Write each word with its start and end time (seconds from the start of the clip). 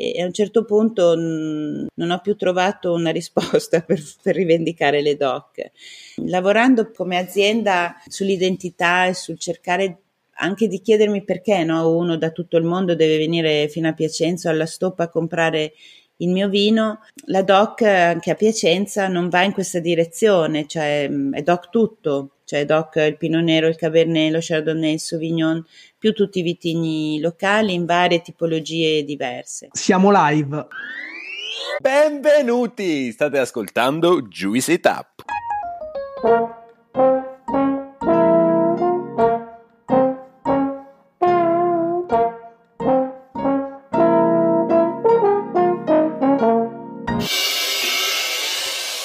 e 0.00 0.22
a 0.22 0.26
un 0.26 0.32
certo 0.32 0.64
punto 0.64 1.16
mh, 1.16 1.88
non 1.94 2.10
ho 2.10 2.20
più 2.20 2.36
trovato 2.36 2.92
una 2.92 3.10
risposta 3.10 3.80
per, 3.82 4.00
per 4.22 4.36
rivendicare 4.36 5.02
le 5.02 5.16
DOC. 5.16 5.70
Lavorando 6.26 6.92
come 6.92 7.18
azienda 7.18 7.96
sull'identità 8.06 9.06
e 9.06 9.14
sul 9.14 9.40
cercare 9.40 10.02
anche 10.40 10.68
di 10.68 10.80
chiedermi 10.80 11.24
perché 11.24 11.64
no, 11.64 11.96
uno 11.96 12.16
da 12.16 12.30
tutto 12.30 12.56
il 12.58 12.64
mondo 12.64 12.94
deve 12.94 13.16
venire 13.16 13.66
fino 13.68 13.88
a 13.88 13.92
Piacenza 13.92 14.50
alla 14.50 14.66
stoppa 14.66 15.04
a 15.04 15.08
comprare 15.08 15.72
il 16.18 16.28
mio 16.28 16.48
vino, 16.48 17.00
la 17.26 17.42
DOC 17.42 17.82
anche 17.82 18.30
a 18.30 18.36
Piacenza 18.36 19.08
non 19.08 19.28
va 19.28 19.42
in 19.42 19.52
questa 19.52 19.80
direzione, 19.80 20.66
cioè 20.68 21.08
è 21.32 21.42
DOC 21.42 21.70
tutto, 21.70 22.30
cioè 22.48 22.64
DOC 22.64 22.96
il 23.06 23.18
Pinot 23.18 23.42
Nero, 23.42 23.68
il 23.68 23.76
Cabernet, 23.76 24.32
lo 24.32 24.38
Chardonnay, 24.40 24.94
il 24.94 25.00
Sauvignon, 25.00 25.62
più 25.98 26.14
tutti 26.14 26.38
i 26.38 26.42
vitigni 26.42 27.20
locali 27.20 27.74
in 27.74 27.84
varie 27.84 28.22
tipologie 28.22 29.04
diverse. 29.04 29.68
Siamo 29.72 30.10
live. 30.10 30.66
Benvenuti! 31.78 33.12
State 33.12 33.36
ascoltando 33.36 34.22
Juicy 34.22 34.80
Tap. 34.80 35.24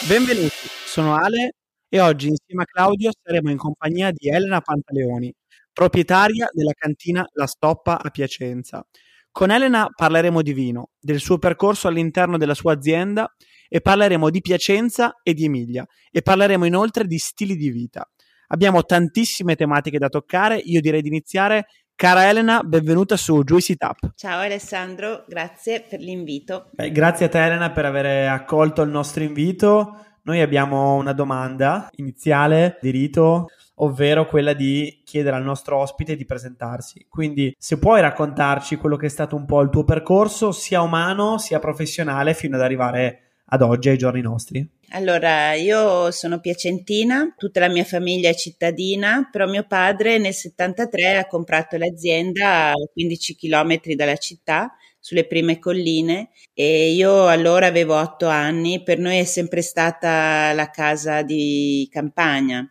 Benvenuti, 0.07 0.69
sono 0.85 1.15
Ale 1.15 1.55
e 1.93 1.99
oggi 1.99 2.29
insieme 2.29 2.63
a 2.63 2.65
Claudio 2.65 3.11
saremo 3.21 3.51
in 3.51 3.57
compagnia 3.57 4.09
di 4.09 4.27
Elena 4.27 4.61
Pantaleoni, 4.61 5.31
proprietaria 5.71 6.49
della 6.51 6.71
cantina 6.75 7.23
La 7.33 7.45
Stoppa 7.45 8.01
a 8.01 8.09
Piacenza. 8.09 8.83
Con 9.29 9.51
Elena 9.51 9.87
parleremo 9.95 10.41
di 10.41 10.53
vino, 10.53 10.89
del 10.99 11.19
suo 11.19 11.37
percorso 11.37 11.87
all'interno 11.87 12.39
della 12.39 12.55
sua 12.55 12.73
azienda 12.73 13.31
e 13.69 13.79
parleremo 13.79 14.31
di 14.31 14.41
Piacenza 14.41 15.19
e 15.21 15.35
di 15.35 15.45
Emilia 15.45 15.85
e 16.09 16.23
parleremo 16.23 16.65
inoltre 16.65 17.05
di 17.05 17.19
stili 17.19 17.55
di 17.55 17.69
vita. 17.69 18.09
Abbiamo 18.47 18.81
tantissime 18.81 19.55
tematiche 19.55 19.99
da 19.99 20.09
toccare, 20.09 20.57
io 20.57 20.81
direi 20.81 21.03
di 21.03 21.09
iniziare 21.09 21.65
Cara 21.95 22.27
Elena, 22.27 22.63
benvenuta 22.63 23.15
su 23.15 23.43
Juicy 23.43 23.75
Tap. 23.75 24.13
Ciao 24.15 24.39
Alessandro, 24.39 25.25
grazie 25.27 25.85
per 25.87 25.99
l'invito. 25.99 26.71
Eh, 26.75 26.91
grazie 26.91 27.27
a 27.27 27.29
te 27.29 27.37
Elena 27.37 27.69
per 27.69 27.85
aver 27.85 28.29
accolto 28.29 28.81
il 28.81 28.89
nostro 28.89 29.21
invito. 29.21 30.12
Noi 30.25 30.39
abbiamo 30.39 30.95
una 30.95 31.11
domanda 31.11 31.89
iniziale 31.95 32.77
di 32.81 32.91
rito, 32.91 33.47
ovvero 33.75 34.25
quella 34.25 34.53
di 34.53 35.01
chiedere 35.03 35.35
al 35.35 35.43
nostro 35.43 35.77
ospite 35.77 36.15
di 36.15 36.23
presentarsi. 36.23 37.05
Quindi 37.09 37.53
se 37.57 37.77
puoi 37.77 37.99
raccontarci 37.99 38.77
quello 38.77 38.95
che 38.95 39.07
è 39.07 39.09
stato 39.09 39.35
un 39.35 39.45
po' 39.45 39.59
il 39.61 39.69
tuo 39.69 39.83
percorso, 39.83 40.53
sia 40.53 40.81
umano 40.81 41.37
sia 41.37 41.59
professionale, 41.59 42.33
fino 42.33 42.55
ad 42.55 42.61
arrivare 42.61 43.19
ad 43.47 43.61
oggi, 43.61 43.89
ai 43.89 43.97
giorni 43.97 44.21
nostri. 44.21 44.65
Allora, 44.91 45.53
io 45.55 46.09
sono 46.11 46.39
piacentina, 46.39 47.33
tutta 47.35 47.59
la 47.59 47.67
mia 47.67 47.83
famiglia 47.83 48.29
è 48.29 48.35
cittadina, 48.35 49.27
però 49.29 49.45
mio 49.47 49.65
padre 49.67 50.19
nel 50.19 50.33
73 50.33 51.17
ha 51.17 51.27
comprato 51.27 51.75
l'azienda 51.75 52.69
a 52.69 52.73
15 52.93 53.35
km 53.35 53.79
dalla 53.95 54.15
città, 54.15 54.73
sulle 55.03 55.27
prime 55.27 55.59
colline, 55.59 56.29
e 56.53 56.93
io 56.93 57.27
allora 57.27 57.67
avevo 57.67 57.99
otto 57.99 58.27
anni, 58.27 58.81
per 58.83 58.99
noi 58.99 59.17
è 59.17 59.25
sempre 59.25 59.61
stata 59.61 60.53
la 60.53 60.69
casa 60.69 61.23
di 61.23 61.85
campagna. 61.91 62.65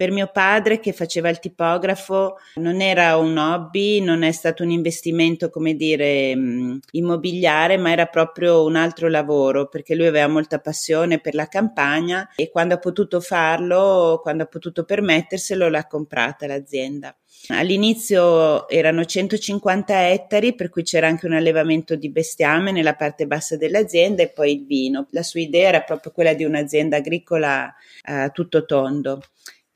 Per 0.00 0.12
mio 0.12 0.30
padre, 0.32 0.80
che 0.80 0.94
faceva 0.94 1.28
il 1.28 1.40
tipografo, 1.40 2.38
non 2.54 2.80
era 2.80 3.18
un 3.18 3.36
hobby, 3.36 4.00
non 4.00 4.22
è 4.22 4.32
stato 4.32 4.62
un 4.62 4.70
investimento, 4.70 5.50
come 5.50 5.74
dire, 5.74 6.34
mm, 6.34 6.78
immobiliare, 6.92 7.76
ma 7.76 7.90
era 7.90 8.06
proprio 8.06 8.64
un 8.64 8.76
altro 8.76 9.10
lavoro, 9.10 9.68
perché 9.68 9.94
lui 9.94 10.06
aveva 10.06 10.26
molta 10.26 10.58
passione 10.58 11.20
per 11.20 11.34
la 11.34 11.48
campagna 11.48 12.26
e 12.34 12.48
quando 12.48 12.72
ha 12.72 12.78
potuto 12.78 13.20
farlo, 13.20 14.20
quando 14.22 14.44
ha 14.44 14.46
potuto 14.46 14.84
permetterselo, 14.84 15.68
l'ha 15.68 15.86
comprata 15.86 16.46
l'azienda. 16.46 17.14
All'inizio 17.48 18.70
erano 18.70 19.04
150 19.04 20.08
ettari, 20.08 20.54
per 20.54 20.70
cui 20.70 20.82
c'era 20.82 21.08
anche 21.08 21.26
un 21.26 21.34
allevamento 21.34 21.94
di 21.94 22.10
bestiame 22.10 22.72
nella 22.72 22.94
parte 22.94 23.26
bassa 23.26 23.58
dell'azienda 23.58 24.22
e 24.22 24.30
poi 24.30 24.52
il 24.52 24.64
vino. 24.64 25.08
La 25.10 25.22
sua 25.22 25.40
idea 25.40 25.68
era 25.68 25.82
proprio 25.82 26.10
quella 26.12 26.32
di 26.32 26.44
un'azienda 26.44 26.96
agricola 26.96 27.74
a 28.02 28.24
eh, 28.24 28.30
tutto 28.30 28.64
tondo. 28.64 29.20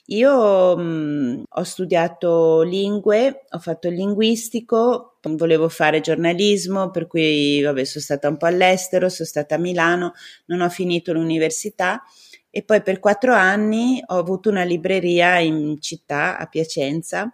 Io 0.08 0.76
mh, 0.76 0.82
mm, 0.82 1.42
ho 1.48 1.62
studiato 1.62 2.60
lingue, 2.62 3.44
ho 3.48 3.58
fatto 3.58 3.88
il 3.88 3.94
linguistico, 3.94 5.18
volevo 5.22 5.68
fare 5.70 6.00
giornalismo, 6.02 6.90
per 6.90 7.06
cui 7.06 7.62
vabbè, 7.62 7.84
sono 7.84 8.04
stata 8.04 8.28
un 8.28 8.36
po' 8.36 8.44
all'estero, 8.46 9.08
sono 9.08 9.26
stata 9.26 9.54
a 9.54 9.58
Milano, 9.58 10.12
non 10.46 10.60
ho 10.60 10.68
finito 10.68 11.12
l'università 11.14 12.02
e 12.50 12.62
poi 12.62 12.82
per 12.82 13.00
quattro 13.00 13.32
anni 13.32 14.02
ho 14.04 14.18
avuto 14.18 14.50
una 14.50 14.62
libreria 14.62 15.38
in 15.38 15.80
città, 15.80 16.36
a 16.38 16.46
Piacenza, 16.48 17.32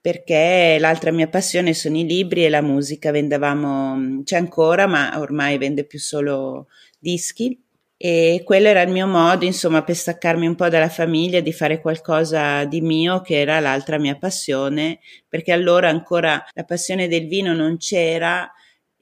perché 0.00 0.78
l'altra 0.80 1.12
mia 1.12 1.28
passione 1.28 1.72
sono 1.72 1.96
i 1.98 2.04
libri 2.04 2.44
e 2.44 2.48
la 2.50 2.62
musica, 2.62 3.12
vendevamo, 3.12 4.22
c'è 4.24 4.36
ancora, 4.36 4.88
ma 4.88 5.20
ormai 5.20 5.56
vende 5.58 5.84
più 5.86 6.00
solo 6.00 6.66
dischi 6.98 7.61
e 8.04 8.42
quello 8.44 8.66
era 8.66 8.82
il 8.82 8.90
mio 8.90 9.06
modo, 9.06 9.44
insomma, 9.44 9.84
per 9.84 9.94
staccarmi 9.94 10.44
un 10.44 10.56
po' 10.56 10.68
dalla 10.68 10.88
famiglia, 10.88 11.38
di 11.38 11.52
fare 11.52 11.80
qualcosa 11.80 12.64
di 12.64 12.80
mio, 12.80 13.20
che 13.20 13.38
era 13.38 13.60
l'altra 13.60 13.96
mia 13.96 14.16
passione, 14.16 14.98
perché 15.28 15.52
allora 15.52 15.88
ancora 15.88 16.44
la 16.52 16.64
passione 16.64 17.06
del 17.06 17.28
vino 17.28 17.54
non 17.54 17.76
c'era 17.76 18.52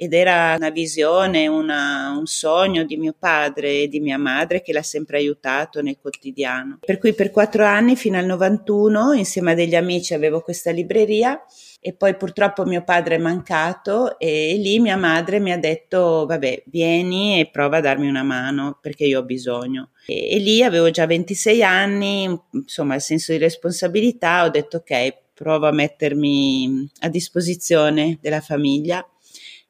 ed 0.02 0.14
era 0.14 0.54
una 0.56 0.70
visione, 0.70 1.46
una, 1.46 2.16
un 2.16 2.24
sogno 2.24 2.84
di 2.84 2.96
mio 2.96 3.14
padre 3.18 3.82
e 3.82 3.88
di 3.88 4.00
mia 4.00 4.16
madre 4.16 4.62
che 4.62 4.72
l'ha 4.72 4.82
sempre 4.82 5.18
aiutato 5.18 5.82
nel 5.82 5.98
quotidiano. 6.00 6.78
Per 6.80 6.96
cui 6.96 7.12
per 7.12 7.30
quattro 7.30 7.66
anni, 7.66 7.96
fino 7.96 8.16
al 8.16 8.24
91, 8.24 9.12
insieme 9.12 9.52
a 9.52 9.54
degli 9.54 9.74
amici 9.74 10.14
avevo 10.14 10.40
questa 10.40 10.70
libreria 10.70 11.38
e 11.82 11.92
poi 11.92 12.16
purtroppo 12.16 12.64
mio 12.64 12.82
padre 12.82 13.16
è 13.16 13.18
mancato 13.18 14.18
e 14.18 14.56
lì 14.56 14.78
mia 14.80 14.96
madre 14.96 15.38
mi 15.38 15.52
ha 15.52 15.58
detto 15.58 16.24
vabbè 16.26 16.64
vieni 16.66 17.38
e 17.38 17.50
prova 17.50 17.78
a 17.78 17.80
darmi 17.80 18.06
una 18.06 18.22
mano 18.22 18.78
perché 18.80 19.04
io 19.04 19.20
ho 19.20 19.24
bisogno 19.24 19.90
e, 20.06 20.30
e 20.30 20.38
lì 20.38 20.62
avevo 20.62 20.90
già 20.90 21.06
26 21.06 21.62
anni 21.62 22.38
insomma 22.52 22.96
il 22.96 23.00
senso 23.00 23.32
di 23.32 23.38
responsabilità 23.38 24.44
ho 24.44 24.50
detto 24.50 24.76
ok 24.78 25.14
provo 25.32 25.68
a 25.68 25.72
mettermi 25.72 26.86
a 27.00 27.08
disposizione 27.08 28.18
della 28.20 28.42
famiglia 28.42 29.02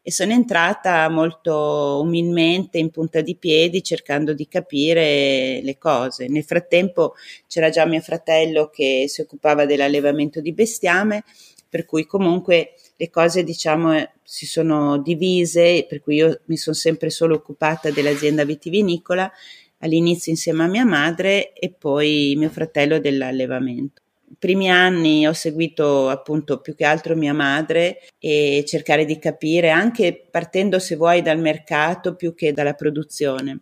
e 0.03 0.11
sono 0.11 0.33
entrata 0.33 1.09
molto 1.09 2.01
umilmente 2.03 2.79
in 2.79 2.91
punta 2.91 3.21
di 3.21 3.37
piedi 3.37 3.83
cercando 3.83 4.33
di 4.33 4.49
capire 4.49 5.61
le 5.63 5.79
cose. 5.79 6.29
Nel 6.29 6.45
frattempo 6.45 7.15
c'era 7.47 7.69
già 7.69 7.85
mio 7.85 8.01
fratello 8.01 8.71
che 8.71 9.05
si 9.09 9.21
occupava 9.21 9.67
dell'allevamento 9.67 10.41
di 10.41 10.53
bestiame 10.53 11.25
per 11.71 11.87
cui 11.87 12.05
comunque 12.05 12.75
le 12.97 13.11
cose 13.11 13.45
diciamo 13.45 13.97
eh, 13.97 14.11
si 14.25 14.45
sono 14.45 14.99
divise, 14.99 15.87
per 15.89 16.01
cui 16.03 16.17
io 16.17 16.41
mi 16.47 16.57
sono 16.57 16.75
sempre 16.75 17.11
solo 17.11 17.37
occupata 17.37 17.91
dell'azienda 17.91 18.45
vitivinicola, 18.45 19.31
all'inizio 19.79 20.33
insieme 20.33 20.65
a 20.65 20.69
mia 20.69 20.85
madre 20.85 21.53
e 21.53 21.71
poi 21.71 22.35
mio 22.37 22.51
fratello 22.51 22.99
dell'allevamento. 22.99 24.03
Primi 24.39 24.71
anni 24.71 25.27
ho 25.27 25.33
seguito 25.33 26.09
appunto 26.09 26.61
più 26.61 26.75
che 26.75 26.85
altro 26.85 27.15
mia 27.17 27.35
madre 27.35 27.99
e 28.19 28.65
cercare 28.67 29.05
di 29.05 29.19
capire 29.19 29.71
anche 29.71 30.27
partendo 30.31 30.79
se 30.79 30.97
vuoi 30.97 31.21
dal 31.23 31.39
mercato 31.39 32.15
più 32.17 32.35
che 32.35 32.53
dalla 32.53 32.75
produzione. 32.75 33.61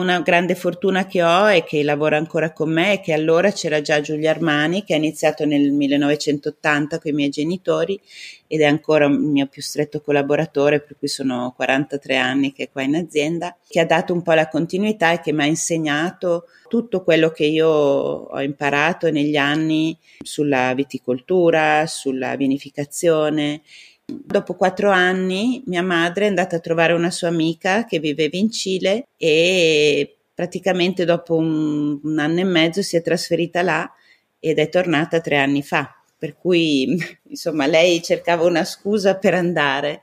Una 0.00 0.20
grande 0.20 0.54
fortuna 0.54 1.06
che 1.06 1.24
ho 1.24 1.46
è 1.46 1.64
che 1.64 1.82
lavora 1.82 2.16
ancora 2.16 2.52
con 2.52 2.70
me 2.70 2.92
e 2.92 3.00
che 3.00 3.12
allora 3.12 3.50
c'era 3.50 3.80
già 3.80 4.00
Giulia 4.00 4.30
Armani 4.30 4.84
che 4.84 4.94
ha 4.94 4.96
iniziato 4.96 5.44
nel 5.44 5.72
1980 5.72 7.00
con 7.00 7.10
i 7.10 7.14
miei 7.14 7.30
genitori 7.30 8.00
ed 8.46 8.60
è 8.60 8.64
ancora 8.64 9.06
il 9.06 9.18
mio 9.18 9.48
più 9.48 9.60
stretto 9.60 10.00
collaboratore 10.00 10.82
per 10.82 10.96
cui 10.96 11.08
sono 11.08 11.52
43 11.56 12.16
anni 12.16 12.52
che 12.52 12.62
è 12.62 12.70
qua 12.70 12.82
in 12.82 12.94
azienda, 12.94 13.56
che 13.66 13.80
ha 13.80 13.86
dato 13.86 14.12
un 14.12 14.22
po' 14.22 14.34
la 14.34 14.46
continuità 14.46 15.10
e 15.10 15.20
che 15.20 15.32
mi 15.32 15.42
ha 15.42 15.46
insegnato 15.46 16.44
tutto 16.68 17.02
quello 17.02 17.30
che 17.30 17.46
io 17.46 17.68
ho 17.68 18.40
imparato 18.40 19.10
negli 19.10 19.36
anni 19.36 19.98
sulla 20.22 20.74
viticoltura, 20.74 21.88
sulla 21.88 22.36
vinificazione 22.36 23.62
Dopo 24.10 24.54
quattro 24.54 24.90
anni 24.90 25.62
mia 25.66 25.82
madre 25.82 26.24
è 26.24 26.28
andata 26.28 26.56
a 26.56 26.60
trovare 26.60 26.94
una 26.94 27.10
sua 27.10 27.28
amica 27.28 27.84
che 27.84 27.98
viveva 27.98 28.38
in 28.38 28.50
Cile 28.50 29.08
e 29.18 30.16
praticamente 30.32 31.04
dopo 31.04 31.36
un, 31.36 32.00
un 32.02 32.18
anno 32.18 32.40
e 32.40 32.44
mezzo 32.44 32.80
si 32.80 32.96
è 32.96 33.02
trasferita 33.02 33.60
là 33.60 33.92
ed 34.38 34.58
è 34.58 34.70
tornata 34.70 35.20
tre 35.20 35.36
anni 35.36 35.62
fa. 35.62 35.94
Per 36.16 36.36
cui, 36.38 36.96
insomma, 37.28 37.66
lei 37.66 38.02
cercava 38.02 38.44
una 38.44 38.64
scusa 38.64 39.16
per 39.16 39.34
andare 39.34 40.02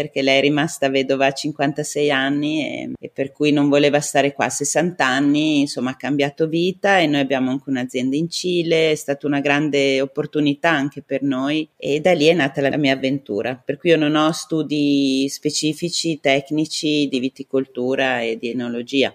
perché 0.00 0.22
lei 0.22 0.38
è 0.38 0.40
rimasta 0.40 0.88
vedova 0.88 1.26
a 1.26 1.32
56 1.32 2.10
anni 2.10 2.64
e, 2.64 2.92
e, 2.98 3.10
per 3.12 3.32
cui 3.32 3.52
non 3.52 3.68
voleva 3.68 4.00
stare 4.00 4.32
qua 4.32 4.46
a 4.46 4.50
60 4.50 5.04
anni, 5.04 5.60
insomma 5.60 5.90
ha 5.90 5.96
cambiato 5.96 6.48
vita 6.48 6.98
e 6.98 7.06
noi 7.06 7.20
abbiamo 7.20 7.50
anche 7.50 7.68
un'azienda 7.68 8.16
in 8.16 8.30
Cile, 8.30 8.92
è 8.92 8.94
stata 8.94 9.26
una 9.26 9.40
grande 9.40 10.00
opportunità 10.00 10.70
anche 10.70 11.02
per 11.02 11.22
noi 11.22 11.68
e 11.76 12.00
da 12.00 12.12
lì 12.12 12.26
è 12.26 12.32
nata 12.32 12.62
la 12.62 12.78
mia 12.78 12.94
avventura, 12.94 13.60
per 13.62 13.76
cui 13.76 13.90
io 13.90 13.98
non 13.98 14.14
ho 14.14 14.32
studi 14.32 15.28
specifici, 15.28 16.18
tecnici 16.18 17.06
di 17.06 17.20
viticoltura 17.20 18.22
e 18.22 18.38
di 18.38 18.48
enologia. 18.48 19.14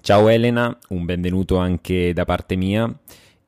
Ciao 0.00 0.28
Elena, 0.28 0.76
un 0.88 1.04
benvenuto 1.04 1.58
anche 1.58 2.14
da 2.14 2.24
parte 2.24 2.56
mia. 2.56 2.90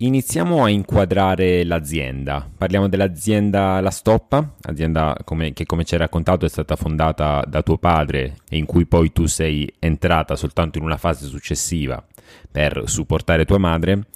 Iniziamo 0.04 0.62
a 0.62 0.68
inquadrare 0.68 1.64
l'azienda. 1.64 2.46
Parliamo 2.58 2.88
dell'azienda 2.88 3.80
La 3.80 3.90
Stoppa, 3.90 4.54
azienda 4.64 5.16
come, 5.24 5.54
che 5.54 5.64
come 5.64 5.84
ci 5.84 5.94
hai 5.94 6.00
raccontato 6.00 6.44
è 6.44 6.48
stata 6.50 6.76
fondata 6.76 7.42
da 7.48 7.62
tuo 7.62 7.78
padre 7.78 8.36
e 8.50 8.58
in 8.58 8.66
cui 8.66 8.84
poi 8.84 9.12
tu 9.12 9.24
sei 9.24 9.66
entrata 9.78 10.36
soltanto 10.36 10.76
in 10.76 10.84
una 10.84 10.98
fase 10.98 11.24
successiva 11.24 12.04
per 12.50 12.82
supportare 12.84 13.46
tua 13.46 13.56
madre. 13.56 14.08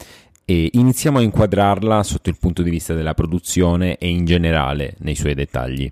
E 0.45 0.69
iniziamo 0.75 1.19
a 1.19 1.23
inquadrarla 1.23 2.03
sotto 2.03 2.29
il 2.29 2.37
punto 2.39 2.61
di 2.61 2.69
vista 2.69 2.93
della 2.93 3.15
produzione 3.15 3.97
e 3.97 4.09
in 4.09 4.27
generale 4.27 4.95
nei 4.99 5.15
suoi 5.15 5.33
dettagli. 5.33 5.91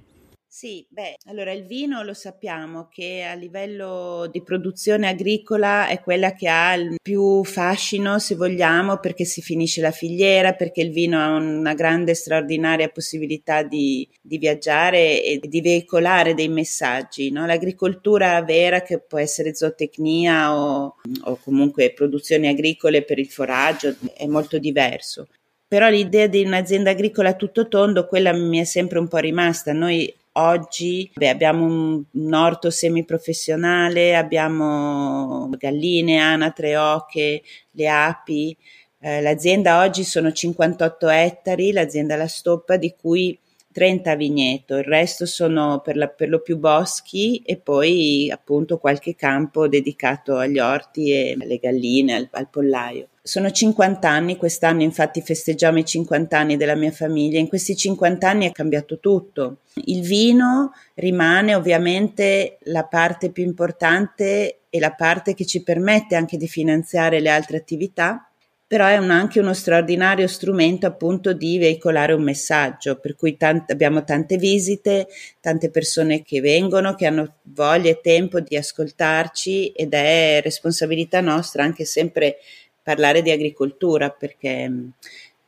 Sì, 0.59 0.87
beh, 0.89 1.17
allora 1.27 1.53
il 1.53 1.67
vino 1.67 2.03
lo 2.03 2.15
sappiamo 2.15 2.89
che 2.91 3.23
a 3.31 3.35
livello 3.35 4.27
di 4.33 4.43
produzione 4.43 5.07
agricola 5.07 5.87
è 5.87 6.01
quella 6.01 6.33
che 6.33 6.49
ha 6.49 6.73
il 6.73 6.97
più 7.03 7.45
fascino, 7.45 8.19
se 8.19 8.37
vogliamo, 8.37 8.97
perché 8.97 9.27
si 9.27 9.43
finisce 9.43 9.83
la 9.83 9.91
filiera, 9.91 10.55
perché 10.55 10.81
il 10.81 10.93
vino 10.93 11.21
ha 11.21 11.37
una 11.37 11.75
grande, 11.75 12.15
straordinaria 12.15 12.89
possibilità 12.89 13.63
di, 13.65 14.09
di 14.19 14.39
viaggiare 14.39 15.23
e 15.23 15.41
di 15.43 15.61
veicolare 15.61 16.33
dei 16.33 16.49
messaggi. 16.49 17.31
No? 17.31 17.45
L'agricoltura 17.45 18.43
vera, 18.43 18.81
che 18.81 18.99
può 18.99 19.19
essere 19.19 19.55
zootecnia 19.55 20.57
o, 20.57 20.97
o 21.25 21.37
comunque 21.45 21.93
produzioni 21.93 22.49
agricole 22.49 23.03
per 23.03 23.19
il 23.19 23.29
foraggio, 23.29 23.95
è 24.15 24.25
molto 24.25 24.59
diverso 24.59 25.29
però 25.69 25.89
l'idea 25.89 26.29
di 26.29 26.45
un'azienda 26.45 26.91
agricola 26.91 27.35
tutto 27.35 27.67
tondo, 27.67 28.07
quella 28.07 28.33
mi 28.33 28.59
è 28.59 28.65
sempre 28.65 29.01
un 29.01 29.09
po' 29.09 29.19
rimasta. 29.19 29.73
Noi 29.73 30.15
Oggi 30.39 31.11
beh, 31.15 31.31
abbiamo 31.31 31.65
un, 31.65 32.03
un 32.11 32.35
orto 32.35 32.71
semiprofessionale, 32.71 34.15
abbiamo 34.15 35.49
galline, 35.57 36.19
anatre, 36.19 36.77
oche, 36.77 37.43
le 37.71 37.89
api. 37.89 38.55
Eh, 38.99 39.23
l'azienda 39.23 39.81
oggi 39.81 40.05
sono 40.05 40.33
58 40.33 41.09
ettari, 41.09 41.73
l'azienda 41.73 42.17
La 42.17 42.29
Stoppa, 42.29 42.77
di 42.77 42.95
cui 43.01 43.39
30 43.77 44.15
vigneto, 44.15 44.77
il 44.77 44.85
resto 44.85 45.27
sono 45.27 45.83
per, 45.85 45.99
la, 45.99 46.09
per, 46.09 46.31
lo 46.31 46.41
più 46.41 46.57
boschi 46.57 47.43
e 47.45 47.59
poi 47.59 48.31
appunto 48.31 48.79
qualche 48.79 49.15
campo 49.15 49.69
dedicato 49.69 50.39
agli 50.39 50.59
orti 50.59 51.13
e 51.13 51.37
alle 51.39 51.59
galline, 51.59 52.15
al, 52.15 52.29
al 52.31 52.49
pollaio. 52.49 53.09
Sono 53.21 53.51
50 53.51 54.09
anni, 54.09 54.39
quest'anno 54.39 54.81
infatti 54.81 55.21
festeggiamo 55.21 55.79
i 55.79 55.85
50 55.85 56.39
anni 56.39 56.57
della 56.57 56.75
mia 56.75 56.91
famiglia, 56.91 57.39
in 57.39 57.49
questi 57.49 57.77
50 57.77 58.27
anni 58.27 58.49
è 58.49 58.53
cambiato 58.53 58.99
tutto. 58.99 59.59
Il 59.75 60.01
vino 60.01 60.73
rimane 60.95 61.55
ovviamente 61.55 62.57
la 62.63 62.85
parte 62.85 63.31
più 63.31 63.45
importante 63.45 64.61
e 64.71 64.79
la 64.79 64.93
parte 64.93 65.35
che 65.35 65.45
ci 65.45 65.63
permette 65.63 66.17
anche 66.17 66.39
di 66.39 66.49
finanziare 66.49 67.21
le 67.21 67.29
altre 67.29 67.59
attività, 67.59 68.27
però 68.67 68.87
è 68.87 68.97
un, 68.97 69.11
anche 69.11 69.39
uno 69.39 69.55
straordinario 69.55 70.27
strumento 70.27 70.87
appunto 70.87 71.33
di 71.33 71.57
veicolare 71.59 72.13
un 72.13 72.23
messaggio, 72.23 72.99
per 72.99 73.15
cui 73.15 73.37
tant- 73.37 73.71
abbiamo 73.71 74.03
tante 74.03 74.37
visite, 74.39 75.07
tante 75.41 75.71
persone 75.71 76.23
che 76.23 76.41
vengono, 76.41 76.95
che 76.95 77.07
hanno 77.07 77.37
voglia 77.43 77.91
e 77.91 78.01
tempo 78.01 78.41
di 78.41 78.57
ascoltarci 78.57 79.69
ed 79.69 79.95
è 79.95 80.41
responsabilità 80.43 81.21
nostra 81.21 81.63
anche 81.63 81.85
sempre 81.85 82.39
parlare 82.83 83.23
di 83.23 83.31
agricoltura 83.31 84.11
perché 84.11 84.71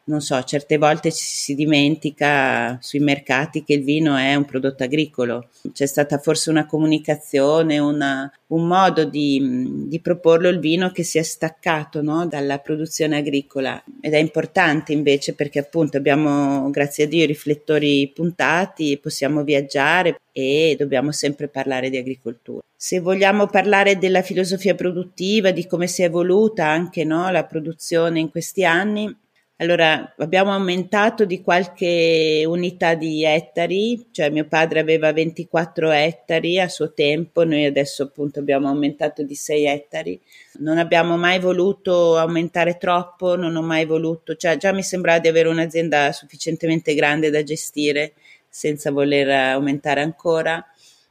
non 0.08 0.20
so, 0.20 0.42
certe 0.42 0.78
volte 0.78 1.12
ci 1.12 1.24
si 1.24 1.54
dimentica 1.54 2.78
sui 2.80 2.98
mercati 2.98 3.62
che 3.62 3.74
il 3.74 3.84
vino 3.84 4.16
è 4.16 4.34
un 4.34 4.44
prodotto 4.44 4.82
agricolo. 4.82 5.48
C'è 5.72 5.86
stata 5.86 6.18
forse 6.18 6.50
una 6.50 6.66
comunicazione, 6.66 7.78
una, 7.78 8.30
un 8.48 8.66
modo 8.66 9.04
di, 9.04 9.86
di, 9.86 10.00
proporlo 10.00 10.48
il 10.48 10.58
vino 10.58 10.90
che 10.90 11.02
si 11.02 11.18
è 11.18 11.22
staccato 11.22 12.02
no, 12.02 12.26
dalla 12.26 12.58
produzione 12.58 13.18
agricola 13.18 13.82
ed 14.00 14.14
è 14.14 14.18
importante 14.18 14.92
invece 14.92 15.34
perché 15.34 15.58
appunto 15.58 15.98
abbiamo, 15.98 16.70
grazie 16.70 17.04
a 17.04 17.06
Dio, 17.06 17.24
i 17.24 17.26
riflettori 17.26 18.10
puntati, 18.14 18.98
possiamo 18.98 19.44
viaggiare 19.44 20.18
e 20.32 20.74
dobbiamo 20.78 21.12
sempre 21.12 21.48
parlare 21.48 21.90
di 21.90 21.98
agricoltura. 21.98 22.62
Se 22.74 23.00
vogliamo 23.00 23.46
parlare 23.46 23.98
della 23.98 24.22
filosofia 24.22 24.74
produttiva, 24.74 25.50
di 25.50 25.66
come 25.66 25.86
si 25.86 26.02
è 26.02 26.06
evoluta 26.06 26.66
anche 26.66 27.04
no, 27.04 27.30
la 27.30 27.44
produzione 27.44 28.20
in 28.20 28.30
questi 28.30 28.64
anni, 28.64 29.14
allora, 29.60 30.14
abbiamo 30.18 30.52
aumentato 30.52 31.24
di 31.24 31.42
qualche 31.42 32.44
unità 32.46 32.94
di 32.94 33.24
ettari, 33.24 34.06
cioè 34.12 34.30
mio 34.30 34.46
padre 34.46 34.78
aveva 34.78 35.12
24 35.12 35.90
ettari 35.90 36.60
a 36.60 36.68
suo 36.68 36.92
tempo, 36.92 37.44
noi 37.44 37.64
adesso 37.64 38.04
appunto 38.04 38.38
abbiamo 38.38 38.68
aumentato 38.68 39.24
di 39.24 39.34
6 39.34 39.64
ettari. 39.64 40.20
Non 40.60 40.78
abbiamo 40.78 41.16
mai 41.16 41.40
voluto 41.40 42.16
aumentare 42.16 42.76
troppo, 42.76 43.34
non 43.34 43.56
ho 43.56 43.62
mai 43.62 43.84
voluto, 43.84 44.36
cioè 44.36 44.56
già 44.58 44.72
mi 44.72 44.84
sembrava 44.84 45.18
di 45.18 45.26
avere 45.26 45.48
un'azienda 45.48 46.12
sufficientemente 46.12 46.94
grande 46.94 47.28
da 47.30 47.42
gestire 47.42 48.12
senza 48.48 48.92
voler 48.92 49.28
aumentare 49.28 50.02
ancora 50.02 50.64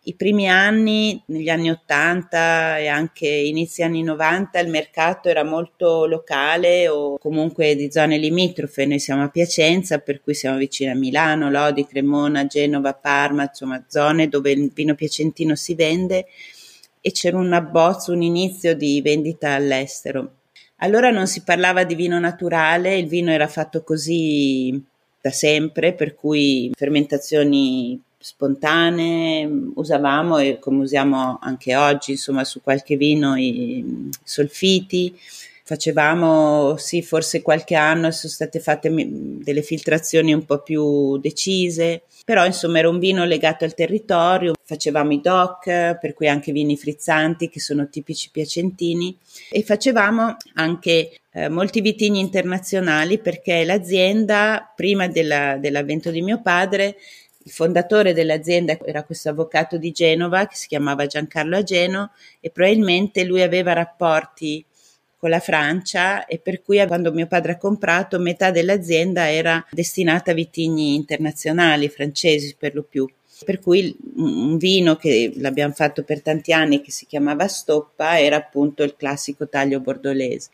i 0.07 0.15
primi 0.15 0.49
anni, 0.49 1.21
negli 1.25 1.49
anni 1.49 1.69
80 1.69 2.77
e 2.77 2.87
anche 2.87 3.27
inizi 3.27 3.83
anni 3.83 4.03
90, 4.03 4.57
il 4.59 4.69
mercato 4.69 5.27
era 5.27 5.43
molto 5.43 6.05
locale 6.05 6.87
o 6.87 7.17
comunque 7.17 7.75
di 7.75 7.91
zone 7.91 8.17
limitrofe. 8.17 8.85
Noi 8.85 8.99
siamo 8.99 9.23
a 9.23 9.29
Piacenza, 9.29 9.97
per 9.97 10.21
cui 10.21 10.33
siamo 10.33 10.57
vicini 10.57 10.91
a 10.91 10.95
Milano, 10.95 11.49
Lodi, 11.49 11.85
Cremona, 11.85 12.45
Genova, 12.45 12.93
Parma, 12.93 13.43
insomma 13.43 13.83
zone 13.89 14.29
dove 14.29 14.51
il 14.51 14.71
vino 14.73 14.95
piacentino 14.95 15.55
si 15.55 15.75
vende 15.75 16.27
e 17.01 17.11
c'era 17.11 17.37
un 17.37 17.51
abbozzo, 17.51 18.13
un 18.13 18.21
inizio 18.21 18.75
di 18.75 19.01
vendita 19.01 19.55
all'estero. 19.55 20.35
Allora 20.77 21.11
non 21.11 21.27
si 21.27 21.43
parlava 21.43 21.83
di 21.83 21.95
vino 21.95 22.17
naturale, 22.17 22.97
il 22.97 23.07
vino 23.07 23.31
era 23.31 23.47
fatto 23.47 23.83
così 23.83 24.81
da 25.19 25.31
sempre, 25.31 25.93
per 25.93 26.15
cui 26.15 26.71
fermentazioni 26.73 28.01
spontanee, 28.19 29.49
usavamo 29.75 30.39
e 30.39 30.59
come 30.59 30.83
usiamo 30.83 31.37
anche 31.41 31.75
oggi, 31.75 32.11
insomma, 32.11 32.43
su 32.43 32.61
qualche 32.61 32.97
vino 32.97 33.35
i 33.35 34.09
solfiti. 34.23 35.17
Facevamo, 35.63 36.77
sì, 36.77 37.01
forse 37.01 37.41
qualche 37.41 37.75
anno 37.75 38.09
sono 38.11 38.31
state 38.31 38.61
fatte 38.61 38.89
delle 38.89 39.61
filtrazioni 39.61 40.33
un 40.33 40.45
po' 40.45 40.59
più 40.59 41.17
decise, 41.17 42.03
però 42.23 42.45
insomma 42.45 42.79
era 42.79 42.87
un 42.87 42.99
vino 42.99 43.25
legato 43.25 43.65
al 43.65 43.73
territorio, 43.73 44.53
facevamo 44.63 45.11
i 45.11 45.19
DOC, 45.19 45.97
per 45.99 46.13
cui 46.13 46.29
anche 46.29 46.53
vini 46.53 46.77
frizzanti 46.77 47.49
che 47.49 47.59
sono 47.59 47.89
tipici 47.89 48.29
piacentini 48.31 49.17
e 49.51 49.61
facevamo 49.61 50.37
anche 50.53 51.19
eh, 51.31 51.49
molti 51.49 51.81
vitigni 51.81 52.19
internazionali 52.19 53.19
perché 53.19 53.65
l'azienda, 53.65 54.71
prima 54.73 55.07
della, 55.07 55.57
dell'avvento 55.57 56.11
di 56.11 56.21
mio 56.21 56.41
padre, 56.41 56.95
il 57.47 57.53
fondatore 57.53 58.11
dell'azienda 58.11 58.77
era 58.83 59.03
questo 59.03 59.29
avvocato 59.29 59.77
di 59.77 59.91
Genova 59.91 60.47
che 60.47 60.55
si 60.57 60.67
chiamava 60.67 61.05
Giancarlo 61.05 61.55
Ageno 61.55 62.11
e 62.41 62.49
probabilmente 62.49 63.23
lui 63.23 63.41
aveva 63.41 63.71
rapporti 63.71 64.63
con 65.17 65.29
la 65.29 65.39
Francia 65.39 66.25
e 66.25 66.39
per 66.39 66.61
cui 66.61 66.85
quando 66.85 67.13
mio 67.13 67.25
padre 67.25 67.53
ha 67.53 67.57
comprato 67.57 68.19
metà 68.19 68.51
dell'azienda 68.51 69.31
era 69.31 69.65
destinata 69.71 70.31
a 70.31 70.33
vitigni 70.33 70.93
internazionali 70.95 71.87
francesi 71.87 72.53
per 72.59 72.75
lo 72.75 72.83
più. 72.83 73.09
Per 73.45 73.61
cui 73.61 73.95
un 74.15 74.57
vino 74.57 74.97
che 74.97 75.31
l'abbiamo 75.37 75.73
fatto 75.73 76.03
per 76.03 76.21
tanti 76.21 76.51
anni 76.51 76.81
che 76.81 76.91
si 76.91 77.05
chiamava 77.05 77.47
Stoppa 77.47 78.19
era 78.19 78.35
appunto 78.35 78.83
il 78.83 78.95
classico 78.97 79.47
taglio 79.47 79.79
bordolese. 79.79 80.49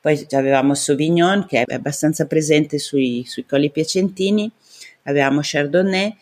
Poi 0.00 0.24
avevamo 0.30 0.74
Sauvignon 0.74 1.46
che 1.46 1.62
è 1.62 1.74
abbastanza 1.74 2.26
presente 2.26 2.78
sui, 2.78 3.24
sui 3.26 3.44
colli 3.44 3.70
piacentini 3.70 4.50
avevamo 5.04 5.40
Chardonnay 5.42 6.16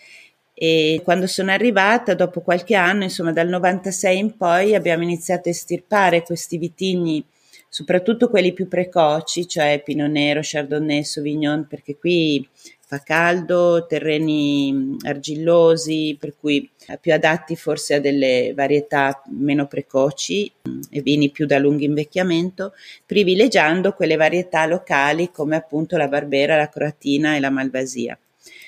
e 0.62 1.00
quando 1.02 1.26
sono 1.26 1.52
arrivata, 1.52 2.12
dopo 2.12 2.42
qualche 2.42 2.74
anno, 2.74 3.04
insomma 3.04 3.32
dal 3.32 3.48
96 3.48 4.18
in 4.18 4.36
poi, 4.36 4.74
abbiamo 4.74 5.02
iniziato 5.02 5.48
a 5.48 5.52
estirpare 5.52 6.22
questi 6.22 6.58
vitigni, 6.58 7.24
soprattutto 7.66 8.28
quelli 8.28 8.52
più 8.52 8.68
precoci, 8.68 9.48
cioè 9.48 9.80
Pinot 9.82 10.10
Nero, 10.10 10.40
Chardonnay, 10.42 11.02
Sauvignon, 11.02 11.66
perché 11.66 11.96
qui 11.96 12.46
fa 12.84 12.98
caldo, 12.98 13.86
terreni 13.86 14.98
argillosi, 15.02 16.18
per 16.20 16.34
cui 16.38 16.68
più 17.00 17.14
adatti 17.14 17.56
forse 17.56 17.94
a 17.94 18.00
delle 18.00 18.52
varietà 18.54 19.22
meno 19.30 19.66
precoci 19.66 20.52
e 20.90 21.00
vini 21.00 21.30
più 21.30 21.46
da 21.46 21.58
lungo 21.58 21.84
invecchiamento, 21.84 22.74
privilegiando 23.06 23.94
quelle 23.94 24.16
varietà 24.16 24.66
locali 24.66 25.30
come 25.30 25.56
appunto 25.56 25.96
la 25.96 26.08
Barbera, 26.08 26.58
la 26.58 26.68
Croatina 26.68 27.34
e 27.34 27.40
la 27.40 27.48
Malvasia. 27.48 28.18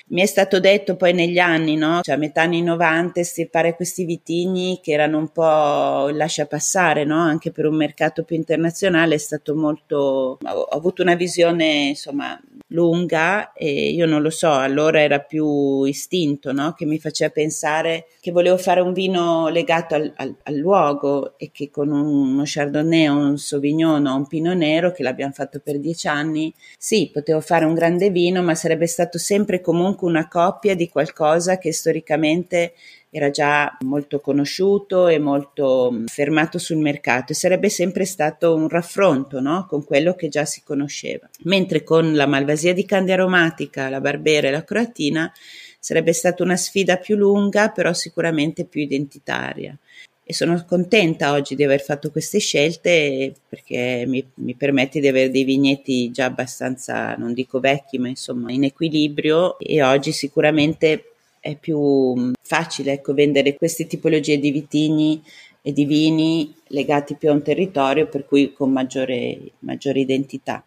Mi 0.05 0.21
è 0.21 0.25
stato 0.25 0.59
detto 0.59 0.95
poi 0.95 1.13
negli 1.13 1.39
anni, 1.39 1.75
no? 1.75 2.01
cioè 2.01 2.15
a 2.15 2.17
metà 2.17 2.41
anni 2.41 2.61
90, 2.61 3.21
estirpare 3.21 3.75
questi 3.75 4.03
vitigni 4.03 4.79
che 4.83 4.91
erano 4.91 5.17
un 5.17 5.29
po' 5.29 6.09
lascia 6.09 6.45
passare, 6.45 7.05
no? 7.05 7.17
anche 7.17 7.51
per 7.51 7.65
un 7.65 7.75
mercato 7.75 8.23
più 8.23 8.35
internazionale 8.35 9.15
è 9.15 9.17
stato 9.17 9.55
molto... 9.55 10.37
ho 10.39 10.63
avuto 10.65 11.01
una 11.01 11.15
visione 11.15 11.87
insomma 11.87 12.39
lunga 12.67 13.53
e 13.53 13.89
io 13.89 14.05
non 14.05 14.21
lo 14.21 14.29
so, 14.29 14.51
allora 14.51 14.99
era 14.99 15.19
più 15.19 15.83
istinto 15.83 16.51
no? 16.51 16.73
che 16.73 16.85
mi 16.85 16.99
faceva 16.99 17.31
pensare 17.31 18.07
che 18.19 18.31
volevo 18.31 18.57
fare 18.57 18.81
un 18.81 18.93
vino 18.93 19.47
legato 19.47 19.95
al, 19.95 20.11
al, 20.15 20.35
al 20.43 20.55
luogo 20.55 21.37
e 21.37 21.49
che 21.51 21.69
con 21.69 21.91
uno 21.91 22.43
Chardonnay, 22.45 23.07
un 23.07 23.37
Sauvignon 23.37 24.05
o 24.05 24.15
un 24.15 24.27
Pinot 24.27 24.55
Nero 24.55 24.91
che 24.91 25.03
l'abbiamo 25.03 25.33
fatto 25.33 25.59
per 25.59 25.79
dieci 25.79 26.07
anni, 26.07 26.53
sì, 26.77 27.09
potevo 27.11 27.41
fare 27.41 27.65
un 27.65 27.73
grande 27.73 28.09
vino, 28.09 28.41
ma 28.41 28.55
sarebbe 28.55 28.87
stato 28.87 29.17
sempre 29.17 29.61
comunque 29.61 30.02
una 30.05 30.27
coppia 30.27 30.75
di 30.75 30.89
qualcosa 30.89 31.57
che 31.57 31.73
storicamente 31.73 32.73
era 33.09 33.29
già 33.29 33.77
molto 33.81 34.19
conosciuto 34.19 35.07
e 35.07 35.19
molto 35.19 35.91
mm, 35.91 36.05
fermato 36.05 36.57
sul 36.57 36.77
mercato 36.77 37.31
e 37.31 37.35
sarebbe 37.35 37.69
sempre 37.69 38.05
stato 38.05 38.55
un 38.55 38.67
raffronto 38.67 39.39
no? 39.39 39.67
con 39.67 39.83
quello 39.83 40.15
che 40.15 40.29
già 40.29 40.45
si 40.45 40.63
conosceva. 40.63 41.29
Mentre 41.43 41.83
con 41.83 42.15
la 42.15 42.25
malvasia 42.25 42.73
di 42.73 42.85
candia 42.85 43.13
aromatica, 43.13 43.89
la 43.89 44.01
barbera 44.01 44.47
e 44.47 44.51
la 44.51 44.63
croatina 44.63 45.31
sarebbe 45.79 46.13
stata 46.13 46.41
una 46.43 46.55
sfida 46.57 46.97
più 46.97 47.15
lunga, 47.15 47.69
però 47.69 47.93
sicuramente 47.93 48.65
più 48.65 48.81
identitaria. 48.81 49.77
E 50.25 50.33
sono 50.33 50.63
contenta 50.65 51.33
oggi 51.33 51.53
di 51.53 51.63
aver 51.63 51.81
fatto 51.81 52.09
queste 52.09 52.39
scelte 52.39 53.33
perché 53.47 54.05
mi, 54.07 54.25
mi 54.35 54.55
permette 54.55 55.01
di 55.01 55.07
avere 55.07 55.29
dei 55.29 55.43
vigneti 55.43 56.11
già 56.11 56.25
abbastanza, 56.25 57.13
non 57.15 57.33
dico 57.33 57.59
vecchi, 57.59 57.97
ma 57.97 58.07
insomma 58.07 58.51
in 58.51 58.63
equilibrio 58.63 59.59
e 59.59 59.83
oggi 59.83 60.13
sicuramente 60.13 61.03
è 61.41 61.57
più 61.57 62.31
facile 62.41 62.93
ecco, 62.93 63.13
vendere 63.13 63.55
queste 63.55 63.85
tipologie 63.85 64.39
di 64.39 64.51
vitigni 64.51 65.21
e 65.61 65.73
di 65.73 65.83
vini 65.83 66.53
legati 66.67 67.15
più 67.15 67.29
a 67.29 67.33
un 67.33 67.41
territorio, 67.41 68.07
per 68.07 68.25
cui 68.25 68.53
con 68.53 68.71
maggiore, 68.71 69.37
maggiore 69.59 69.99
identità. 69.99 70.63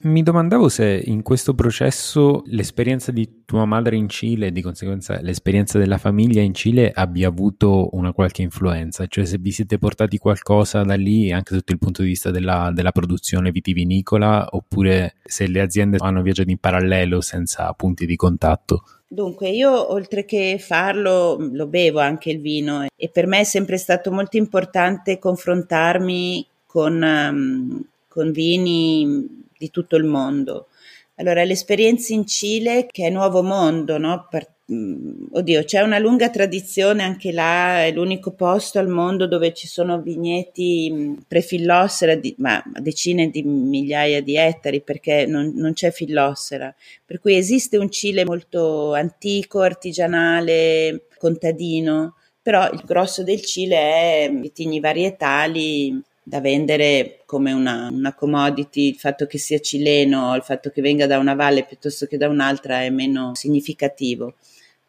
Mi 0.00 0.22
domandavo 0.22 0.68
se 0.68 1.02
in 1.06 1.22
questo 1.22 1.54
processo 1.54 2.44
l'esperienza 2.46 3.10
di 3.10 3.42
tua 3.44 3.64
madre 3.64 3.96
in 3.96 4.08
Cile 4.08 4.46
e 4.46 4.52
di 4.52 4.62
conseguenza 4.62 5.20
l'esperienza 5.20 5.76
della 5.76 5.98
famiglia 5.98 6.40
in 6.40 6.54
Cile 6.54 6.92
abbia 6.94 7.26
avuto 7.26 7.88
una 7.94 8.12
qualche 8.12 8.42
influenza, 8.42 9.08
cioè 9.08 9.24
se 9.24 9.38
vi 9.38 9.50
siete 9.50 9.76
portati 9.76 10.18
qualcosa 10.18 10.84
da 10.84 10.94
lì 10.94 11.32
anche 11.32 11.52
sotto 11.52 11.72
il 11.72 11.80
punto 11.80 12.02
di 12.02 12.08
vista 12.08 12.30
della, 12.30 12.70
della 12.72 12.92
produzione 12.92 13.50
vitivinicola 13.50 14.46
oppure 14.50 15.16
se 15.24 15.48
le 15.48 15.60
aziende 15.60 15.96
hanno 15.98 16.22
viaggiato 16.22 16.50
in 16.50 16.58
parallelo 16.58 17.20
senza 17.20 17.72
punti 17.72 18.06
di 18.06 18.14
contatto. 18.14 18.84
Dunque, 19.08 19.48
io 19.48 19.92
oltre 19.92 20.24
che 20.24 20.58
farlo, 20.60 21.36
lo 21.40 21.66
bevo 21.66 21.98
anche 21.98 22.30
il 22.30 22.40
vino 22.40 22.86
e 22.94 23.08
per 23.08 23.26
me 23.26 23.40
è 23.40 23.44
sempre 23.44 23.78
stato 23.78 24.12
molto 24.12 24.36
importante 24.36 25.18
confrontarmi 25.18 26.46
con, 26.66 27.02
um, 27.02 27.84
con 28.06 28.30
vini 28.30 29.46
di 29.58 29.70
tutto 29.70 29.96
il 29.96 30.04
mondo. 30.04 30.68
Allora, 31.16 31.44
l'esperienza 31.44 32.14
in 32.14 32.26
Cile, 32.26 32.86
che 32.90 33.06
è 33.06 33.10
nuovo 33.10 33.42
mondo, 33.42 33.98
no? 33.98 34.26
Per, 34.30 34.46
Mm, 34.70 35.28
oddio, 35.32 35.64
c'è 35.64 35.80
una 35.80 35.98
lunga 35.98 36.28
tradizione 36.28 37.02
anche 37.02 37.32
là, 37.32 37.84
è 37.84 37.90
l'unico 37.90 38.32
posto 38.32 38.78
al 38.78 38.88
mondo 38.88 39.26
dove 39.26 39.54
ci 39.54 39.66
sono 39.66 40.02
vigneti 40.02 40.90
mm, 40.92 41.14
prefillossera, 41.26 42.14
di, 42.16 42.34
ma 42.36 42.62
decine 42.78 43.30
di 43.30 43.42
migliaia 43.42 44.20
di 44.20 44.36
ettari 44.36 44.82
perché 44.82 45.24
non, 45.24 45.52
non 45.54 45.72
c'è 45.72 45.90
fillossera. 45.90 46.74
Per 47.04 47.18
cui 47.18 47.36
esiste 47.36 47.78
un 47.78 47.90
Cile 47.90 48.26
molto 48.26 48.92
antico, 48.92 49.60
artigianale, 49.60 51.06
contadino, 51.16 52.16
però 52.42 52.70
il 52.70 52.82
grosso 52.84 53.22
del 53.22 53.40
Cile 53.42 53.76
è 53.76 54.30
vitigni 54.30 54.80
varietali 54.80 55.98
da 56.28 56.40
vendere 56.42 57.22
come 57.24 57.52
una, 57.52 57.88
una, 57.90 58.14
commodity, 58.14 58.88
il 58.88 58.96
fatto 58.96 59.26
che 59.26 59.38
sia 59.38 59.58
cileno, 59.60 60.34
il 60.34 60.42
fatto 60.42 60.68
che 60.68 60.82
venga 60.82 61.06
da 61.06 61.16
una 61.18 61.34
valle 61.34 61.64
piuttosto 61.64 62.04
che 62.06 62.18
da 62.18 62.28
un'altra 62.28 62.82
è 62.82 62.90
meno 62.90 63.34
significativo. 63.34 64.34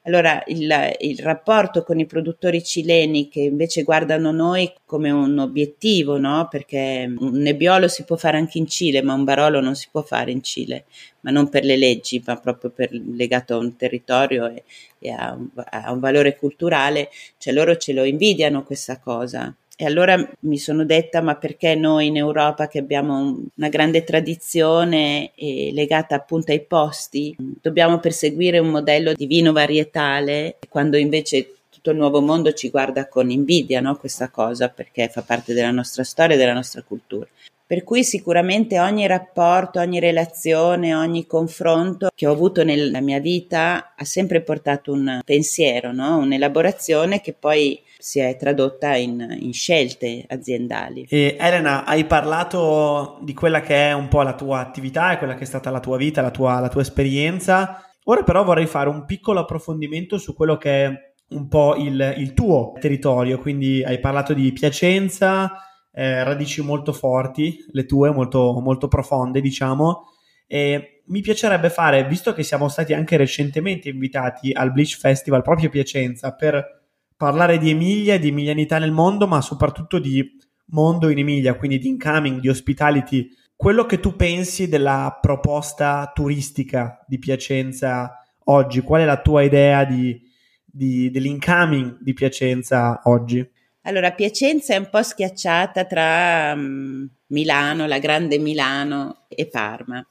Allora 0.03 0.41
il, 0.47 0.69
il, 0.99 1.19
rapporto 1.19 1.83
con 1.83 1.99
i 1.99 2.05
produttori 2.05 2.63
cileni 2.63 3.29
che 3.29 3.41
invece 3.41 3.83
guardano 3.83 4.31
noi 4.31 4.73
come 4.85 5.11
un 5.11 5.37
obiettivo, 5.37 6.17
no? 6.17 6.47
perché 6.49 7.13
un 7.17 7.37
nebbiolo 7.37 7.87
si 7.87 8.03
può 8.03 8.15
fare 8.17 8.37
anche 8.37 8.57
in 8.57 8.67
Cile, 8.67 9.01
ma 9.01 9.13
un 9.13 9.23
barolo 9.23 9.61
non 9.61 9.75
si 9.75 9.87
può 9.91 10.01
fare 10.01 10.31
in 10.31 10.41
Cile, 10.41 10.85
ma 11.21 11.31
non 11.31 11.47
per 11.49 11.63
le 11.63 11.77
leggi, 11.77 12.21
ma 12.25 12.37
proprio 12.37 12.71
per, 12.71 12.91
legato 12.91 13.53
a 13.53 13.57
un 13.57 13.75
territorio 13.77 14.47
e, 14.47 14.63
e 14.99 15.11
a, 15.11 15.33
un, 15.33 15.47
a 15.53 15.91
un 15.91 15.99
valore 15.99 16.35
culturale, 16.35 17.09
cioè 17.37 17.53
loro 17.53 17.77
ce 17.77 17.93
lo 17.93 18.03
invidiano 18.03 18.63
questa 18.63 18.99
cosa. 18.99 19.53
E 19.81 19.85
allora 19.85 20.29
mi 20.41 20.57
sono 20.57 20.83
detta, 20.83 21.21
ma 21.21 21.37
perché 21.37 21.73
noi 21.73 22.07
in 22.07 22.17
Europa 22.17 22.67
che 22.67 22.79
abbiamo 22.79 23.41
una 23.55 23.69
grande 23.69 24.03
tradizione 24.03 25.31
legata 25.37 26.15
appunto 26.15 26.51
ai 26.51 26.59
posti, 26.65 27.33
dobbiamo 27.37 27.97
perseguire 27.99 28.59
un 28.59 28.71
modello 28.71 29.13
di 29.13 29.25
vino 29.25 29.53
varietale, 29.53 30.57
quando 30.67 30.97
invece 30.97 31.53
tutto 31.69 31.91
il 31.91 31.95
nuovo 31.95 32.19
mondo 32.19 32.51
ci 32.51 32.69
guarda 32.69 33.07
con 33.07 33.29
invidia, 33.29 33.79
no? 33.79 33.95
Questa 33.95 34.27
cosa, 34.27 34.67
perché 34.67 35.07
fa 35.07 35.21
parte 35.21 35.53
della 35.53 35.71
nostra 35.71 36.03
storia 36.03 36.35
e 36.35 36.37
della 36.37 36.51
nostra 36.51 36.81
cultura. 36.81 37.25
Per 37.69 37.83
cui 37.83 38.03
sicuramente 38.03 38.79
ogni 38.79 39.05
rapporto, 39.05 39.79
ogni 39.79 39.99
relazione, 39.99 40.95
ogni 40.95 41.27
confronto 41.27 42.09
che 42.15 42.25
ho 42.25 42.31
avuto 42.31 42.63
nella 42.63 42.99
mia 42.99 43.19
vita 43.19 43.93
ha 43.95 44.05
sempre 44.05 44.41
portato 44.41 44.91
un 44.91 45.19
pensiero, 45.23 45.91
no? 45.91 46.17
un'elaborazione 46.17 47.21
che 47.21 47.33
poi 47.33 47.79
si 47.95 48.21
è 48.21 48.35
tradotta 48.37 48.95
in, 48.95 49.23
in, 49.39 49.53
scelte 49.53 50.25
aziendali. 50.29 51.05
E 51.07 51.37
Elena, 51.39 51.85
hai 51.85 52.05
parlato 52.05 53.19
di 53.21 53.35
quella 53.35 53.61
che 53.61 53.89
è 53.89 53.93
un 53.93 54.07
po' 54.07 54.23
la 54.23 54.33
tua 54.33 54.61
attività 54.61 55.11
e 55.11 55.19
quella 55.19 55.35
che 55.35 55.43
è 55.43 55.45
stata 55.45 55.69
la 55.69 55.79
tua 55.79 55.97
vita, 55.97 56.23
la 56.23 56.31
tua, 56.31 56.59
la 56.59 56.69
tua 56.69 56.81
esperienza. 56.81 57.87
Ora 58.05 58.23
però 58.23 58.43
vorrei 58.43 58.65
fare 58.65 58.89
un 58.89 59.05
piccolo 59.05 59.41
approfondimento 59.41 60.17
su 60.17 60.33
quello 60.33 60.57
che 60.57 60.85
è 60.85 61.13
un 61.35 61.47
po' 61.47 61.75
il, 61.75 62.15
il 62.17 62.33
tuo 62.33 62.73
territorio, 62.79 63.37
quindi 63.37 63.83
hai 63.83 63.99
parlato 63.99 64.33
di 64.33 64.51
Piacenza, 64.53 65.68
eh, 65.91 66.23
radici 66.23 66.61
molto 66.61 66.93
forti, 66.93 67.63
le 67.71 67.85
tue 67.85 68.11
molto, 68.11 68.59
molto 68.59 68.87
profonde, 68.87 69.41
diciamo. 69.41 70.03
E 70.47 71.01
mi 71.07 71.21
piacerebbe 71.21 71.69
fare, 71.69 72.05
visto 72.07 72.33
che 72.33 72.43
siamo 72.43 72.67
stati 72.67 72.93
anche 72.93 73.17
recentemente 73.17 73.89
invitati 73.89 74.51
al 74.51 74.71
Bleach 74.71 74.97
Festival 74.97 75.41
proprio 75.41 75.69
Piacenza 75.69 76.33
per 76.33 76.77
parlare 77.17 77.57
di 77.57 77.69
Emilia 77.69 78.17
di 78.17 78.29
emilianità 78.29 78.77
nel 78.79 78.91
mondo, 78.91 79.27
ma 79.27 79.41
soprattutto 79.41 79.99
di 79.99 80.37
mondo 80.67 81.09
in 81.09 81.17
Emilia, 81.17 81.55
quindi 81.55 81.77
di 81.77 81.89
incoming, 81.89 82.39
di 82.39 82.47
hospitality. 82.47 83.27
Quello 83.55 83.85
che 83.85 83.99
tu 83.99 84.15
pensi 84.15 84.69
della 84.69 85.17
proposta 85.19 86.09
turistica 86.13 87.03
di 87.07 87.19
Piacenza 87.19 88.23
oggi, 88.45 88.81
qual 88.81 89.01
è 89.01 89.05
la 89.05 89.19
tua 89.19 89.41
idea 89.41 89.83
di, 89.83 90.17
di, 90.63 91.11
dell'incoming 91.11 91.97
di 91.99 92.13
Piacenza 92.13 93.01
oggi? 93.03 93.45
Allora, 93.83 94.11
Piacenza 94.11 94.73
è 94.73 94.77
un 94.77 94.89
po' 94.89 95.01
schiacciata 95.01 95.85
tra 95.85 96.51
um, 96.53 97.07
Milano, 97.27 97.87
la 97.87 97.99
grande 97.99 98.37
Milano 98.37 99.25
e 99.29 99.47
Parma. 99.47 100.05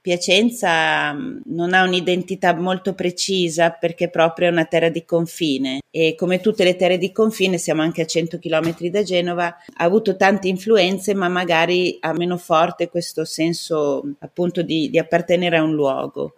Piacenza 0.00 1.10
um, 1.10 1.42
non 1.46 1.74
ha 1.74 1.82
un'identità 1.82 2.54
molto 2.54 2.94
precisa 2.94 3.70
perché 3.70 4.08
proprio 4.08 4.48
è 4.48 4.50
una 4.50 4.64
terra 4.64 4.88
di 4.88 5.04
confine 5.04 5.80
e 5.90 6.14
come 6.14 6.40
tutte 6.40 6.64
le 6.64 6.76
terre 6.76 6.96
di 6.96 7.12
confine 7.12 7.58
siamo 7.58 7.82
anche 7.82 8.02
a 8.02 8.06
100 8.06 8.38
km 8.38 8.88
da 8.88 9.02
Genova, 9.02 9.46
ha 9.46 9.84
avuto 9.84 10.16
tante 10.16 10.48
influenze 10.48 11.14
ma 11.14 11.28
magari 11.28 11.98
ha 12.00 12.12
meno 12.14 12.38
forte 12.38 12.88
questo 12.88 13.26
senso 13.26 14.14
appunto 14.20 14.62
di, 14.62 14.88
di 14.88 14.98
appartenere 14.98 15.58
a 15.58 15.62
un 15.62 15.74
luogo. 15.74 16.34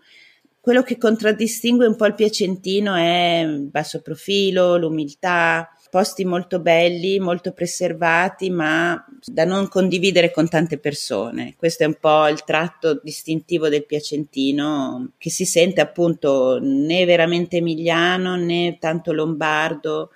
Quello 0.60 0.82
che 0.82 0.98
contraddistingue 0.98 1.86
un 1.86 1.94
po' 1.94 2.06
il 2.06 2.16
piacentino 2.16 2.96
è 2.96 3.44
il 3.46 3.68
basso 3.68 4.02
profilo, 4.02 4.76
l'umiltà, 4.76 5.70
posti 5.96 6.26
molto 6.26 6.60
belli, 6.60 7.18
molto 7.18 7.52
preservati, 7.52 8.50
ma 8.50 9.02
da 9.24 9.46
non 9.46 9.66
condividere 9.66 10.30
con 10.30 10.46
tante 10.46 10.76
persone. 10.76 11.54
Questo 11.56 11.84
è 11.84 11.86
un 11.86 11.96
po' 11.98 12.28
il 12.28 12.44
tratto 12.44 13.00
distintivo 13.02 13.70
del 13.70 13.86
piacentino, 13.86 15.12
che 15.16 15.30
si 15.30 15.46
sente 15.46 15.80
appunto 15.80 16.58
né 16.60 17.06
veramente 17.06 17.56
emiliano 17.56 18.36
né 18.36 18.76
tanto 18.78 19.14
lombardo. 19.14 20.10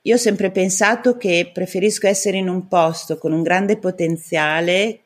Io 0.00 0.14
ho 0.14 0.18
sempre 0.18 0.50
pensato 0.50 1.18
che 1.18 1.50
preferisco 1.52 2.06
essere 2.06 2.38
in 2.38 2.48
un 2.48 2.66
posto 2.66 3.18
con 3.18 3.32
un 3.32 3.42
grande 3.42 3.76
potenziale, 3.76 5.00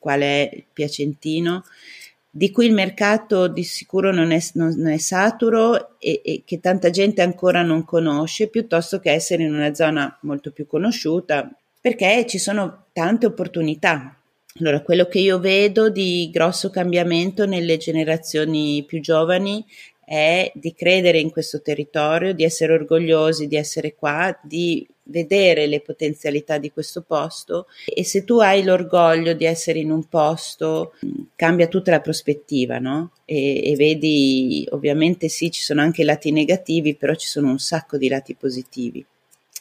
qual 0.00 0.18
è 0.22 0.50
il 0.52 0.64
piacentino, 0.72 1.62
di 2.36 2.50
cui 2.50 2.66
il 2.66 2.74
mercato 2.74 3.48
di 3.48 3.64
sicuro 3.64 4.12
non 4.12 4.30
è, 4.30 4.38
non 4.52 4.88
è 4.88 4.98
saturo 4.98 5.98
e, 5.98 6.20
e, 6.22 6.42
che 6.44 6.60
tanta 6.60 6.90
gente 6.90 7.22
ancora 7.22 7.62
non 7.62 7.82
conosce, 7.86 8.48
piuttosto 8.48 8.98
che 8.98 9.10
essere 9.10 9.44
in 9.44 9.54
una 9.54 9.72
zona 9.72 10.18
molto 10.20 10.50
più 10.50 10.66
conosciuta, 10.66 11.50
perché 11.80 12.26
ci 12.28 12.36
sono 12.36 12.88
tante 12.92 13.24
opportunità. 13.24 14.14
Allora, 14.58 14.82
quello 14.82 15.06
che 15.06 15.18
io 15.18 15.38
vedo 15.38 15.88
di 15.88 16.28
grosso 16.30 16.68
cambiamento 16.68 17.46
nelle 17.46 17.78
generazioni 17.78 18.84
più 18.86 19.00
giovani 19.00 19.64
è 20.04 20.52
di 20.54 20.74
credere 20.74 21.18
in 21.18 21.30
questo 21.30 21.62
territorio, 21.62 22.34
di 22.34 22.44
essere 22.44 22.74
orgogliosi 22.74 23.48
di 23.48 23.56
essere 23.56 23.94
qua, 23.94 24.38
di 24.42 24.86
vedere 25.06 25.66
le 25.66 25.80
potenzialità 25.80 26.58
di 26.58 26.70
questo 26.70 27.02
posto 27.02 27.66
e 27.86 28.04
se 28.04 28.24
tu 28.24 28.38
hai 28.38 28.62
l'orgoglio 28.62 29.32
di 29.34 29.44
essere 29.44 29.78
in 29.78 29.90
un 29.90 30.04
posto 30.08 30.94
cambia 31.34 31.68
tutta 31.68 31.90
la 31.90 32.00
prospettiva, 32.00 32.78
no? 32.78 33.12
E, 33.24 33.70
e, 33.70 33.76
vedi, 33.76 34.66
ovviamente 34.70 35.28
sì, 35.28 35.50
ci 35.50 35.62
sono 35.62 35.80
anche 35.80 36.04
lati 36.04 36.30
negativi, 36.30 36.94
però 36.96 37.14
ci 37.14 37.26
sono 37.26 37.50
un 37.50 37.58
sacco 37.58 37.96
di 37.96 38.08
lati 38.08 38.34
positivi 38.34 39.04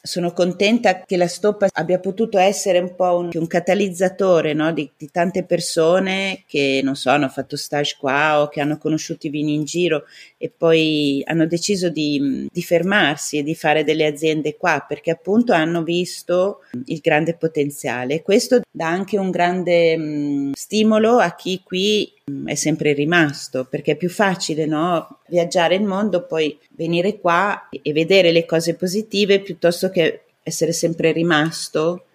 sono 0.06 0.34
contenta 0.34 1.02
che 1.02 1.18
la 1.18 1.28
stoppa 1.28 1.68
abbia 1.74 2.00
potuto 2.00 2.38
essere 2.38 2.80
un 2.80 2.96
po' 2.96 3.18
un, 3.18 3.30
un 3.34 3.48
catalizzatore 3.48 4.54
no? 4.54 4.72
di, 4.72 4.90
di, 4.96 5.10
tante 5.12 5.44
persone 5.44 6.44
che 6.48 6.82
non 6.84 6.96
so, 6.96 7.10
hanno 7.10 7.28
fatto 7.28 7.58
stage 7.58 7.96
qua 8.00 8.42
o 8.42 8.48
che 8.48 8.62
hanno 8.62 8.78
conosciuto 8.78 9.28
i 9.28 9.32
vini 9.32 9.56
in 9.56 9.64
giro 9.64 10.06
e 10.38 10.52
poi 10.56 11.24
hanno 11.26 11.48
deciso 11.48 11.90
di, 11.90 12.48
di 12.52 12.62
fermarsi 12.62 13.40
e 13.40 13.44
di 13.44 13.56
fare 13.56 13.84
delle 13.84 14.06
aziende 14.06 14.56
qua 14.58 14.86
perché 14.88 15.12
appunto 15.12 15.54
hanno 15.54 15.84
visto 15.84 16.62
il 16.86 17.00
grande 17.00 17.36
potenziale. 17.36 18.22
Questo 18.22 18.62
dà 18.70 18.88
anche 18.88 19.18
un 19.18 19.32
grande 19.32 19.98
mh, 19.98 20.52
stimolo 20.54 21.18
a 21.18 21.34
chi 21.34 21.62
qui 21.64 22.14
è 22.46 22.56
sempre 22.56 22.94
rimasto 22.94 23.66
perché 23.66 23.92
è 23.92 23.96
più 23.96 24.10
facile 24.10 24.66
no? 24.66 25.20
viaggiare 25.28 25.76
il 25.76 25.84
mondo, 25.84 26.26
poi 26.26 26.58
venire 26.72 27.20
qua 27.20 27.70
e 27.70 27.94
vedere 27.94 28.32
le 28.32 28.46
cose 28.46 28.74
positive 28.74 29.42
piuttosto 29.42 29.92
che 29.92 30.22
essere 30.42 30.72
sempre 30.72 31.12
rimasto 31.12 32.06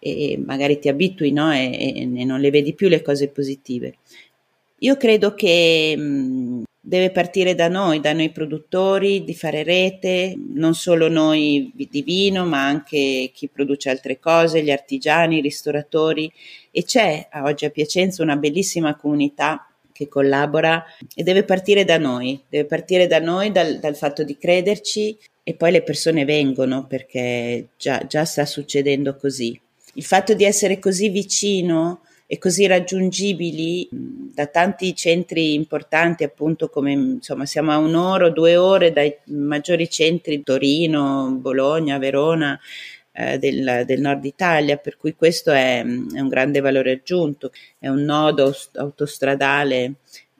e 0.00 0.42
magari 0.44 0.80
ti 0.80 0.88
abitui 0.88 1.30
no? 1.30 1.52
e, 1.52 1.92
e, 1.94 2.24
non 2.24 2.40
le 2.40 2.50
vedi 2.50 2.74
più 2.74 2.88
le 2.88 3.00
cose 3.00 3.28
positive. 3.28 3.98
Io 4.78 4.96
credo 4.96 5.34
che 5.34 5.94
mh, 5.96 6.62
deve 6.80 7.10
partire 7.10 7.54
da 7.54 7.68
noi, 7.68 8.00
da 8.00 8.12
noi 8.12 8.30
produttori, 8.30 9.22
di 9.22 9.34
fare 9.34 9.62
rete, 9.62 10.34
non 10.54 10.74
solo 10.74 11.08
noi 11.08 11.70
di 11.74 12.02
vino, 12.02 12.46
ma 12.46 12.64
anche 12.64 13.30
chi 13.34 13.48
produce 13.48 13.90
altre 13.90 14.18
cose, 14.18 14.62
gli 14.62 14.70
artigiani, 14.70 15.38
i 15.38 15.42
ristoratori. 15.42 16.32
E 16.70 16.84
c'è 16.84 17.28
oggi 17.34 17.66
a 17.66 17.70
Piacenza 17.70 18.22
una 18.22 18.36
bellissima 18.36 18.96
comunità 18.96 19.66
che 19.92 20.08
collabora 20.08 20.82
e 21.14 21.22
deve 21.22 21.44
partire 21.44 21.84
da 21.84 21.98
noi, 21.98 22.42
deve 22.48 22.64
partire 22.64 23.06
da 23.06 23.18
noi, 23.18 23.52
dal, 23.52 23.78
dal 23.78 23.96
fatto 23.96 24.24
di 24.24 24.38
crederci 24.38 25.18
e 25.42 25.54
poi 25.54 25.72
le 25.72 25.82
persone 25.82 26.24
vengono 26.24 26.86
perché 26.86 27.68
già, 27.76 28.06
già 28.06 28.24
sta 28.24 28.46
succedendo 28.46 29.16
così. 29.16 29.58
Il 29.94 30.04
fatto 30.04 30.32
di 30.32 30.44
essere 30.44 30.78
così 30.78 31.10
vicino 31.10 32.00
e 32.32 32.38
così 32.38 32.68
raggiungibili 32.68 33.88
da 33.90 34.46
tanti 34.46 34.94
centri 34.94 35.54
importanti, 35.54 36.22
appunto 36.22 36.68
come 36.68 36.92
insomma 36.92 37.44
siamo 37.44 37.72
a 37.72 37.78
un'ora 37.78 38.26
o 38.26 38.30
due 38.30 38.56
ore 38.56 38.92
dai 38.92 39.16
maggiori 39.24 39.90
centri 39.90 40.44
Torino, 40.44 41.36
Bologna, 41.40 41.98
Verona 41.98 42.56
eh, 43.10 43.36
del, 43.36 43.82
del, 43.84 44.00
nord 44.00 44.24
Italia, 44.24 44.76
per 44.76 44.96
cui 44.96 45.16
questo 45.16 45.50
è, 45.50 45.80
è, 45.80 46.20
un 46.20 46.28
grande 46.28 46.60
valore 46.60 46.92
aggiunto, 46.92 47.50
è 47.80 47.88
un 47.88 48.04
nodo 48.04 48.54
autostradale, 48.74 49.94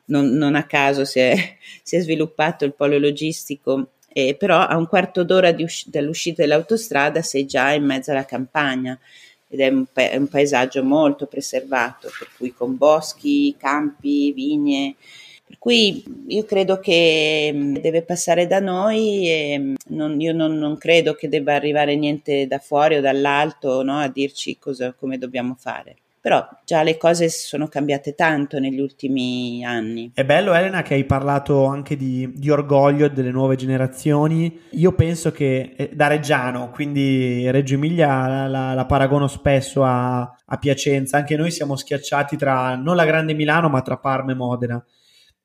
non, 0.04 0.28
non 0.28 0.54
a 0.54 0.66
caso 0.66 1.04
si 1.04 1.18
è, 1.18 1.34
si 1.82 1.96
è, 1.96 2.00
sviluppato 2.02 2.64
il 2.64 2.72
polo 2.72 2.98
logistico, 2.98 3.94
eh, 4.12 4.36
però 4.36 4.60
a 4.60 4.76
un 4.76 4.86
quarto 4.86 5.24
d'ora 5.24 5.52
usci- 5.58 5.90
dall'uscita 5.90 6.42
dell'autostrada 6.42 7.20
sei 7.20 7.46
già 7.46 7.72
in 7.72 7.84
mezzo 7.84 8.12
alla 8.12 8.24
campagna 8.24 8.96
ed 9.52 9.60
è 9.60 9.68
un, 9.68 9.84
pa- 9.92 10.16
un, 10.16 10.28
paesaggio 10.28 10.84
molto 10.84 11.26
preservato, 11.26 12.08
per 12.16 12.28
cui 12.36 12.54
con 12.54 12.76
boschi, 12.76 13.56
campi, 13.58 14.32
vigne. 14.32 14.94
Per 15.44 15.58
cui 15.58 16.04
io 16.28 16.44
credo 16.44 16.78
che 16.78 17.50
mm, 17.52 17.76
deve 17.78 18.02
passare 18.02 18.46
da 18.46 18.60
noi 18.60 19.28
e 19.28 19.58
mm, 19.58 19.74
non, 19.88 20.20
io 20.20 20.32
non, 20.32 20.56
non, 20.56 20.78
credo 20.78 21.14
che 21.14 21.28
debba 21.28 21.54
arrivare 21.54 21.96
niente 21.96 22.46
da 22.46 22.58
fuori 22.60 22.96
o 22.96 23.00
dall'alto 23.00 23.82
no, 23.82 23.98
a 23.98 24.08
dirci 24.08 24.56
cosa, 24.58 24.92
come 24.92 25.18
dobbiamo 25.18 25.56
fare. 25.58 25.96
Però 26.20 26.46
già 26.66 26.82
le 26.82 26.98
cose 26.98 27.30
sono 27.30 27.66
cambiate 27.66 28.14
tanto 28.14 28.58
negli 28.58 28.78
ultimi 28.78 29.64
anni. 29.64 30.10
È 30.12 30.22
bello 30.22 30.52
Elena 30.52 30.82
che 30.82 30.92
hai 30.92 31.04
parlato 31.04 31.64
anche 31.64 31.96
di, 31.96 32.30
di 32.34 32.50
orgoglio 32.50 33.08
delle 33.08 33.30
nuove 33.30 33.56
generazioni. 33.56 34.60
Io 34.72 34.92
penso 34.92 35.32
che 35.32 35.72
eh, 35.74 35.90
da 35.94 36.08
Reggiano, 36.08 36.70
quindi 36.70 37.50
Reggio 37.50 37.74
Emilia 37.74 38.26
la, 38.28 38.46
la, 38.48 38.74
la 38.74 38.84
paragono 38.84 39.28
spesso 39.28 39.82
a, 39.82 40.20
a 40.20 40.56
Piacenza, 40.58 41.16
anche 41.16 41.36
noi 41.36 41.50
siamo 41.50 41.74
schiacciati 41.74 42.36
tra 42.36 42.74
non 42.74 42.96
la 42.96 43.06
grande 43.06 43.32
Milano 43.32 43.70
ma 43.70 43.80
tra 43.80 43.96
Parma 43.96 44.32
e 44.32 44.34
Modena. 44.34 44.84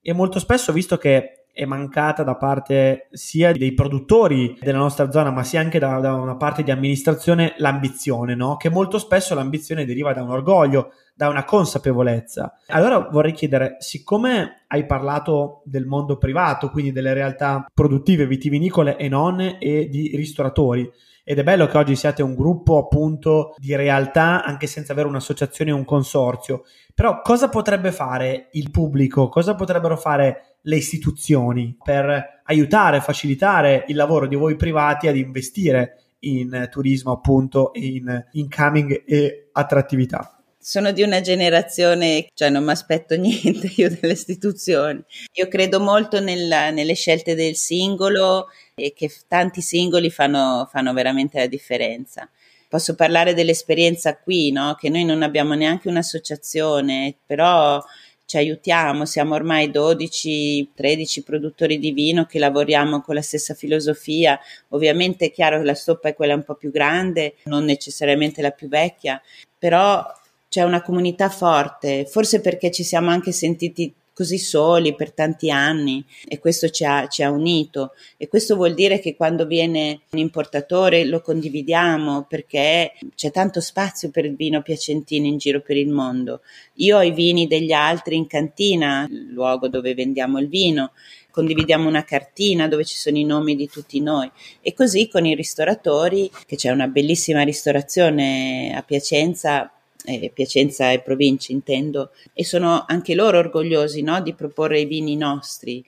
E 0.01 0.13
molto 0.13 0.39
spesso, 0.39 0.73
visto 0.73 0.97
che 0.97 1.44
è 1.55 1.63
mancata 1.63 2.21
da 2.23 2.35
parte 2.35 3.07
sia 3.11 3.53
dei 3.53 3.73
produttori 3.73 4.57
della 4.59 4.77
nostra 4.77 5.09
zona, 5.09 5.31
ma 5.31 5.41
sia 5.41 5.61
anche 5.61 5.79
da, 5.79 6.01
da 6.01 6.13
una 6.15 6.35
parte 6.35 6.63
di 6.63 6.71
amministrazione 6.71 7.53
l'ambizione, 7.59 8.35
no? 8.35 8.57
Che 8.57 8.69
molto 8.69 8.99
spesso 8.99 9.33
l'ambizione 9.33 9.85
deriva 9.85 10.11
da 10.11 10.21
un 10.21 10.31
orgoglio, 10.31 10.91
da 11.15 11.29
una 11.29 11.45
consapevolezza. 11.45 12.55
Allora 12.67 13.07
vorrei 13.09 13.31
chiedere, 13.31 13.77
siccome 13.79 14.65
hai 14.67 14.85
parlato 14.85 15.61
del 15.63 15.85
mondo 15.85 16.17
privato, 16.17 16.69
quindi 16.69 16.91
delle 16.91 17.13
realtà 17.13 17.65
produttive 17.73 18.27
vitivinicole 18.27 18.97
e 18.97 19.07
non 19.07 19.39
e 19.39 19.87
di 19.87 20.11
ristoratori, 20.13 20.91
ed 21.23 21.39
è 21.39 21.43
bello 21.43 21.67
che 21.67 21.77
oggi 21.77 21.95
siate 21.95 22.21
un 22.21 22.35
gruppo 22.35 22.77
appunto 22.77 23.55
di 23.57 23.75
realtà 23.77 24.43
anche 24.43 24.67
senza 24.67 24.91
avere 24.91 25.07
un'associazione 25.07 25.71
o 25.71 25.77
un 25.77 25.85
consorzio. 25.85 26.63
Però 26.93 27.21
cosa 27.21 27.47
potrebbe 27.47 27.93
fare 27.93 28.49
il 28.51 28.71
pubblico? 28.71 29.29
Cosa 29.29 29.55
potrebbero 29.55 29.95
fare 29.95 30.54
le 30.65 30.75
istituzioni 30.75 31.75
per 31.81 32.41
aiutare, 32.43 33.01
facilitare 33.01 33.85
il 33.87 33.95
lavoro 33.95 34.27
di 34.27 34.35
voi 34.35 34.55
privati 34.55 35.07
ad 35.07 35.17
investire 35.17 36.01
in 36.19 36.67
turismo 36.71 37.11
appunto 37.11 37.71
in 37.73 38.25
incoming 38.31 39.03
e 39.05 39.49
attrattività? 39.51 40.35
sono 40.65 40.91
di 40.91 41.03
una 41.03 41.21
generazione, 41.21 42.27
cioè 42.33 42.49
non 42.49 42.63
mi 42.63 42.71
aspetto 42.71 43.13
niente 43.15 43.71
io 43.75 43.87
delle 43.87 44.13
istituzioni. 44.13 44.99
Io 45.33 45.47
credo 45.47 45.79
molto 45.79 46.19
nella, 46.19 46.71
nelle 46.71 46.95
scelte 46.95 47.35
del 47.35 47.55
singolo 47.55 48.47
e 48.73 48.91
che 48.93 49.11
tanti 49.27 49.61
singoli 49.61 50.09
fanno, 50.09 50.67
fanno 50.71 50.91
veramente 50.91 51.37
la 51.37 51.45
differenza. 51.45 52.27
Posso 52.67 52.95
parlare 52.95 53.35
dell'esperienza 53.35 54.17
qui, 54.17 54.51
no? 54.51 54.73
che 54.73 54.89
noi 54.89 55.05
non 55.05 55.21
abbiamo 55.21 55.53
neanche 55.53 55.87
un'associazione, 55.87 57.15
però 57.27 57.79
ci 58.25 58.37
aiutiamo, 58.37 59.05
siamo 59.05 59.35
ormai 59.35 59.69
12-13 59.69 61.23
produttori 61.23 61.77
di 61.77 61.91
vino 61.91 62.25
che 62.25 62.39
lavoriamo 62.39 63.01
con 63.01 63.15
la 63.15 63.21
stessa 63.21 63.53
filosofia. 63.53 64.39
Ovviamente 64.69 65.25
è 65.25 65.31
chiaro 65.31 65.59
che 65.59 65.65
la 65.65 65.75
stoppa 65.75 66.09
è 66.09 66.15
quella 66.15 66.33
un 66.33 66.43
po' 66.43 66.55
più 66.55 66.71
grande, 66.71 67.35
non 67.45 67.65
necessariamente 67.65 68.41
la 68.41 68.51
più 68.51 68.67
vecchia, 68.67 69.21
però 69.57 70.03
c'è 70.49 70.63
una 70.63 70.81
comunità 70.81 71.29
forte, 71.29 72.05
forse 72.05 72.41
perché 72.41 72.71
ci 72.71 72.83
siamo 72.83 73.09
anche 73.09 73.31
sentiti 73.31 73.93
così 74.15 74.37
soli 74.37 74.95
per 74.95 75.11
tanti 75.11 75.51
anni 75.51 76.03
e 76.25 76.39
questo 76.39 76.69
ci 76.69 76.85
ha, 76.85 77.07
ci 77.09 77.21
ha, 77.21 77.29
unito 77.29 77.91
e 78.15 78.29
questo 78.29 78.55
vuol 78.55 78.73
dire 78.73 78.99
che 78.99 79.13
quando 79.13 79.45
viene 79.45 80.03
un 80.11 80.19
importatore 80.19 81.03
lo 81.03 81.19
condividiamo 81.19 82.23
perché 82.23 82.93
c'è 83.13 83.29
tanto 83.29 83.59
spazio 83.59 84.11
per 84.11 84.23
il 84.23 84.37
vino 84.37 84.61
piacentino 84.61 85.27
in 85.27 85.37
giro 85.37 85.59
per 85.59 85.75
il 85.75 85.89
mondo. 85.89 86.39
Io 86.75 86.97
ho 86.97 87.03
i 87.03 87.11
vini 87.11 87.45
degli 87.45 87.73
altri 87.73 88.15
in 88.15 88.25
cantina, 88.25 89.05
il 89.09 89.33
luogo 89.33 89.67
dove 89.67 89.93
vendiamo 89.93 90.39
il 90.39 90.47
vino, 90.47 90.93
condividiamo 91.29 91.85
una 91.85 92.05
cartina 92.05 92.69
dove 92.69 92.85
ci 92.85 92.95
sono 92.95 93.17
i 93.17 93.25
nomi 93.25 93.57
di 93.57 93.67
tutti 93.67 93.99
noi 93.99 94.31
e 94.61 94.73
così 94.73 95.09
con 95.09 95.25
i 95.25 95.35
ristoratori, 95.35 96.31
che 96.45 96.55
c'è 96.55 96.69
una 96.69 96.87
bellissima 96.87 97.41
ristorazione 97.41 98.73
a 98.73 98.81
Piacenza 98.81 99.69
eh, 100.05 100.31
Piacenza 100.33 100.91
e 100.91 101.01
province 101.01 101.51
intendo, 101.51 102.11
e 102.33 102.45
sono 102.45 102.85
anche 102.87 103.15
loro 103.15 103.37
orgogliosi 103.39 104.01
no, 104.01 104.21
di 104.21 104.33
proporre 104.33 104.79
i 104.79 104.85
vini 104.85 105.15
nostri. 105.15 105.83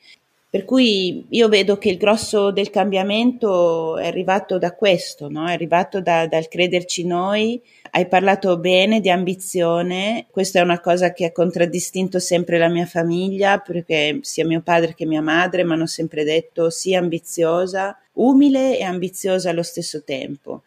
Per 0.50 0.64
cui 0.64 1.26
io 1.30 1.50
vedo 1.50 1.78
che 1.78 1.90
il 1.90 1.98
grosso 1.98 2.52
del 2.52 2.70
cambiamento 2.70 3.98
è 3.98 4.08
arrivato 4.08 4.58
da 4.58 4.74
questo, 4.74 5.30
no? 5.30 5.46
è 5.46 5.52
arrivato 5.52 6.00
da, 6.00 6.26
dal 6.26 6.48
crederci 6.48 7.06
noi. 7.06 7.62
Hai 7.92 8.08
parlato 8.08 8.58
bene 8.58 9.02
di 9.02 9.10
ambizione, 9.10 10.26
questa 10.32 10.60
è 10.60 10.62
una 10.64 10.80
cosa 10.80 11.12
che 11.12 11.26
ha 11.26 11.32
contraddistinto 11.34 12.20
sempre 12.20 12.58
la 12.58 12.70
mia 12.70 12.86
famiglia, 12.86 13.60
perché 13.60 14.20
sia 14.22 14.46
mio 14.46 14.62
padre 14.62 14.96
che 14.96 15.06
mia 15.06 15.22
madre 15.22 15.66
mi 15.66 15.74
hanno 15.74 15.86
sempre 15.86 16.24
detto 16.24 16.70
sii 16.70 16.96
ambiziosa, 16.96 18.00
umile 18.14 18.80
e 18.80 18.84
ambiziosa 18.84 19.50
allo 19.50 19.64
stesso 19.64 20.04
tempo 20.04 20.64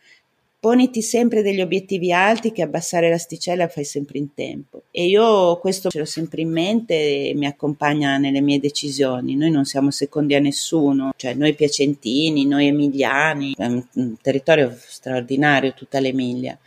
poniti 0.61 1.01
sempre 1.01 1.41
degli 1.41 1.63
obiettivi 1.63 2.13
alti 2.13 2.53
che 2.53 2.61
abbassare 2.61 3.09
l'asticella 3.09 3.67
fai 3.67 3.85
sempre 3.85 4.19
in 4.19 4.35
tempo. 4.35 4.83
E 4.91 5.07
io 5.07 5.57
questo 5.59 5.89
ce 5.89 5.99
l'ho 5.99 6.05
sempre 6.05 6.43
in 6.43 6.51
mente 6.51 6.95
e 7.29 7.33
mi 7.35 7.47
accompagna 7.47 8.19
nelle 8.19 8.43
mie 8.43 8.61
decisioni. 8.61 9.37
Noi 9.37 9.51
non 9.51 9.65
siamo 9.65 9.91
secondi 9.91 10.35
a 10.35 10.39
nessuno, 10.39 11.13
cioè 11.17 11.33
noi 11.33 11.55
piacentini, 11.55 12.45
noi 12.45 12.67
emiliani, 12.67 13.55
è 13.57 13.65
un, 13.65 14.17
territorio 14.21 14.77
straordinario 14.79 15.73
tutta 15.73 15.99
l'Emilia. 15.99 16.59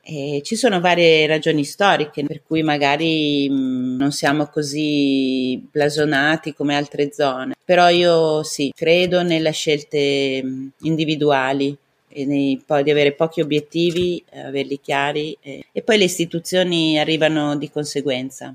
E 0.00 0.40
ci 0.42 0.56
sono 0.56 0.80
varie 0.80 1.26
ragioni 1.26 1.64
storiche 1.64 2.24
per 2.24 2.42
cui 2.42 2.62
magari 2.62 3.46
mh, 3.46 3.96
non 3.98 4.10
siamo 4.10 4.46
così 4.46 5.62
blasonati 5.70 6.54
come 6.54 6.74
altre 6.74 7.12
zone, 7.12 7.56
però 7.62 7.90
io 7.90 8.42
sì, 8.42 8.72
credo 8.74 9.22
nelle 9.22 9.52
scelte 9.52 10.42
individuali 10.80 11.68
e 11.68 11.87
nei, 12.14 12.62
poi 12.64 12.82
di 12.82 12.90
avere 12.90 13.12
pochi 13.12 13.40
obiettivi, 13.40 14.22
averli 14.46 14.80
chiari 14.80 15.36
e, 15.40 15.64
e 15.70 15.82
poi 15.82 15.98
le 15.98 16.04
istituzioni 16.04 16.98
arrivano 16.98 17.56
di 17.56 17.70
conseguenza. 17.70 18.54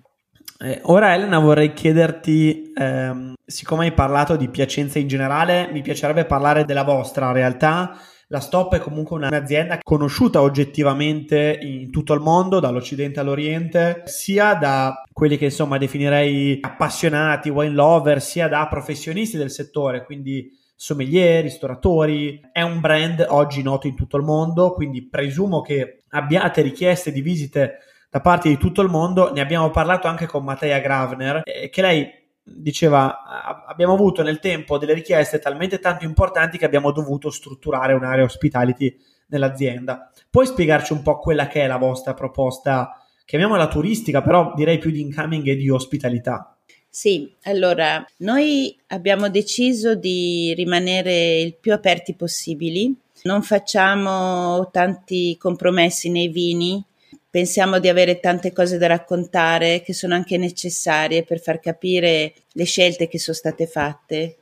Eh, 0.59 0.79
ora 0.83 1.13
Elena 1.13 1.39
vorrei 1.39 1.73
chiederti, 1.73 2.71
ehm, 2.73 3.33
siccome 3.45 3.85
hai 3.85 3.91
parlato 3.91 4.35
di 4.37 4.47
Piacenza 4.47 4.97
in 4.97 5.07
generale, 5.07 5.69
mi 5.71 5.81
piacerebbe 5.81 6.25
parlare 6.25 6.63
della 6.63 6.83
vostra 6.83 7.31
realtà. 7.31 7.97
La 8.27 8.39
Stop 8.39 8.73
è 8.75 8.79
comunque 8.79 9.17
un'azienda 9.17 9.79
conosciuta 9.83 10.41
oggettivamente 10.41 11.59
in 11.61 11.91
tutto 11.91 12.13
il 12.13 12.21
mondo, 12.21 12.59
dall'Occidente 12.59 13.19
all'Oriente, 13.19 14.03
sia 14.05 14.55
da 14.55 15.03
quelli 15.11 15.37
che 15.37 15.45
insomma 15.45 15.77
definirei 15.77 16.59
appassionati, 16.61 17.49
wine 17.49 17.73
lover, 17.73 18.21
sia 18.21 18.47
da 18.47 18.65
professionisti 18.67 19.37
del 19.37 19.51
settore, 19.51 20.03
quindi 20.05 20.49
sommelier, 20.75 21.43
ristoratori. 21.43 22.41
È 22.51 22.61
un 22.61 22.79
brand 22.79 23.25
oggi 23.29 23.61
noto 23.61 23.87
in 23.87 23.95
tutto 23.95 24.17
il 24.17 24.23
mondo, 24.23 24.73
quindi 24.73 25.07
presumo 25.07 25.61
che 25.61 26.03
abbiate 26.09 26.61
richieste 26.61 27.11
di 27.11 27.21
visite 27.21 27.79
da 28.09 28.21
parte 28.21 28.49
di 28.49 28.57
tutto 28.57 28.81
il 28.81 28.89
mondo. 28.89 29.31
Ne 29.31 29.41
abbiamo 29.41 29.69
parlato 29.71 30.07
anche 30.07 30.27
con 30.27 30.43
Mattia 30.43 30.79
Gravner, 30.79 31.41
eh, 31.43 31.69
che 31.69 31.81
lei 31.81 32.21
diceva 32.45 33.65
abbiamo 33.65 33.93
avuto 33.93 34.21
nel 34.21 34.39
tempo 34.39 34.77
delle 34.77 34.93
richieste 34.93 35.39
talmente 35.39 35.79
tanto 35.79 36.03
importanti 36.03 36.57
che 36.57 36.65
abbiamo 36.65 36.91
dovuto 36.91 37.29
strutturare 37.29 37.93
un'area 37.93 38.25
hospitality 38.25 38.95
nell'azienda. 39.27 40.11
Puoi 40.29 40.45
spiegarci 40.45 40.93
un 40.93 41.01
po' 41.01 41.19
quella 41.19 41.47
che 41.47 41.61
è 41.61 41.67
la 41.67 41.77
vostra 41.77 42.13
proposta, 42.13 43.01
chiamiamola 43.25 43.67
turistica, 43.67 44.21
però 44.21 44.53
direi 44.55 44.77
più 44.77 44.91
di 44.91 45.01
incoming 45.01 45.47
e 45.47 45.55
di 45.55 45.69
ospitalità? 45.69 46.52
Sì, 46.95 47.27
allora 47.45 48.05
noi 48.17 48.77
abbiamo 48.89 49.27
deciso 49.27 49.95
di 49.95 50.53
rimanere 50.53 51.39
il 51.39 51.55
più 51.55 51.73
aperti 51.73 52.13
possibili, 52.13 52.93
non 53.23 53.41
facciamo 53.41 54.69
tanti 54.69 55.35
compromessi 55.39 56.11
nei 56.11 56.27
vini, 56.27 56.83
pensiamo 57.27 57.79
di 57.79 57.89
avere 57.89 58.19
tante 58.19 58.53
cose 58.53 58.77
da 58.77 58.85
raccontare 58.85 59.81
che 59.81 59.91
sono 59.91 60.13
anche 60.13 60.37
necessarie 60.37 61.23
per 61.23 61.39
far 61.39 61.59
capire 61.59 62.35
le 62.51 62.63
scelte 62.65 63.07
che 63.07 63.17
sono 63.17 63.35
state 63.37 63.65
fatte. 63.65 64.35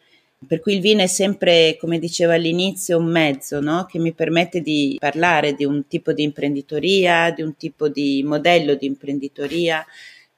Per 0.46 0.60
cui 0.60 0.74
il 0.74 0.82
vino 0.82 1.02
è 1.04 1.08
sempre, 1.08 1.78
come 1.80 2.00
dicevo 2.00 2.34
all'inizio, 2.34 2.98
un 2.98 3.10
mezzo 3.10 3.62
no? 3.62 3.86
che 3.86 3.98
mi 3.98 4.12
permette 4.12 4.60
di 4.60 4.98
parlare 5.00 5.54
di 5.54 5.64
un 5.64 5.88
tipo 5.88 6.12
di 6.12 6.24
imprenditoria, 6.24 7.32
di 7.32 7.44
un 7.44 7.56
tipo 7.56 7.88
di 7.88 8.22
modello 8.26 8.76
di 8.76 8.88
imprenditoria, 8.88 9.86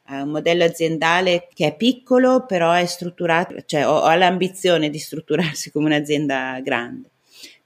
uh, 0.10 0.16
un 0.16 0.30
modello 0.30 0.64
aziendale 0.64 1.48
che 1.54 1.68
è 1.68 1.76
piccolo, 1.76 2.46
però 2.46 2.72
è 2.72 2.86
strutturato, 2.86 3.56
cioè 3.66 3.88
ho, 3.88 4.00
ho 4.00 4.14
l'ambizione 4.16 4.90
di 4.90 5.00
strutturarsi 5.00 5.72
come 5.72 5.86
un'azienda 5.86 6.60
grande. 6.62 7.10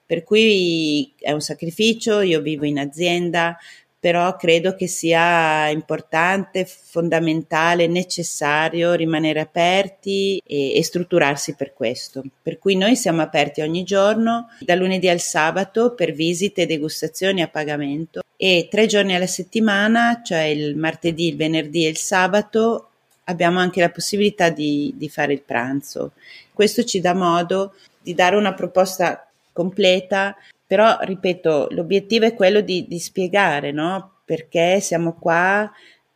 Per 0.05 0.23
cui 0.23 1.13
è 1.19 1.31
un 1.31 1.41
sacrificio, 1.41 2.21
io 2.21 2.41
vivo 2.41 2.65
in 2.65 2.79
azienda, 2.79 3.57
però 3.99 4.35
credo 4.37 4.73
che 4.75 4.87
sia 4.87 5.67
importante, 5.69 6.65
fondamentale, 6.65 7.87
necessario 7.87 8.93
rimanere 8.93 9.41
aperti 9.41 10.41
e, 10.45 10.77
e, 10.77 10.83
strutturarsi 10.83 11.55
per 11.55 11.73
questo. 11.73 12.23
Per 12.41 12.57
cui 12.59 12.75
noi 12.75 12.95
siamo 12.95 13.21
aperti 13.21 13.61
ogni 13.61 13.83
giorno, 13.83 14.47
da 14.61 14.75
lunedì 14.75 15.09
al 15.09 15.19
sabato, 15.19 15.93
per 15.93 16.13
visite 16.13 16.61
e 16.61 16.65
degustazioni 16.67 17.41
a 17.41 17.49
pagamento 17.49 18.21
e 18.37 18.67
tre 18.69 18.85
giorni 18.85 19.15
alla 19.15 19.27
settimana, 19.27 20.21
cioè 20.23 20.43
il 20.43 20.77
martedì, 20.77 21.27
il 21.27 21.35
venerdì 21.35 21.85
e 21.85 21.89
il 21.89 21.97
sabato, 21.97 22.89
abbiamo 23.25 23.59
anche 23.59 23.81
la 23.81 23.89
possibilità 23.89 24.49
di, 24.49 24.93
di 24.95 25.09
fare 25.09 25.33
il 25.33 25.41
pranzo. 25.41 26.11
Questo 26.53 26.83
ci 26.83 27.01
dà 27.01 27.13
modo 27.13 27.73
di 28.01 28.13
dare 28.13 28.37
una 28.37 28.53
proposta 28.53 29.27
completa 29.51 30.35
però, 30.67 30.97
ripeto, 30.99 31.69
l'obiettivo 31.71 32.25
è 32.25 32.33
quello 32.33 32.59
di, 32.59 32.85
di 32.87 32.99
spiegare, 32.99 33.71
no? 33.71 34.15
Perché 34.25 34.81
siamo 34.81 35.13
qua, 35.13 35.71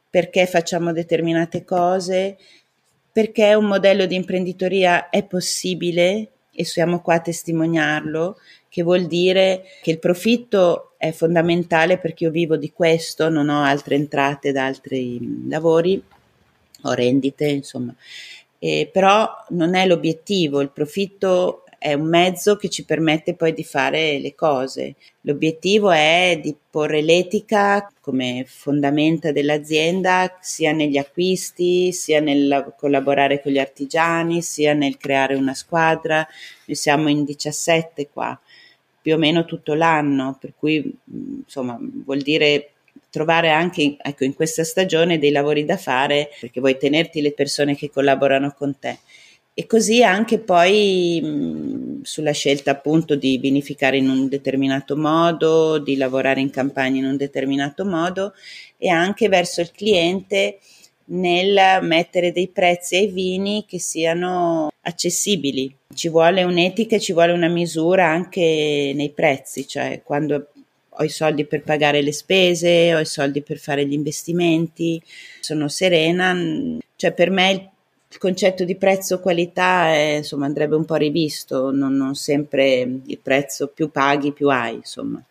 perché 0.10 0.46
facciamo 0.46 0.92
determinate 0.92 1.64
cose, 1.64 2.38
perché 3.14 3.54
un 3.54 3.66
modello 3.66 4.06
di 4.06 4.16
imprenditoria 4.16 5.10
è 5.10 5.24
possibile 5.24 6.32
e 6.54 6.66
siamo 6.66 7.00
qua 7.00 7.16
a 7.16 7.22
testimoniarlo, 7.22 8.38
che 8.72 8.84
vuol 8.84 9.06
dire 9.06 9.66
che 9.82 9.92
il 9.92 10.00
profitto 10.00 10.94
è 10.96 11.12
fondamentale 11.12 11.98
perché 11.98 12.24
io 12.24 12.32
vivo 12.32 12.56
di 12.56 12.72
questo, 12.72 13.28
non 13.28 13.50
ho 13.50 13.64
altre 13.64 13.96
entrate 13.96 14.54
da 14.54 14.66
altri 14.66 15.50
lavori 15.50 16.02
o 16.84 16.94
rendite, 16.94 17.48
insomma. 17.48 17.94
Eh, 18.60 18.90
però 18.90 19.30
non 19.50 19.76
è 19.76 19.86
l'obiettivo, 19.86 20.62
il 20.62 20.72
profitto 20.72 21.66
è 21.78 21.94
un 21.94 22.08
mezzo 22.08 22.56
che 22.58 22.70
ci 22.70 22.86
permette 22.86 23.34
poi 23.34 23.54
di 23.54 23.64
fare 23.64 24.20
le 24.20 24.36
cose. 24.36 24.96
L'obiettivo 25.22 25.90
è 25.90 26.40
di 26.42 26.56
porre 26.70 27.02
l'etica 27.02 27.92
come 28.00 28.46
fondamenta 28.48 29.32
dell'azienda 29.32 30.38
sia 30.42 30.72
negli 30.74 30.98
acquisti, 30.98 31.92
sia 31.92 32.20
nel 32.22 32.76
collaborare 32.78 33.42
con 33.42 33.52
gli 33.52 33.58
artigiani, 33.58 34.44
sia 34.44 34.74
nel 34.74 34.98
creare 34.98 35.34
una 35.34 35.56
squadra. 35.56 36.26
Noi 36.66 36.76
siamo 36.78 37.10
in 37.10 37.26
17 37.26 38.10
qua, 38.14 38.40
più 39.02 39.16
o 39.16 39.18
meno 39.18 39.46
tutto 39.46 39.74
l'anno, 39.74 40.38
per 40.40 40.54
cui 40.58 40.96
insomma 41.44 41.78
vuol 41.80 42.20
dire 42.20 42.72
trovare 43.10 43.50
anche 43.50 43.98
ecco, 44.02 44.24
in 44.24 44.34
questa 44.34 44.64
stagione 44.64 45.20
dei 45.20 45.32
lavori 45.32 45.66
da 45.66 45.78
fare 45.78 46.30
perché 46.40 46.60
vuoi 46.60 46.78
tenerti 46.78 47.22
le 47.22 47.34
persone 47.34 47.76
che 47.76 47.90
collaborano 47.90 48.54
con 48.58 48.78
te. 48.80 49.00
E 49.54 49.66
così 49.66 50.02
anche 50.02 50.40
poi 50.40 51.20
mh, 51.22 52.02
sulla 52.04 52.32
scelta 52.32 52.72
appunto 52.72 53.16
di 53.16 53.38
vinificare 53.38 53.98
in 53.98 54.10
un 54.10 54.30
determinato 54.30 54.96
modo, 54.96 55.78
di 55.78 55.98
lavorare 55.98 56.40
in 56.40 56.50
campagna 56.50 57.00
in 57.00 57.06
un 57.06 57.18
determinato 57.18 57.86
modo 57.86 58.34
e 58.78 58.88
anche 58.90 59.28
verso 59.28 59.60
il 59.60 59.72
cliente 59.72 60.60
nel 61.12 61.80
mettere 61.82 62.32
dei 62.32 62.48
prezzi 62.48 62.96
ai 62.96 63.08
vini 63.08 63.66
che 63.68 63.80
siano 63.80 64.72
accessibili. 64.82 65.74
Ci 65.94 66.10
vuole 66.10 66.44
un'etica 66.44 66.98
ci 66.98 67.14
vuole 67.14 67.32
una 67.32 67.50
misura 67.50 68.08
anche 68.08 68.92
nei 68.96 69.10
prezzi, 69.10 69.68
cioè 69.68 70.02
quando 70.04 70.48
ho 70.90 71.04
i 71.04 71.10
soldi 71.10 71.46
per 71.46 71.64
pagare 71.64 72.02
le 72.02 72.12
spese, 72.12 72.94
ho 72.94 73.00
i 73.00 73.06
soldi 73.06 73.42
per 73.42 73.58
fare 73.58 73.86
gli 73.86 73.94
investimenti, 73.94 75.02
sono 75.40 75.68
serena, 75.68 76.36
cioè 76.96 77.12
per 77.12 77.30
me 77.30 77.52
il 77.52 77.70
il 78.12 78.18
concetto 78.18 78.66
di 78.66 78.76
prezzo-qualità 78.76 79.94
è, 79.94 80.16
insomma, 80.18 80.46
andrebbe 80.46 80.76
un 80.76 80.84
po' 80.84 80.96
rivisto, 80.96 81.72
non, 81.72 81.96
non, 81.96 82.14
sempre 82.14 82.82
il 83.06 83.20
prezzo 83.20 83.68
più 83.68 83.90
paghi 83.90 84.34
più 84.34 84.50
hai, 84.50 84.76
insomma. 84.76 85.24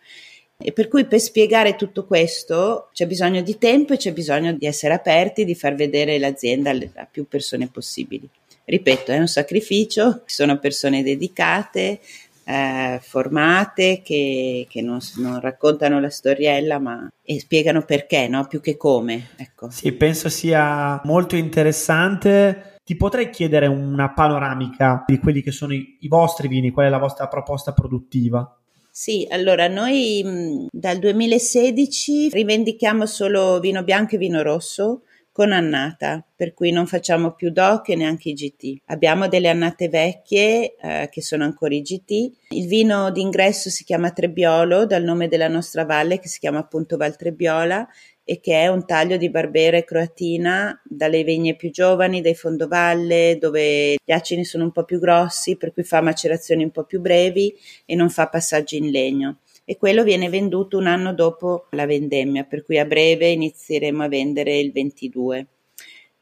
E 0.61 0.71
per 0.71 0.87
cui 0.87 1.05
per 1.05 1.19
spiegare 1.19 1.75
tutto 1.75 2.05
questo 2.05 2.89
c'è 2.93 3.07
bisogno 3.07 3.41
di 3.41 3.57
tempo 3.57 3.93
e 3.93 3.97
c'è 3.97 4.13
bisogno 4.13 4.53
di 4.53 4.65
essere 4.65 4.93
aperti, 4.93 5.45
di 5.45 5.55
far 5.55 5.75
vedere 5.75 6.19
l'azienda 6.19 6.71
a 6.71 7.07
più 7.09 7.27
persone 7.27 7.67
possibili. 7.67 8.27
Ripeto, 8.63 9.11
è 9.11 9.17
un 9.17 9.27
sacrificio, 9.27 10.21
ci 10.25 10.35
sono 10.35 10.59
persone 10.59 11.03
dedicate, 11.03 11.99
eh, 12.43 12.99
formate 13.01 14.01
che, 14.03 14.65
che 14.69 14.81
non, 14.81 14.99
non, 15.17 15.39
raccontano 15.39 15.99
la 15.99 16.09
storiella 16.09 16.79
ma 16.79 17.07
e 17.23 17.39
spiegano 17.39 17.83
perché, 17.83 18.27
no? 18.27 18.45
più 18.47 18.61
che 18.61 18.77
come. 18.77 19.29
Ecco. 19.35 19.69
Sì, 19.69 19.91
penso 19.93 20.29
sia 20.29 21.01
molto 21.03 21.35
interessante 21.35 22.71
ti 22.83 22.95
potrei 22.95 23.29
chiedere 23.29 23.67
una 23.67 24.11
panoramica 24.11 25.03
di 25.05 25.19
quelli 25.19 25.41
che 25.41 25.51
sono 25.51 25.73
i, 25.73 25.97
i 26.01 26.07
vostri 26.07 26.47
vini, 26.47 26.71
qual 26.71 26.87
è 26.87 26.89
la 26.89 26.97
vostra 26.97 27.27
proposta 27.27 27.73
produttiva? 27.73 28.60
Sì, 28.93 29.25
allora 29.29 29.69
noi 29.69 30.67
dal 30.69 30.99
2016 30.99 32.27
rivendichiamo 32.29 33.05
solo 33.05 33.61
vino 33.61 33.83
bianco 33.85 34.15
e 34.15 34.17
vino 34.17 34.41
rosso 34.41 35.03
con 35.31 35.53
annata, 35.53 36.25
per 36.35 36.53
cui 36.53 36.71
non 36.71 36.85
facciamo 36.87 37.31
più 37.31 37.51
DOC 37.51 37.89
e 37.89 37.95
neanche 37.95 38.29
i 38.29 38.33
GT. 38.33 38.81
Abbiamo 38.87 39.29
delle 39.29 39.47
annate 39.47 39.87
vecchie 39.87 40.75
eh, 40.75 41.07
che 41.09 41.21
sono 41.21 41.45
ancora 41.45 41.73
i 41.73 41.81
GT. 41.81 42.31
Il 42.49 42.67
vino 42.67 43.09
d'ingresso 43.11 43.69
si 43.69 43.85
chiama 43.85 44.11
Trebbiolo 44.11 44.85
dal 44.85 45.03
nome 45.03 45.29
della 45.29 45.47
nostra 45.47 45.85
valle 45.85 46.19
che 46.19 46.27
si 46.27 46.39
chiama 46.39 46.59
appunto 46.59 46.97
Val 46.97 47.15
Trebbiola 47.15 47.87
e 48.23 48.39
che 48.39 48.61
è 48.61 48.67
un 48.67 48.85
taglio 48.85 49.17
di 49.17 49.29
barbera 49.29 49.81
croatina 49.83 50.79
dalle 50.83 51.23
vigne 51.23 51.55
più 51.55 51.71
giovani, 51.71 52.21
dai 52.21 52.35
fondovalle, 52.35 53.37
dove 53.39 53.95
gli 54.03 54.11
acini 54.11 54.45
sono 54.45 54.65
un 54.65 54.71
po' 54.71 54.83
più 54.83 54.99
grossi, 54.99 55.57
per 55.57 55.73
cui 55.73 55.83
fa 55.83 56.01
macerazioni 56.01 56.63
un 56.63 56.71
po' 56.71 56.83
più 56.83 57.01
brevi 57.01 57.53
e 57.85 57.95
non 57.95 58.09
fa 58.09 58.27
passaggi 58.27 58.77
in 58.77 58.89
legno. 58.89 59.39
E 59.65 59.77
quello 59.77 60.03
viene 60.03 60.29
venduto 60.29 60.77
un 60.77 60.87
anno 60.87 61.13
dopo 61.13 61.67
la 61.71 61.85
vendemmia, 61.85 62.43
per 62.43 62.63
cui 62.63 62.77
a 62.79 62.85
breve 62.85 63.29
inizieremo 63.29 64.03
a 64.03 64.07
vendere 64.07 64.57
il 64.57 64.71
22. 64.71 65.47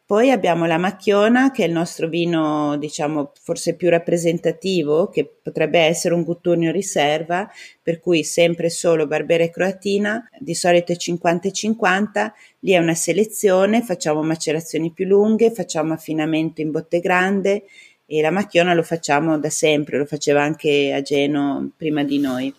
Poi 0.09 0.31
abbiamo 0.31 0.65
la 0.65 0.79
Macchiona, 0.79 1.51
che 1.51 1.63
è 1.63 1.67
il 1.67 1.71
nostro 1.71 2.07
vino, 2.07 2.75
diciamo, 2.77 3.31
forse 3.39 3.75
più 3.75 3.89
rappresentativo, 3.89 5.07
che 5.09 5.23
potrebbe 5.39 5.81
essere 5.81 6.15
un 6.15 6.23
Gutturnio 6.23 6.71
riserva, 6.71 7.47
per 7.79 7.99
cui 7.99 8.23
sempre 8.23 8.71
solo 8.71 9.05
Barbera 9.05 9.43
e 9.43 9.51
Croatina, 9.51 10.27
di 10.39 10.55
solito 10.55 10.91
è 10.91 10.95
50-50, 10.95 12.31
lì 12.61 12.71
è 12.71 12.79
una 12.79 12.95
selezione, 12.95 13.83
facciamo 13.83 14.23
macerazioni 14.23 14.91
più 14.91 15.05
lunghe, 15.05 15.51
facciamo 15.51 15.93
affinamento 15.93 16.61
in 16.61 16.71
botte 16.71 17.01
grande 17.01 17.65
e 18.07 18.19
la 18.19 18.31
Macchiona 18.31 18.73
lo 18.73 18.81
facciamo 18.81 19.37
da 19.37 19.51
sempre, 19.51 19.99
lo 19.99 20.05
faceva 20.05 20.41
anche 20.41 20.91
a 20.91 21.03
Geno 21.03 21.69
prima 21.77 22.03
di 22.03 22.17
noi 22.17 22.51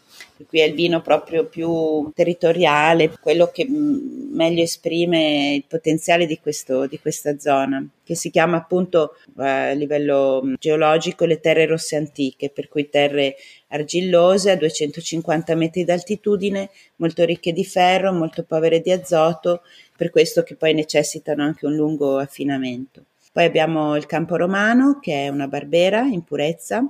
cui 0.46 0.60
è 0.60 0.64
il 0.64 0.74
vino 0.74 1.00
proprio 1.02 1.46
più 1.46 2.10
territoriale, 2.14 3.16
quello 3.20 3.50
che 3.52 3.66
mm, 3.68 4.34
meglio 4.34 4.62
esprime 4.62 5.54
il 5.54 5.64
potenziale 5.66 6.26
di, 6.26 6.38
questo, 6.40 6.86
di 6.86 6.98
questa 6.98 7.38
zona, 7.38 7.86
che 8.02 8.14
si 8.14 8.30
chiama 8.30 8.56
appunto 8.56 9.16
eh, 9.38 9.44
a 9.44 9.72
livello 9.72 10.42
mm, 10.44 10.54
geologico 10.58 11.24
le 11.24 11.40
terre 11.40 11.66
rosse 11.66 11.96
antiche, 11.96 12.50
per 12.50 12.68
cui 12.68 12.88
terre 12.88 13.36
argillose 13.68 14.50
a 14.50 14.56
250 14.56 15.54
metri 15.54 15.84
d'altitudine, 15.84 16.70
molto 16.96 17.24
ricche 17.24 17.52
di 17.52 17.64
ferro, 17.64 18.12
molto 18.12 18.42
povere 18.44 18.80
di 18.80 18.90
azoto, 18.90 19.62
per 19.96 20.10
questo 20.10 20.42
che 20.42 20.56
poi 20.56 20.74
necessitano 20.74 21.42
anche 21.42 21.66
un 21.66 21.74
lungo 21.74 22.18
affinamento. 22.18 23.04
Poi 23.32 23.44
abbiamo 23.44 23.94
il 23.96 24.06
Campo 24.06 24.36
Romano, 24.36 24.98
che 25.00 25.26
è 25.26 25.28
una 25.28 25.46
barbera 25.46 26.00
in 26.00 26.24
purezza, 26.24 26.84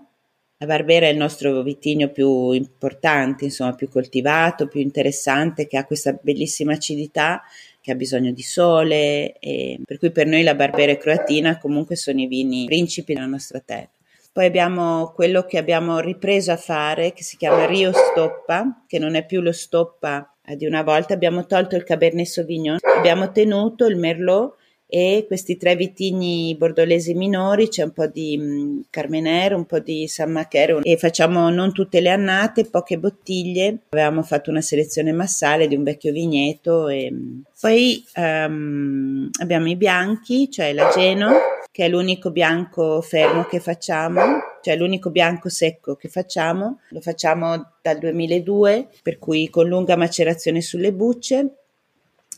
la 0.63 0.67
Barbera 0.67 1.07
è 1.07 1.09
il 1.11 1.17
nostro 1.17 1.63
vitigno 1.63 2.11
più 2.11 2.51
importante, 2.53 3.45
insomma, 3.45 3.75
più 3.75 3.89
coltivato, 3.89 4.69
più 4.69 4.81
interessante, 4.81 5.67
che 5.67 5.79
ha 5.79 5.87
questa 5.87 6.19
bellissima 6.21 6.75
acidità, 6.75 7.43
che 7.81 7.93
ha 7.93 7.95
bisogno 7.95 8.31
di 8.31 8.43
sole, 8.43 9.39
per 9.41 9.99
cui 9.99 10.11
per 10.11 10.27
noi 10.27 10.43
la 10.43 10.55
Barbera 10.55 10.93
e 10.93 10.99
Croatina 10.99 11.57
comunque 11.57 11.97
sono 11.97 12.21
i 12.21 12.27
vini 12.27 12.67
principi 12.67 13.15
della 13.15 13.25
nostra 13.25 13.63
terra. 13.65 13.89
Poi 14.33 14.45
abbiamo 14.45 15.13
quello 15.15 15.45
che 15.45 15.57
abbiamo 15.57 15.99
ripreso 15.99 16.53
a 16.53 16.59
fare, 16.59 17.15
che 17.15 17.23
si 17.23 17.39
chiama 17.39 17.65
Rio 17.65 17.93
Stoppa, 17.93 18.85
che 18.87 18.99
non 18.99 19.15
è 19.15 19.25
più 19.25 19.41
lo 19.41 19.53
Stoppa 19.53 20.31
di 20.55 20.67
una 20.67 20.83
volta. 20.83 21.15
Abbiamo 21.15 21.47
tolto 21.47 21.75
il 21.75 21.85
Cabernet 21.85 22.27
Sauvignon, 22.27 22.77
abbiamo 22.97 23.33
tenuto 23.33 23.87
il 23.87 23.97
Merlot 23.97 24.59
e 24.91 25.25
questi 25.27 25.57
tre 25.57 25.77
vitigni 25.77 26.57
bordolesi 26.59 27.15
minori, 27.15 27.69
c'è 27.69 27.85
un 27.85 27.93
po' 27.93 28.09
di 28.09 28.37
mh, 28.37 28.87
Carmenere, 28.91 29.55
un 29.55 29.65
po' 29.65 29.79
di 29.79 30.09
San 30.09 30.33
Machero 30.33 30.83
e 30.83 30.97
facciamo 30.97 31.49
non 31.49 31.73
tutte 31.73 32.01
le 32.01 32.11
annate, 32.11 32.65
poche 32.65 32.99
bottiglie. 32.99 33.79
Avevamo 33.91 34.23
fatto 34.23 34.51
una 34.51 34.61
selezione 34.61 35.13
massale 35.13 35.69
di 35.69 35.77
un 35.77 35.85
vecchio 35.85 36.13
vigneto 36.13 36.89
e 36.89 37.13
poi 37.61 38.05
um, 38.17 39.31
abbiamo 39.41 39.69
i 39.69 39.77
bianchi, 39.77 40.51
cioè 40.51 40.73
la 40.73 40.91
Geno, 40.93 41.35
che 41.71 41.85
è 41.85 41.89
l'unico 41.89 42.31
bianco 42.31 43.01
fermo 43.01 43.45
che 43.45 43.61
facciamo, 43.61 44.21
cioè 44.61 44.77
l'unico 44.77 45.11
bianco 45.11 45.49
secco 45.49 45.95
che 45.95 46.09
facciamo, 46.09 46.81
lo 46.89 47.01
facciamo 47.01 47.75
dal 47.81 47.99
2002, 47.99 48.89
per 49.03 49.19
cui 49.19 49.49
con 49.49 49.69
lunga 49.69 49.97
macerazione 49.97 50.61
sulle 50.61 50.93
bucce, 50.93 51.60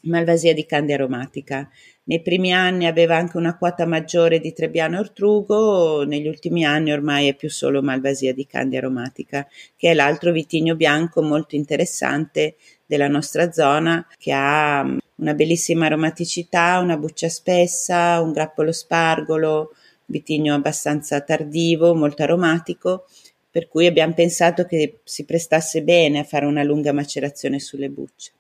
malvasia 0.03 0.55
di 0.55 0.65
candia 0.67 0.95
aromatica. 0.95 1.69
Nei 2.05 2.21
primi 2.21 2.53
anni 2.53 2.87
aveva 2.87 3.17
anche 3.17 3.37
una 3.37 3.57
quota 3.57 3.87
maggiore 3.87 4.41
di 4.41 4.53
Trebbiano 4.53 4.99
Ortrugo, 4.99 6.03
negli 6.05 6.27
ultimi 6.27 6.65
anni 6.65 6.91
ormai 6.93 7.29
è 7.29 7.35
più 7.35 7.49
solo 7.49 7.81
Malvasia 7.81 8.35
di 8.35 8.45
Candia 8.45 8.79
Aromatica, 8.79 9.47
che 9.77 9.91
è 9.91 9.95
l'altro 9.95 10.33
vitigno 10.33 10.75
bianco 10.75 11.23
molto 11.23 11.55
interessante 11.55 12.57
della 12.87 13.07
nostra 13.07 13.53
zona, 13.53 14.05
che 14.19 14.33
ha 14.33 14.83
mm, 14.83 14.99
una 15.17 15.35
bellissima 15.35 15.87
aromaticità, 15.87 16.81
una 16.81 16.97
buccia 16.97 17.29
spessa, 17.29 18.21
un 18.21 18.33
grappolo 18.33 18.73
spargolo, 18.73 19.73
vitigno 20.07 20.55
abbastanza 20.55 21.21
tardivo, 21.21 21.95
molto 21.95 22.25
aromatico, 22.25 23.07
per 23.49 23.69
cui 23.69 23.87
abbiamo 23.87 24.15
pensato 24.15 24.65
che 24.65 25.01
si 25.05 25.25
prestasse 25.25 25.83
bene 25.83 26.19
a 26.19 26.25
fare 26.25 26.47
una 26.47 26.65
lunga 26.65 26.93
macerazione 26.93 27.61
sulle 27.61 27.91
bucce. 27.91 28.33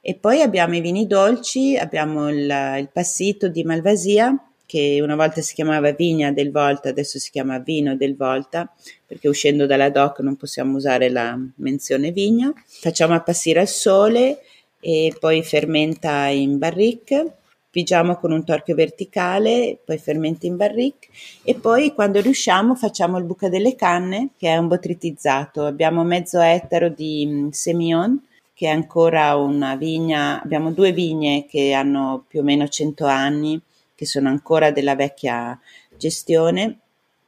E 0.00 0.14
poi 0.14 0.40
abbiamo 0.40 0.76
i 0.76 0.80
vini 0.80 1.06
dolci, 1.06 1.76
abbiamo 1.76 2.30
il, 2.30 2.76
il 2.78 2.88
passito 2.92 3.48
di 3.48 3.64
Malvasia, 3.64 4.34
che 4.70 5.00
una 5.02 5.16
volta 5.16 5.40
si 5.40 5.52
chiamava 5.52 5.90
Vigna 5.90 6.30
del 6.30 6.52
Volta, 6.52 6.90
adesso 6.90 7.18
si 7.18 7.30
chiama 7.30 7.58
Vino 7.58 7.96
del 7.96 8.14
Volta, 8.16 8.72
perché 9.04 9.28
uscendo 9.28 9.66
dalla 9.66 9.90
DOC 9.90 10.20
non 10.20 10.36
possiamo 10.36 10.76
usare 10.76 11.10
la 11.10 11.36
menzione 11.56 12.12
vigna. 12.12 12.52
Facciamo 12.64 13.14
appassire 13.14 13.58
al 13.58 13.66
sole 13.66 14.38
e 14.78 15.12
poi 15.18 15.42
fermenta 15.42 16.26
in 16.28 16.56
barrique, 16.58 17.38
pigiamo 17.68 18.16
con 18.16 18.30
un 18.30 18.44
torchio 18.44 18.76
verticale, 18.76 19.76
poi 19.84 19.98
fermenta 19.98 20.46
in 20.46 20.56
barrique 20.56 21.08
e 21.42 21.56
poi 21.56 21.92
quando 21.92 22.20
riusciamo 22.20 22.76
facciamo 22.76 23.18
il 23.18 23.24
buca 23.24 23.48
delle 23.48 23.74
canne, 23.74 24.30
che 24.38 24.50
è 24.50 24.56
un 24.56 24.68
botritizzato. 24.68 25.66
Abbiamo 25.66 26.04
mezzo 26.04 26.40
ettaro 26.40 26.88
di 26.88 27.26
mm, 27.26 27.48
Semillon 27.48 28.28
che 28.60 28.66
è 28.66 28.68
ancora 28.68 29.36
una 29.36 29.74
vigna, 29.74 30.38
abbiamo 30.42 30.70
due 30.70 30.92
vigne 30.92 31.46
che 31.46 31.72
hanno 31.72 32.26
più 32.28 32.40
o 32.40 32.42
meno 32.42 32.68
100 32.68 33.06
anni, 33.06 33.58
che 33.94 34.04
sono 34.04 34.28
ancora 34.28 34.70
della 34.70 34.94
vecchia 34.94 35.58
gestione. 35.96 36.80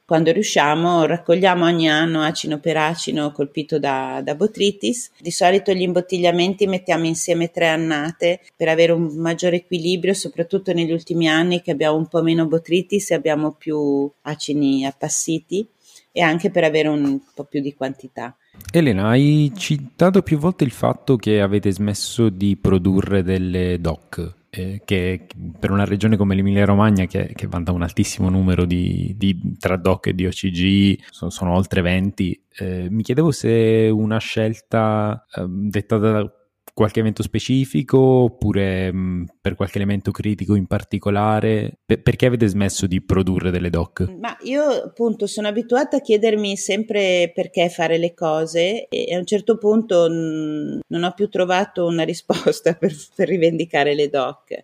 Quando 0.05 0.31
riusciamo 0.31 1.07
raccogliamo 1.07 1.65
ogni 1.65 1.89
anno 1.89 2.21
acino 2.21 2.59
per 2.59 2.77
acino 2.77 3.31
colpito 3.31 3.79
da, 3.79 4.21
da 4.23 4.35
botritis. 4.35 5.09
Di 5.17 5.31
solito 5.31 5.73
gli 5.73 5.81
imbottigliamenti 5.81 6.67
mettiamo 6.67 7.07
insieme 7.07 7.49
tre 7.49 7.67
annate 7.67 8.41
per 8.55 8.67
avere 8.67 8.91
un 8.91 9.15
maggiore 9.15 9.55
equilibrio, 9.55 10.13
soprattutto 10.13 10.71
negli 10.71 10.91
ultimi 10.91 11.27
anni 11.27 11.63
che 11.63 11.71
abbiamo 11.71 11.97
un 11.97 12.07
po' 12.07 12.21
meno 12.21 12.45
botritis 12.45 13.09
e 13.09 13.15
abbiamo 13.15 13.53
più 13.53 14.07
acini 14.21 14.85
appassiti 14.85 15.67
e 16.11 16.21
anche 16.21 16.51
per 16.51 16.63
avere 16.63 16.89
un 16.89 17.19
po' 17.33 17.45
più 17.45 17.59
di 17.59 17.73
quantità. 17.73 18.37
Elena, 18.71 19.09
hai 19.09 19.51
citato 19.55 20.21
più 20.21 20.37
volte 20.37 20.63
il 20.63 20.71
fatto 20.71 21.15
che 21.15 21.41
avete 21.41 21.71
smesso 21.71 22.29
di 22.29 22.57
produrre 22.57 23.21
delle 23.21 23.79
DOC, 23.79 24.33
eh, 24.49 24.81
che 24.83 25.27
per 25.59 25.71
una 25.71 25.85
regione 25.85 26.17
come 26.17 26.33
l'Emilia 26.33 26.65
Romagna, 26.65 27.05
che, 27.05 27.33
che 27.35 27.47
vanta 27.47 27.71
un 27.71 27.83
altissimo 27.83 28.29
numero 28.29 28.65
di, 28.65 29.13
di, 29.17 29.55
tra 29.59 29.75
DOC 29.77 30.07
e 30.07 30.13
DOCG, 30.13 31.03
sono, 31.09 31.29
sono 31.29 31.53
oltre 31.53 31.81
20, 31.81 32.43
eh, 32.57 32.87
mi 32.89 33.03
chiedevo 33.03 33.31
se 33.31 33.89
una 33.93 34.17
scelta 34.17 35.25
eh, 35.35 35.45
dettata 35.47 36.11
da 36.11 36.31
qualche 36.73 37.01
evento 37.01 37.21
specifico 37.21 37.97
oppure 37.97 38.91
mh, 38.91 38.97
mm, 38.97 39.23
per 39.39 39.55
qualche 39.55 39.77
elemento 39.77 40.11
critico 40.11 40.55
in 40.55 40.65
particolare? 40.65 41.79
Per- 41.85 42.01
perché 42.01 42.25
avete 42.25 42.47
smesso 42.47 42.87
di 42.87 43.01
produrre 43.01 43.51
delle 43.51 43.69
doc? 43.69 44.09
Ma 44.19 44.35
io 44.41 44.63
appunto 44.63 45.27
sono 45.27 45.47
abituata 45.47 45.97
a 45.97 46.01
chiedermi 46.01 46.57
sempre 46.57 47.31
perché 47.33 47.69
fare 47.69 47.97
le 47.97 48.13
cose 48.13 48.87
e 48.89 49.13
a 49.13 49.19
un 49.19 49.25
certo 49.25 49.57
punto 49.57 50.09
mh, 50.09 50.79
non 50.87 51.03
ho 51.03 51.13
più 51.13 51.29
trovato 51.29 51.85
una 51.85 52.03
risposta 52.03 52.73
per, 52.73 52.93
per 53.15 53.27
rivendicare 53.27 53.93
le 53.93 54.09
doc. 54.09 54.63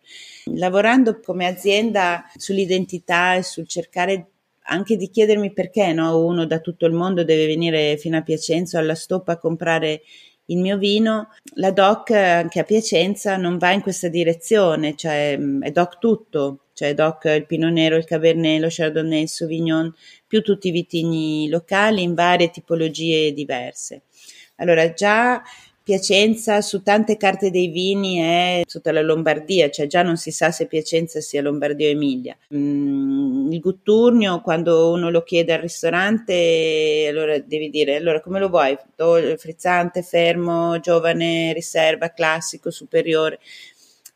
Lavorando 0.56 1.20
come 1.20 1.46
azienda 1.46 2.24
sull'identità 2.36 3.36
e 3.36 3.44
sul 3.44 3.68
cercare 3.68 4.32
anche 4.70 4.96
di 4.96 5.10
chiedermi 5.10 5.52
perché 5.52 5.92
no, 5.94 6.24
uno 6.24 6.46
da 6.46 6.60
tutto 6.60 6.86
il 6.86 6.94
mondo 6.94 7.24
deve 7.24 7.48
venire 7.48 7.98
fino 7.98 8.18
a 8.18 8.22
Piacenza 8.22 8.80
alla 8.80 8.96
stoppa 8.96 9.34
a 9.34 9.38
comprare 9.38 10.02
il 10.50 10.60
mio 10.60 10.78
vino, 10.78 11.30
la 11.56 11.72
DOC 11.72 12.12
anche 12.12 12.60
a 12.60 12.64
Piacenza 12.64 13.38
non 13.38 13.58
va 13.58 13.72
in 13.72 13.82
questa 13.82 14.08
direzione, 14.08 14.96
cioè 14.96 15.36
mm, 15.38 15.64
è 15.64 15.72
DOC 15.72 15.98
tutto, 16.00 16.66
cioè 16.74 16.94
DOC 16.94 17.26
il 17.26 17.46
Pinot 17.46 17.72
Nero, 17.72 17.96
il 17.96 18.06
Cabernet, 18.06 18.62
lo 18.62 18.68
Chardonnay, 18.70 19.24
il 19.24 19.30
Sauvignon, 19.30 19.94
più 20.28 20.42
tutti 20.42 20.70
i 20.70 20.72
vitigni 20.72 21.50
locali 21.50 22.02
in 22.02 22.14
varie 22.14 22.50
tipologie 22.50 23.34
diverse. 23.34 24.04
Allora 24.58 24.92
già 24.94 25.42
Piacenza 25.90 26.62
su 26.62 26.84
tante 26.84 27.18
carte 27.18 27.50
dei 27.50 27.70
vini 27.70 28.18
è 28.18 28.62
sotto 28.68 28.92
la 28.92 29.02
Lombardia, 29.02 29.72
cioè 29.72 29.88
già 29.88 30.04
non 30.04 30.18
si 30.18 30.30
sa 30.30 30.52
se 30.52 30.68
Piacenza 30.68 31.20
sia 31.20 31.42
Lombardia 31.42 31.88
o 31.88 31.90
Emilia. 31.90 32.38
Mm, 32.54 33.52
il 33.52 33.60
gutturnio, 33.60 34.40
quando 34.42 34.92
uno 34.92 35.10
lo 35.10 35.24
chiede 35.24 35.54
al 35.54 35.62
ristorante, 35.62 37.08
allora 37.10 37.40
devi 37.40 37.72
dire, 37.72 37.96
allora 37.96 38.22
come 38.22 38.38
lo 38.38 38.50
vuoi? 38.50 38.78
Frizzante, 39.38 40.04
fermo, 40.04 40.80
giovane, 40.80 41.54
riserva, 41.54 42.10
classico, 42.10 42.70
superiore. 42.70 43.40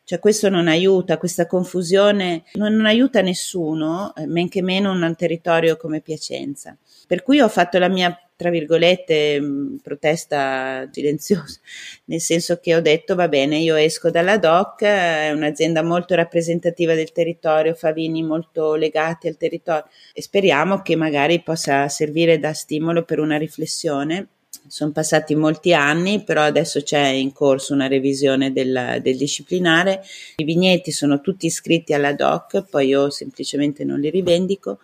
Cioè 0.04 0.20
questo 0.20 0.50
non 0.50 0.68
aiuta, 0.68 1.18
questa 1.18 1.48
confusione 1.48 2.44
non, 2.54 2.76
non 2.76 2.86
aiuta 2.86 3.22
nessuno, 3.22 4.14
eh, 4.16 4.28
men 4.28 4.48
che 4.48 4.62
meno 4.62 4.92
un 4.92 5.16
territorio 5.18 5.76
come 5.78 6.02
Piacenza. 6.02 6.78
Per 7.08 7.24
cui 7.24 7.40
ho 7.40 7.50
fatto 7.50 7.80
la 7.80 7.88
mia 7.88 8.16
tra 8.44 8.52
virgolette, 8.52 9.40
mm, 9.40 9.76
protesta 9.78 10.90
silenziosa, 10.92 11.62
nel 12.06 12.20
senso 12.20 12.60
che 12.60 12.76
ho 12.76 12.82
detto 12.82 13.16
va 13.16 13.30
bene, 13.30 13.60
io 13.60 13.76
esco 13.76 14.12
dalla 14.12 14.38
DOC, 14.38 14.82
è 14.82 15.32
un'azienda 15.32 15.82
molto 15.82 16.14
rappresentativa 16.14 16.94
del 16.94 17.14
territorio, 17.14 17.74
fa 17.74 17.94
vini 17.94 18.22
molto 18.22 18.76
legati 18.76 19.30
al 19.30 19.38
territorio 19.38 19.88
e 20.14 20.22
speriamo 20.22 20.82
che 20.82 20.98
magari 20.98 21.42
possa 21.42 21.88
servire 21.88 22.38
da 22.38 22.52
stimolo 22.52 23.04
per 23.04 23.20
una 23.20 23.38
riflessione 23.38 24.28
sono 24.68 24.92
passati 24.92 25.36
molti 25.36 25.74
anni, 25.74 26.24
però 26.24 26.42
adesso 26.42 26.82
c'è 26.82 27.06
in 27.08 27.34
corso 27.34 27.74
una 27.74 27.88
revisione 27.88 28.54
del, 28.54 29.00
del, 29.02 29.18
disciplinare. 29.18 30.04
I 30.38 30.44
vigneti 30.46 30.92
sono 30.92 31.22
tutti 31.22 31.48
iscritti 31.48 31.94
alla 31.94 32.14
DOC, 32.14 32.70
poi 32.70 32.88
io 32.88 33.10
semplicemente 33.10 33.84
non 33.84 34.00
li 34.00 34.10
rivendico. 34.10 34.80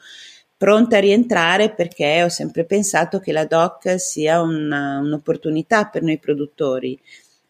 Pronta 0.59 0.97
a 0.97 0.99
rientrare 0.99 1.73
perché 1.73 2.21
ho 2.21 2.27
sempre 2.27 2.65
pensato 2.65 3.19
che 3.19 3.31
la 3.31 3.45
DOC 3.45 3.97
sia 3.97 4.41
una, 4.41 4.99
un'opportunità 4.99 5.85
per 5.85 6.01
noi 6.01 6.19
produttori. 6.19 6.99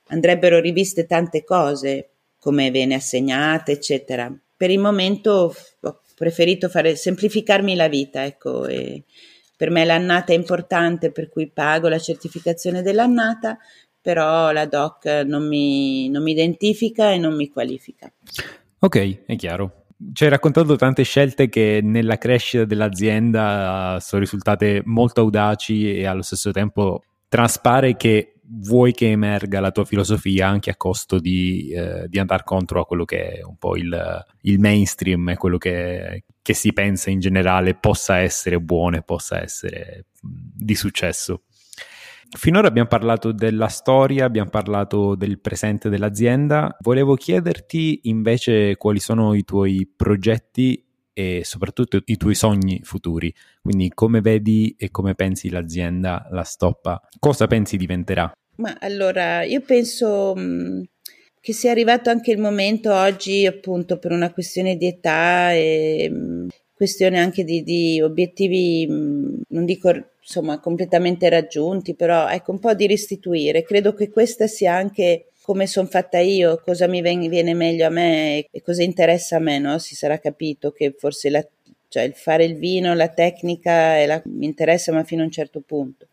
Andrebbero 0.09 0.59
riviste 0.59 1.07
tante 1.07 1.43
cose, 1.43 2.09
come 2.39 2.69
viene 2.69 2.93
assegnata, 2.93 3.71
eccetera. 3.71 4.31
Per 4.55 4.69
il 4.69 4.77
momento 4.77 5.55
ho 5.81 6.01
preferito 6.13 6.69
fare, 6.69 6.95
semplificarmi 6.95 7.73
la 7.73 7.87
vita, 7.87 8.25
ecco, 8.25 8.67
per 9.57 9.71
me 9.71 9.85
l'annata 9.85 10.31
è 10.31 10.35
importante, 10.35 11.11
per 11.11 11.29
cui 11.29 11.49
pago 11.49 11.87
la 11.87 11.97
certificazione 11.97 12.83
dell'annata, 12.83 13.57
però 13.99 14.51
la 14.51 14.67
DOC 14.67 15.23
non 15.25 15.47
mi, 15.47 16.09
non 16.09 16.21
mi 16.21 16.33
identifica 16.33 17.11
e 17.11 17.17
non 17.17 17.35
mi 17.35 17.49
qualifica. 17.49 18.13
Ok, 18.77 19.25
è 19.25 19.35
chiaro. 19.35 19.78
Ci 20.13 20.23
hai 20.23 20.29
raccontato 20.29 20.77
tante 20.77 21.03
scelte 21.03 21.49
che 21.49 21.81
nella 21.83 22.17
crescita 22.17 22.63
dell'azienda 22.63 23.97
sono 23.99 24.21
risultate 24.21 24.81
molto 24.85 25.19
audaci 25.19 25.93
e 25.93 26.05
allo 26.05 26.21
stesso 26.21 26.51
tempo 26.51 27.03
traspare 27.27 27.97
che 27.97 28.35
vuoi 28.51 28.93
che 28.93 29.11
emerga 29.11 29.59
la 29.59 29.71
tua 29.71 29.85
filosofia 29.85 30.47
anche 30.47 30.71
a 30.71 30.75
costo 30.75 31.19
di, 31.19 31.69
eh, 31.71 32.07
di 32.07 32.17
andare 32.17 32.43
contro 32.43 32.81
a 32.81 32.85
quello 32.85 33.05
che 33.05 33.33
è 33.33 33.43
un 33.43 33.57
po' 33.57 33.75
il, 33.75 34.25
il 34.41 34.59
mainstream 34.59 35.29
e 35.29 35.35
quello 35.35 35.57
che, 35.57 36.23
che, 36.41 36.53
si 36.53 36.73
pensa 36.73 37.09
in 37.09 37.19
generale 37.19 37.75
possa 37.75 38.17
essere 38.19 38.59
buono 38.59 38.97
e 38.97 39.03
possa 39.03 39.41
essere 39.41 40.05
di 40.21 40.75
successo. 40.75 41.43
Finora 42.37 42.67
abbiamo 42.67 42.87
parlato 42.87 43.31
della 43.31 43.67
storia, 43.67 44.25
abbiamo 44.25 44.49
parlato 44.51 45.15
del 45.15 45.39
presente 45.39 45.89
dell'azienda. 45.89 46.77
Volevo 46.81 47.15
chiederti 47.15 48.01
invece 48.03 48.77
quali 48.77 48.99
sono 48.99 49.33
i 49.33 49.43
tuoi 49.43 49.91
progetti 49.93 50.85
e 51.11 51.41
soprattutto 51.43 51.99
i 52.05 52.17
tuoi 52.17 52.35
sogni 52.35 52.81
futuri. 52.83 53.33
Quindi 53.61 53.91
come 53.93 54.21
vedi 54.21 54.75
e 54.77 54.91
come 54.91 55.15
pensi 55.15 55.49
l'azienda, 55.49 56.27
la 56.31 56.43
stoppa, 56.43 57.01
cosa 57.17 57.47
pensi 57.47 57.77
diventerà? 57.77 58.31
Ma 58.57 58.77
allora, 58.79 59.43
io 59.43 59.61
penso 59.61 60.35
mm, 60.37 60.81
che 61.41 61.53
sia 61.53 61.71
arrivato 61.71 62.09
anche 62.09 62.31
il 62.31 62.39
momento 62.39 62.93
oggi, 62.93 63.45
appunto, 63.45 63.97
per 63.97 64.11
una 64.11 64.31
questione 64.31 64.75
di 64.75 64.85
età 64.85 65.51
e 65.53 66.09
mm, 66.11 66.47
questione 66.79 67.19
anche 67.19 67.43
di, 67.43 67.61
di 67.61 67.99
obiettivi, 68.01 68.87
non 68.87 69.65
dico 69.65 69.91
insomma 70.21 70.61
completamente 70.61 71.27
raggiunti, 71.27 71.93
però 71.93 72.29
ecco 72.29 72.51
un 72.51 72.59
po' 72.59 72.73
di 72.73 72.87
restituire. 72.87 73.63
Credo 73.63 73.93
che 73.93 74.09
questa 74.09 74.47
sia 74.47 74.75
anche 74.75 75.31
come 75.41 75.67
sono 75.67 75.87
fatta 75.87 76.19
io, 76.19 76.61
cosa 76.63 76.87
mi 76.87 77.01
viene 77.01 77.53
meglio 77.53 77.85
a 77.85 77.89
me 77.89 78.45
e 78.49 78.61
cosa 78.61 78.81
interessa 78.81 79.35
a 79.35 79.39
me, 79.39 79.59
no? 79.59 79.77
Si 79.77 79.93
sarà 79.93 80.19
capito 80.19 80.71
che 80.71 80.95
forse 80.97 81.29
la, 81.29 81.45
cioè 81.89 82.03
il 82.03 82.13
fare 82.13 82.45
il 82.45 82.55
vino, 82.55 82.93
la 82.93 83.09
tecnica 83.09 84.05
la, 84.05 84.21
mi 84.27 84.45
interessa 84.45 84.93
ma 84.93 85.03
fino 85.03 85.21
a 85.21 85.25
un 85.25 85.31
certo 85.31 85.59
punto 85.59 86.07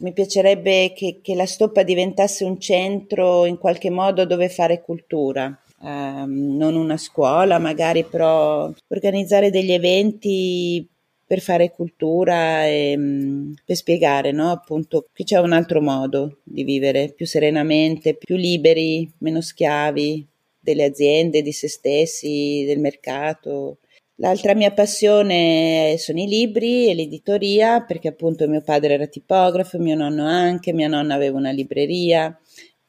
mi 0.00 0.12
piacerebbe 0.12 0.92
che, 0.94 1.18
che, 1.20 1.34
la 1.34 1.44
stoppa 1.44 1.82
diventasse 1.82 2.44
un 2.44 2.60
centro 2.60 3.46
in 3.46 3.58
qualche 3.58 3.90
modo 3.90 4.24
dove 4.26 4.48
fare 4.48 4.80
cultura. 4.80 5.60
Um, 5.80 6.56
non 6.56 6.74
una 6.74 6.96
scuola, 6.96 7.58
magari 7.58 8.04
però 8.04 8.72
organizzare 8.88 9.50
degli 9.50 9.70
eventi 9.70 10.84
per 11.24 11.40
fare 11.40 11.70
cultura 11.70 12.66
e 12.66 12.94
um, 12.96 13.54
per 13.64 13.76
spiegare 13.76 14.32
no? 14.32 14.50
appunto 14.50 15.06
che 15.12 15.24
c'è 15.24 15.38
un 15.38 15.52
altro 15.52 15.80
modo 15.82 16.38
di 16.42 16.64
vivere 16.64 17.12
più 17.14 17.26
serenamente, 17.26 18.14
più 18.16 18.34
liberi, 18.36 19.08
meno 19.18 19.40
schiavi 19.40 20.26
delle 20.58 20.84
aziende, 20.84 21.42
di 21.42 21.52
se 21.52 21.68
stessi, 21.68 22.64
del 22.66 22.80
mercato. 22.80 23.78
L'altra 24.16 24.54
mia 24.54 24.72
passione 24.72 25.94
sono 25.98 26.18
i 26.20 26.26
libri 26.26 26.88
e 26.88 26.94
l'editoria, 26.94 27.82
perché 27.82 28.08
appunto 28.08 28.48
mio 28.48 28.62
padre 28.62 28.94
era 28.94 29.06
tipografo, 29.06 29.78
mio 29.78 29.94
nonno 29.94 30.24
anche, 30.24 30.72
mia 30.72 30.88
nonna 30.88 31.14
aveva 31.14 31.38
una 31.38 31.52
libreria. 31.52 32.36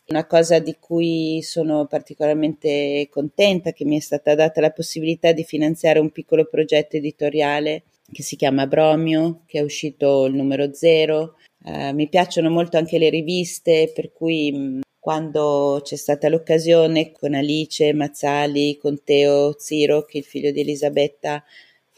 Una 0.10 0.26
cosa 0.26 0.58
di 0.58 0.76
cui 0.80 1.43
sono 1.43 1.86
particolarmente 1.86 3.08
contenta 3.12 3.74
che 3.74 3.86
mi 3.86 3.98
è 3.98 4.00
stata 4.00 4.34
data 4.34 4.60
la 4.60 4.72
possibilità 4.72 5.34
di 5.34 5.43
finanziare 5.43 6.00
un 6.00 6.10
piccolo 6.10 6.45
progetto 6.45 6.98
editoriale 6.98 7.84
che 8.12 8.24
si 8.24 8.36
chiama 8.36 8.65
Bromio, 8.65 9.41
che 9.45 9.60
è 9.60 9.62
uscito 9.62 10.26
il 10.26 10.34
numero 10.34 10.74
zero. 10.74 11.36
Uh, 11.63 11.93
mi 11.93 12.10
piacciono 12.10 12.50
molto 12.50 12.78
anche 12.78 12.98
le 12.98 13.12
riviste, 13.12 13.91
per 13.93 14.12
cui 14.12 14.82
quando 14.98 15.80
c'è 15.84 15.95
stata 15.95 16.28
l'occasione 16.28 17.12
con 17.12 17.36
Alice 17.36 17.93
Mazzali, 17.93 18.80
con 18.82 19.04
Teo 19.04 19.60
Ziro, 19.60 20.06
che 20.06 20.17
è 20.17 20.22
il 20.22 20.26
figlio 20.26 20.50
di 20.50 20.62
Elisabetta 20.62 21.43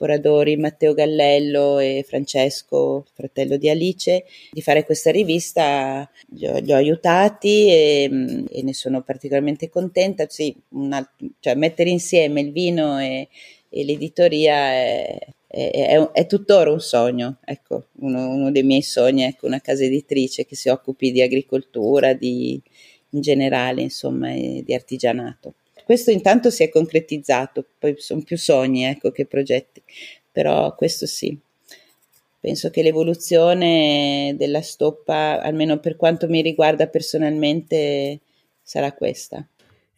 Foradori, 0.02 0.58
Matteo 0.58 0.96
Gallello 0.96 1.78
e 1.78 2.04
Francesco, 2.08 3.06
fratello 3.14 3.58
di 3.58 3.70
Alice, 3.70 4.26
di 4.52 4.60
fare 4.64 4.84
questa 4.84 5.12
rivista. 5.12 6.10
Li 6.30 6.48
ho, 6.48 6.58
li 6.58 6.74
ho 6.74 6.76
aiutati 6.76 7.68
e, 7.68 8.46
e, 8.50 8.64
ne 8.64 8.74
sono 8.74 9.04
particolarmente 9.04 9.70
contenta. 9.70 10.26
Sì, 10.28 10.56
una, 10.70 11.08
cioè 11.40 11.54
mettere 11.54 11.92
insieme 11.92 12.42
il 12.42 12.52
vino 12.52 13.00
e, 13.00 13.28
e 13.70 13.84
l'editoria 13.84 14.72
è, 14.72 15.20
è, 15.46 15.70
è, 15.70 16.10
è, 16.14 16.26
tuttora 16.26 16.72
un 16.72 16.82
sogno, 16.82 17.38
ecco, 17.46 17.86
uno, 18.00 18.28
uno 18.28 18.50
dei 18.50 18.64
miei 18.64 18.82
sogni, 18.82 19.22
ecco, 19.26 19.46
una 19.46 19.62
casa 19.62 19.84
editrice 19.84 20.48
che 20.48 20.56
si 20.56 20.70
occupi 20.70 21.12
di 21.12 21.22
agricoltura, 21.22 22.14
di, 22.14 22.60
in 23.12 23.22
generale, 23.22 23.84
insomma, 23.84 24.32
di 24.32 24.74
artigianato. 24.74 25.54
Questo 25.92 26.10
intanto 26.10 26.50
si 26.52 26.64
è 26.64 26.70
concretizzato, 26.70 27.66
poi 27.78 27.96
sono 27.98 28.22
più 28.22 28.38
sogni 28.38 28.86
ecco, 28.86 29.12
che 29.12 29.26
progetti, 29.26 29.84
però 30.32 30.74
questo 30.74 31.06
sì. 31.06 31.38
Penso 32.40 32.70
che 32.70 32.82
l'evoluzione 32.82 34.34
della 34.38 34.62
stoppa, 34.62 35.42
almeno 35.42 35.80
per 35.80 35.98
quanto 35.98 36.30
mi 36.30 36.42
riguarda 36.42 36.88
personalmente, 36.88 38.22
sarà 38.62 38.94
questa. 38.94 39.46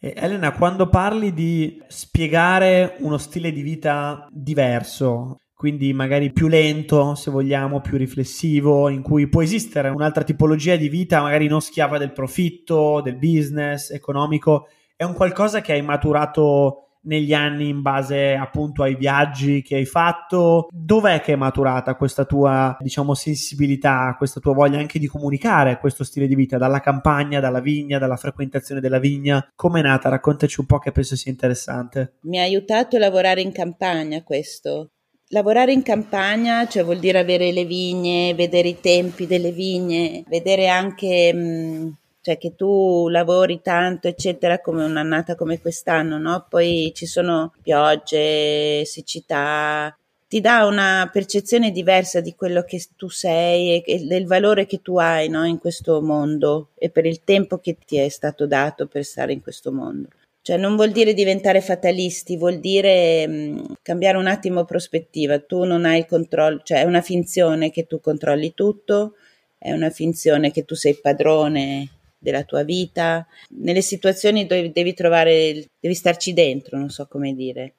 Elena, 0.00 0.50
quando 0.54 0.88
parli 0.88 1.32
di 1.32 1.80
spiegare 1.86 2.96
uno 2.98 3.16
stile 3.16 3.52
di 3.52 3.62
vita 3.62 4.26
diverso, 4.32 5.42
quindi 5.54 5.92
magari 5.92 6.32
più 6.32 6.48
lento, 6.48 7.14
se 7.14 7.30
vogliamo, 7.30 7.80
più 7.80 7.96
riflessivo, 7.98 8.88
in 8.88 9.00
cui 9.00 9.28
può 9.28 9.44
esistere 9.44 9.90
un'altra 9.90 10.24
tipologia 10.24 10.74
di 10.74 10.88
vita, 10.88 11.20
magari 11.20 11.46
non 11.46 11.60
schiava 11.60 11.98
del 11.98 12.10
profitto, 12.10 13.00
del 13.00 13.14
business 13.14 13.90
economico, 13.92 14.66
è 15.04 15.06
un 15.06 15.14
qualcosa 15.14 15.60
che 15.60 15.72
hai 15.72 15.82
maturato 15.82 16.80
negli 17.04 17.34
anni 17.34 17.68
in 17.68 17.82
base 17.82 18.34
appunto 18.34 18.82
ai 18.82 18.96
viaggi 18.96 19.62
che 19.62 19.76
hai 19.76 19.84
fatto. 19.84 20.68
Dov'è 20.70 21.20
che 21.20 21.34
è 21.34 21.36
maturata 21.36 21.94
questa 21.94 22.24
tua, 22.24 22.76
diciamo, 22.80 23.14
sensibilità, 23.14 24.14
questa 24.16 24.40
tua 24.40 24.54
voglia 24.54 24.78
anche 24.78 24.98
di 24.98 25.06
comunicare 25.06 25.78
questo 25.78 26.04
stile 26.04 26.26
di 26.26 26.34
vita? 26.34 26.58
Dalla 26.58 26.80
campagna, 26.80 27.40
dalla 27.40 27.60
vigna, 27.60 27.98
dalla 27.98 28.16
frequentazione 28.16 28.80
della 28.80 28.98
vigna? 28.98 29.46
Come 29.54 29.80
è 29.80 29.82
nata? 29.82 30.08
Raccontaci 30.08 30.60
un 30.60 30.66
po' 30.66 30.78
che 30.78 30.92
penso 30.92 31.16
sia 31.16 31.30
interessante. 31.30 32.14
Mi 32.22 32.38
ha 32.38 32.42
aiutato 32.42 32.96
a 32.96 33.00
lavorare 33.00 33.40
in 33.40 33.52
campagna 33.52 34.22
questo, 34.22 34.90
Lavorare 35.28 35.72
in 35.72 35.82
campagna, 35.82 36.68
cioè 36.68 36.84
vuol 36.84 36.98
dire 36.98 37.18
avere 37.18 37.50
le 37.50 37.64
vigne, 37.64 38.34
vedere 38.34 38.68
i 38.68 38.80
tempi 38.80 39.26
delle 39.26 39.52
vigne, 39.52 40.22
vedere 40.28 40.68
anche 40.68 41.32
mh, 41.32 41.96
cioè 42.24 42.38
che 42.38 42.54
tu 42.56 43.08
lavori 43.10 43.60
tanto, 43.60 44.08
eccetera, 44.08 44.58
come 44.62 44.82
un'annata 44.82 45.34
come 45.34 45.60
quest'anno, 45.60 46.16
no? 46.16 46.46
Poi 46.48 46.90
ci 46.94 47.04
sono 47.04 47.52
piogge, 47.60 48.82
siccità, 48.86 49.94
ti 50.26 50.40
dà 50.40 50.64
una 50.64 51.10
percezione 51.12 51.70
diversa 51.70 52.20
di 52.20 52.34
quello 52.34 52.62
che 52.62 52.82
tu 52.96 53.10
sei 53.10 53.82
e 53.82 54.06
del 54.06 54.24
valore 54.26 54.64
che 54.64 54.80
tu 54.80 54.96
hai 54.96 55.28
no? 55.28 55.44
in 55.44 55.58
questo 55.58 56.00
mondo 56.00 56.70
e 56.76 56.88
per 56.88 57.04
il 57.04 57.24
tempo 57.24 57.58
che 57.58 57.76
ti 57.84 57.98
è 57.98 58.08
stato 58.08 58.46
dato 58.46 58.86
per 58.86 59.04
stare 59.04 59.34
in 59.34 59.42
questo 59.42 59.70
mondo. 59.70 60.08
Cioè 60.40 60.56
non 60.56 60.76
vuol 60.76 60.92
dire 60.92 61.12
diventare 61.12 61.60
fatalisti, 61.60 62.38
vuol 62.38 62.58
dire 62.58 63.26
mh, 63.26 63.32
mm, 63.32 63.64
cambiare 63.82 64.16
un 64.16 64.28
attimo 64.28 64.64
prospettiva. 64.64 65.38
Tu 65.40 65.64
non 65.64 65.84
hai 65.84 65.98
il 65.98 66.06
controllo, 66.06 66.62
cioè 66.64 66.80
è 66.80 66.84
una 66.84 67.02
finzione 67.02 67.70
che 67.70 67.86
tu 67.86 68.00
controlli 68.00 68.54
tutto, 68.54 69.16
è 69.58 69.72
una 69.72 69.90
finzione 69.90 70.50
che 70.50 70.64
tu 70.64 70.74
sei 70.74 70.94
padrone 70.94 71.88
della 72.24 72.42
tua 72.42 72.64
vita. 72.64 73.24
Nelle 73.50 73.82
situazioni 73.82 74.46
dove 74.46 74.72
devi 74.72 74.94
trovare, 74.94 75.68
devi 75.78 75.94
starci 75.94 76.32
dentro, 76.32 76.76
non 76.76 76.90
so 76.90 77.06
come 77.06 77.34
dire 77.34 77.74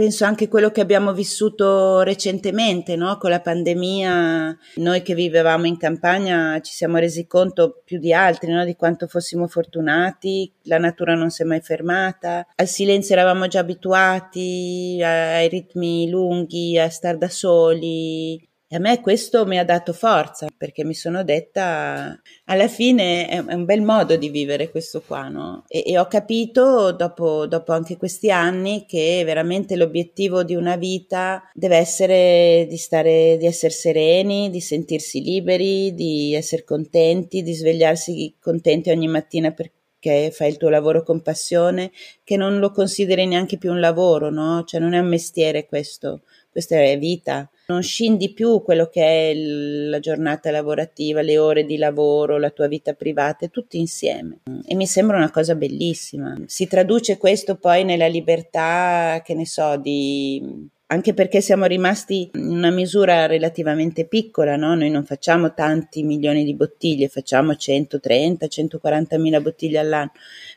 penso 0.00 0.24
anche 0.24 0.48
quello 0.48 0.70
che 0.70 0.80
abbiamo 0.80 1.12
vissuto 1.12 2.00
recentemente, 2.00 2.96
no? 2.96 3.18
con 3.18 3.28
la 3.28 3.42
pandemia, 3.42 4.56
noi 4.76 5.02
che 5.02 5.14
vivevamo 5.14 5.66
in 5.66 5.76
campagna 5.76 6.58
ci 6.62 6.72
siamo 6.72 6.96
resi 6.96 7.26
conto 7.26 7.82
più 7.84 7.98
di 7.98 8.14
altri 8.14 8.50
no? 8.50 8.64
di 8.64 8.76
quanto 8.76 9.06
fossimo 9.08 9.46
fortunati, 9.46 10.50
la 10.62 10.78
natura 10.78 11.14
non 11.14 11.28
si 11.28 11.42
è 11.42 11.44
mai 11.44 11.60
fermata, 11.60 12.46
al 12.54 12.66
silenzio 12.66 13.14
eravamo 13.14 13.46
già 13.46 13.60
abituati, 13.60 15.02
ai 15.02 15.48
ritmi 15.48 16.08
lunghi, 16.08 16.78
a 16.78 16.88
star 16.88 17.18
da 17.18 17.28
soli, 17.28 18.42
E 18.72 18.76
a 18.76 18.78
me 18.78 19.00
questo 19.00 19.46
mi 19.46 19.58
ha 19.58 19.64
dato 19.64 19.92
forza 19.92 20.46
perché 20.56 20.84
mi 20.84 20.94
sono 20.94 21.24
detta 21.24 22.16
alla 22.44 22.68
fine 22.68 23.26
è, 23.26 23.38
un 23.40 23.64
bel 23.64 23.82
modo 23.82 24.14
di 24.14 24.28
vivere 24.28 24.70
questo 24.70 25.02
qua, 25.04 25.26
no? 25.26 25.64
E, 25.66 25.82
e 25.84 25.98
ho 25.98 26.06
capito 26.06 26.92
dopo, 26.92 27.48
dopo, 27.48 27.72
anche 27.72 27.96
questi 27.96 28.30
anni 28.30 28.84
che 28.86 29.22
veramente 29.24 29.74
l'obiettivo 29.74 30.44
di 30.44 30.54
una 30.54 30.76
vita 30.76 31.50
deve 31.52 31.78
essere 31.78 32.66
di 32.68 32.76
stare, 32.76 33.38
di 33.40 33.46
essere 33.46 33.72
sereni, 33.72 34.50
di 34.50 34.60
sentirsi 34.60 35.20
liberi, 35.20 35.92
di 35.92 36.36
essere 36.36 36.62
contenti, 36.62 37.42
di 37.42 37.54
svegliarsi 37.54 38.36
contenti 38.40 38.90
ogni 38.90 39.08
mattina 39.08 39.50
perché 39.50 40.30
fai 40.30 40.48
il 40.48 40.58
tuo 40.58 40.68
lavoro 40.68 41.02
con 41.02 41.22
passione, 41.22 41.90
che 42.22 42.36
non 42.36 42.60
lo 42.60 42.70
consideri 42.70 43.26
neanche 43.26 43.58
più 43.58 43.72
un 43.72 43.80
lavoro, 43.80 44.30
no? 44.30 44.62
Cioè 44.62 44.78
non 44.78 44.94
è 44.94 45.00
un 45.00 45.08
mestiere 45.08 45.66
questo, 45.66 46.22
questa 46.52 46.80
è 46.80 46.96
vita 46.96 47.50
non 47.70 47.82
scindi 47.82 48.32
più 48.32 48.62
quello 48.62 48.88
che 48.88 49.30
è 49.30 49.34
la 49.34 50.00
giornata 50.00 50.50
lavorativa, 50.50 51.22
le 51.22 51.38
ore 51.38 51.64
di 51.64 51.76
lavoro, 51.76 52.36
la 52.36 52.50
tua 52.50 52.66
vita 52.66 52.94
privata, 52.94 53.46
tutti 53.46 53.78
insieme. 53.78 54.40
E 54.66 54.74
mi 54.74 54.86
sembra 54.86 55.16
una 55.16 55.30
cosa 55.30 55.54
bellissima. 55.54 56.36
Si 56.46 56.66
traduce 56.66 57.16
questo 57.16 57.56
poi 57.56 57.84
nella 57.84 58.08
libertà, 58.08 59.22
che 59.24 59.34
ne 59.34 59.46
so, 59.46 59.76
di 59.76 60.68
anche 60.92 61.14
perché 61.14 61.40
siamo 61.40 61.66
rimasti 61.66 62.30
in 62.34 62.48
una 62.48 62.70
misura 62.70 63.26
relativamente 63.26 64.06
piccola, 64.06 64.56
no? 64.56 64.74
Noi 64.74 64.90
non 64.90 65.04
facciamo 65.04 65.54
tanti 65.54 66.02
milioni 66.02 66.42
di 66.42 66.54
bottiglie, 66.54 67.06
facciamo 67.06 67.54
130, 67.54 68.48
140 68.48 69.18
mila 69.18 69.40
bottiglie 69.40 69.78
all'anno, 69.78 70.10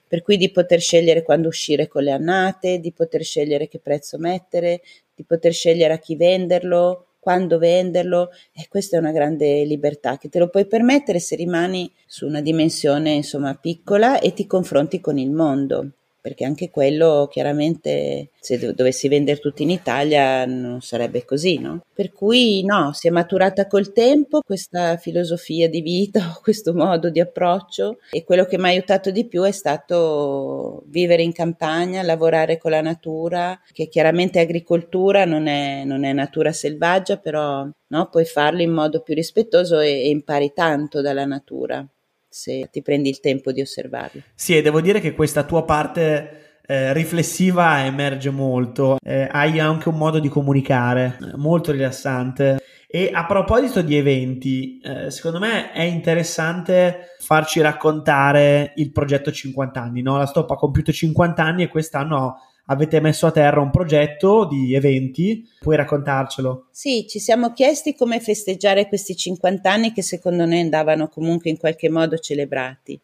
per 0.07 0.23
cui 0.23 0.37
di 0.37 0.49
poter 0.49 0.79
scegliere 0.79 1.21
quando 1.21 1.49
uscire 1.49 1.87
con 1.87 2.01
le 2.01 2.11
annate, 2.11 2.79
di 2.79 2.91
poter 2.91 3.23
scegliere 3.23 3.67
che 3.67 3.77
prezzo 3.77 4.17
mettere, 4.17 4.81
di 5.13 5.23
poter 5.23 5.53
scegliere 5.53 5.93
a 5.93 5.99
chi 5.99 6.15
venderlo, 6.15 7.09
quando 7.19 7.59
venderlo 7.59 8.31
e 8.53 8.65
questa 8.67 8.97
è 8.97 8.99
una 8.99 9.11
grande 9.11 9.63
libertà 9.65 10.17
che 10.17 10.29
te 10.29 10.39
lo 10.39 10.49
puoi 10.49 10.65
permettere 10.65 11.19
se 11.19 11.35
rimani 11.35 11.89
su 12.07 12.25
una 12.25 12.41
dimensione 12.41 13.11
insomma 13.11 13.55
piccola 13.55 14.19
e 14.19 14.33
ti 14.33 14.45
confronti 14.45 14.99
con 14.99 15.17
il 15.17 15.31
mondo 15.31 15.91
perché 16.23 16.45
anche 16.45 16.69
quello 16.69 17.27
chiaramente 17.29 18.29
se 18.39 18.73
dovessi 18.73 19.09
vendere 19.09 19.41
tutto 19.41 19.61
in 19.61 19.69
Italia 19.69 20.45
non 20.45 20.79
sarebbe 20.79 21.25
così, 21.25 21.59
no? 21.59 21.81
Per 21.93 22.13
cui 22.13 22.63
no, 22.63 22.93
si 22.93 23.09
è 23.09 23.11
maturata 23.11 23.67
col 23.67 23.91
tempo 23.91 24.39
questa 24.39 24.95
filosofia 24.95 25.67
di 25.67 25.81
vita, 25.81 26.21
questo 26.41 26.73
modo 26.73 27.09
di 27.09 27.19
approccio 27.19 27.97
e 28.09 28.23
quello 28.23 28.45
che 28.45 28.57
mi 28.57 28.63
ha 28.63 28.67
aiutato 28.67 29.11
di 29.11 29.27
più 29.27 29.43
è 29.43 29.51
stato 29.51 30.83
vivere 30.85 31.23
in 31.23 31.33
campagna, 31.33 32.01
lavorare 32.03 32.57
con 32.57 32.71
la 32.71 32.81
natura, 32.81 33.59
che 33.73 33.89
chiaramente 33.89 34.39
agricoltura 34.39 35.25
non 35.25 35.47
è, 35.47 35.83
non 35.83 36.05
è 36.05 36.13
natura 36.13 36.53
selvaggia, 36.53 37.17
però 37.17 37.67
no, 37.87 38.09
puoi 38.09 38.23
farlo 38.23 38.61
in 38.61 38.71
modo 38.71 39.01
più 39.01 39.13
rispettoso 39.13 39.81
e, 39.81 39.89
e 39.89 40.07
impari 40.07 40.53
tanto 40.55 41.01
dalla 41.01 41.25
natura 41.25 41.85
se 42.33 42.67
ti 42.71 42.81
prendi 42.81 43.09
il 43.09 43.19
tempo 43.19 43.51
di 43.51 43.61
osservarlo. 43.61 44.21
Sì, 44.33 44.57
e 44.57 44.61
devo 44.61 44.81
dire 44.81 44.99
che 44.99 45.13
questa 45.13 45.43
tua 45.43 45.63
parte 45.63 46.59
eh, 46.65 46.91
riflessiva 46.93 47.85
emerge 47.85 48.31
molto, 48.31 48.97
eh, 49.03 49.27
hai 49.31 49.59
anche 49.59 49.89
un 49.89 49.97
modo 49.97 50.19
di 50.19 50.29
comunicare 50.29 51.17
molto 51.35 51.71
rilassante. 51.71 52.61
E 52.87 53.09
a 53.11 53.25
proposito 53.25 53.81
di 53.81 53.95
eventi, 53.95 54.79
eh, 54.79 55.09
secondo 55.09 55.39
me 55.39 55.71
è 55.71 55.81
interessante 55.81 57.15
farci 57.19 57.59
raccontare 57.59 58.73
il 58.75 58.91
progetto 58.91 59.31
50 59.31 59.81
anni. 59.81 60.01
No? 60.01 60.17
La 60.17 60.27
Stop 60.27 60.51
ha 60.51 60.55
compiuto 60.55 60.91
50 60.91 61.43
anni 61.43 61.63
e 61.63 61.69
quest'anno 61.69 62.35
avete 62.65 62.99
messo 62.99 63.27
a 63.27 63.31
terra 63.31 63.61
un 63.61 63.71
progetto 63.71 64.45
di 64.45 64.73
eventi, 64.73 65.47
puoi 65.59 65.75
raccontarcelo? 65.75 66.67
Sì, 66.71 67.05
ci 67.07 67.19
siamo 67.19 67.51
chiesti 67.53 67.95
come 67.95 68.19
festeggiare 68.19 68.87
questi 68.87 69.15
50 69.15 69.71
anni 69.71 69.91
che 69.91 70.01
secondo 70.01 70.45
noi 70.45 70.61
andavano 70.61 71.07
comunque 71.07 71.49
in 71.49 71.57
qualche 71.57 71.89
modo 71.89 72.17
celebrati. 72.17 72.99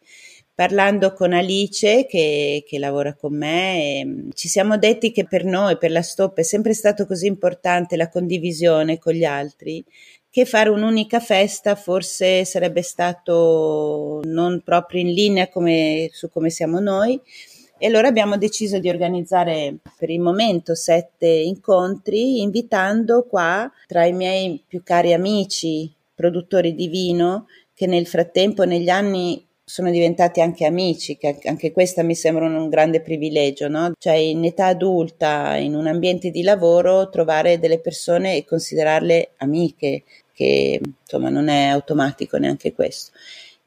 Parlando 0.54 1.14
con 1.14 1.32
Alice 1.32 2.06
che, 2.06 2.66
che 2.68 2.80
lavora 2.80 3.14
con 3.14 3.34
me, 3.34 4.00
ehm, 4.00 4.30
ci 4.34 4.50
siamo 4.50 4.78
detti 4.78 5.14
che 5.14 5.26
per 5.26 5.46
noi, 5.46 5.78
per 5.78 5.90
la 5.90 6.02
Stop, 6.02 6.38
è 6.38 6.44
sempre 6.44 6.74
stato 6.74 7.06
così 7.06 7.28
importante 7.28 7.96
la 7.96 8.10
condivisione 8.10 8.98
con 8.98 9.14
gli 9.14 9.24
altri 9.24 9.84
che 10.32 10.46
fare 10.46 10.70
un'unica 10.70 11.20
festa 11.20 11.76
forse 11.76 12.46
sarebbe 12.46 12.84
stato 12.84 14.22
non 14.26 14.62
proprio 14.64 15.02
in 15.02 15.12
linea 15.12 15.50
come, 15.50 16.10
su 16.12 16.30
come 16.30 16.52
siamo 16.52 16.80
noi, 16.80 17.20
e 17.80 17.88
allora 17.88 18.10
abbiamo 18.10 18.38
deciso 18.38 18.78
di 18.78 18.90
organizzare 18.90 19.78
per 19.98 20.10
il 20.10 20.20
momento 20.20 20.76
sette 20.76 21.28
incontri, 21.28 22.42
invitando 22.42 23.24
qua 23.24 23.72
tra 23.88 24.06
i 24.06 24.14
miei 24.14 24.62
più 24.68 24.84
cari 24.84 25.14
amici 25.14 25.92
produttori 26.14 26.76
di 26.76 26.90
vino, 26.90 27.48
che 27.74 27.88
nel 27.88 28.06
frattempo, 28.06 28.66
negli 28.66 28.90
anni, 28.90 29.42
sono 29.64 29.92
diventati 29.92 30.42
anche 30.42 30.66
amici, 30.66 31.16
che 31.16 31.38
anche 31.46 31.72
questa 31.72 32.04
mi 32.04 32.16
sembra 32.16 32.46
un 32.46 32.68
grande 32.70 33.02
privilegio, 33.02 33.70
no? 33.70 33.94
Cioè 33.98 34.16
in 34.16 34.44
età 34.44 34.66
adulta, 34.66 35.56
in 35.56 35.76
un 35.76 35.88
ambiente 35.88 36.32
di 36.32 36.42
lavoro, 36.42 37.08
trovare 37.10 37.60
delle 37.60 37.80
persone 37.80 38.36
e 38.36 38.46
considerarle 38.46 39.34
amiche, 39.38 40.04
che 40.34 40.82
insomma 40.84 41.30
non 41.30 41.48
è 41.48 41.68
automatico 41.68 42.38
neanche 42.38 42.74
questo. 42.74 43.12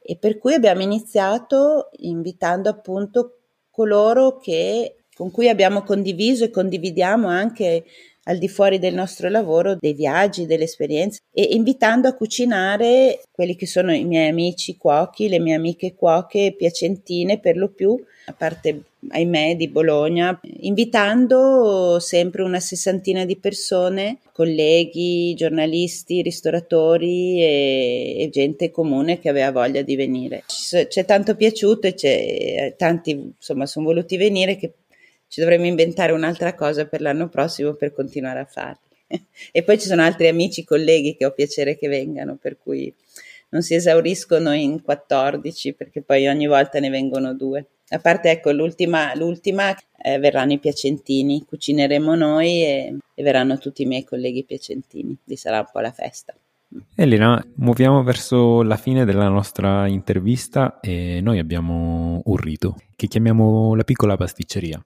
E 0.03 0.17
per 0.17 0.39
cui 0.39 0.55
abbiamo 0.55 0.83
iniziato 0.83 1.91
invitando 2.01 2.69
appunto 2.69 3.42
coloro 3.73 4.39
che, 4.39 4.97
con 5.15 5.33
cui 5.33 5.49
abbiamo 5.49 5.83
condiviso 5.83 6.45
e 6.45 6.51
condividiamo 6.51 7.27
anche 7.27 7.85
al 8.25 8.39
di 8.39 8.49
fuori 8.49 8.79
del 8.79 8.95
nostro 8.95 9.29
lavoro 9.29 9.75
dei 9.75 9.95
viaggi, 9.95 10.47
delle 10.47 10.65
esperienze 10.65 11.21
e 11.33 11.43
invitando 11.53 12.07
a 12.07 12.15
cucinare 12.15 13.21
quelli 13.33 13.57
che 13.57 13.67
sono 13.67 13.93
i 13.93 14.05
miei 14.05 14.29
amici 14.29 14.77
cuochi, 14.77 15.29
le 15.29 15.41
mie 15.41 15.55
amiche 15.55 15.95
cuoche 15.95 16.55
piacentine 16.57 17.41
per 17.41 17.57
lo 17.57 17.69
più, 17.69 18.01
a 18.27 18.33
parte 18.33 18.83
ahimè 19.09 19.57
di 19.57 19.69
Bologna, 19.69 20.39
invitando 20.61 21.99
sempre 21.99 22.43
una 22.43 22.61
sessantina 22.61 23.25
di 23.25 23.37
persone, 23.37 24.19
colleghi, 24.33 25.35
giornalisti, 25.35 26.23
ristoratori 26.23 27.41
e, 27.43 28.17
e 28.19 28.29
gente 28.31 28.71
comune 28.71 29.19
che 29.19 29.29
aveva 29.29 29.51
voglia 29.51 29.83
di 29.83 29.97
venire. 29.97 30.45
Ci 30.47 30.87
è 30.89 31.05
tanto 31.05 31.35
piaciuto 31.35 31.87
e 31.87 32.75
tanti 32.77 33.11
insomma 33.11 33.67
sono 33.67 33.87
voluti 33.87 34.17
venire 34.17 34.57
che 34.57 34.73
ci 35.29 35.41
dovremmo 35.41 35.67
inventare 35.67 36.13
un'altra 36.13 36.55
cosa 36.55 36.87
per 36.87 37.01
l'anno 37.01 37.29
prossimo 37.29 37.73
per 37.75 37.93
continuare 37.93 38.41
a 38.41 38.45
farli. 38.45 38.91
e 39.53 39.63
poi 39.63 39.79
ci 39.79 39.87
sono 39.87 40.03
altri 40.03 40.29
amici, 40.29 40.65
colleghi 40.65 41.17
che 41.17 41.25
ho 41.25 41.33
piacere 41.33 41.77
che 41.77 41.89
vengano, 41.89 42.37
per 42.41 42.57
cui 42.59 42.93
non 43.51 43.63
si 43.63 43.75
esauriscono 43.75 44.53
in 44.55 44.83
14 44.83 45.75
perché 45.75 46.03
poi 46.03 46.27
ogni 46.27 46.47
volta 46.47 46.79
ne 46.81 46.89
vengono 46.89 47.35
due. 47.35 47.67
A 47.93 47.99
parte 47.99 48.31
ecco 48.31 48.53
l'ultima, 48.53 49.15
l'ultima 49.15 49.77
eh, 50.03 50.19
verranno 50.19 50.53
i 50.53 50.59
piacentini, 50.59 51.45
cucineremo 51.45 52.15
noi 52.15 52.63
e, 52.63 52.97
e 53.15 53.23
verranno 53.23 53.59
tutti 53.59 53.83
i 53.83 53.87
miei 53.87 54.03
colleghi 54.03 54.45
piacentini, 54.45 55.15
lì 55.25 55.37
sarà 55.37 55.59
un 55.59 55.69
po' 55.71 55.81
la 55.81 55.93
festa. 55.93 56.35
Elena, 56.95 57.45
muoviamo 57.57 58.03
verso 58.03 58.63
la 58.63 58.79
fine 58.79 59.05
della 59.05 59.29
nostra 59.29 59.87
intervista 59.87 60.81
e 60.81 61.21
noi 61.21 61.39
abbiamo 61.39 62.23
un 62.25 62.37
rito 62.37 62.77
che 62.97 63.09
chiamiamo 63.09 63.75
la 63.75 63.85
piccola 63.85 64.17
pasticceria. 64.17 64.83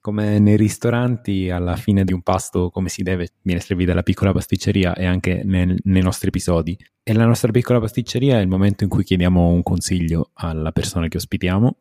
Come 0.00 0.38
nei 0.38 0.56
ristoranti, 0.56 1.50
alla 1.50 1.76
fine 1.76 2.04
di 2.04 2.14
un 2.14 2.22
pasto, 2.22 2.70
come 2.70 2.88
si 2.88 3.02
deve, 3.02 3.32
viene 3.42 3.60
servita 3.60 3.92
la 3.92 4.02
piccola 4.02 4.32
pasticceria 4.32 4.94
e 4.94 5.04
anche 5.04 5.42
nel, 5.44 5.76
nei 5.82 6.00
nostri 6.00 6.28
episodi. 6.28 6.78
E 7.02 7.12
la 7.12 7.26
nostra 7.26 7.50
piccola 7.50 7.80
pasticceria 7.80 8.38
è 8.38 8.40
il 8.40 8.48
momento 8.48 8.84
in 8.84 8.88
cui 8.88 9.04
chiediamo 9.04 9.48
un 9.48 9.62
consiglio 9.62 10.30
alla 10.34 10.72
persona 10.72 11.08
che 11.08 11.18
ospitiamo. 11.18 11.76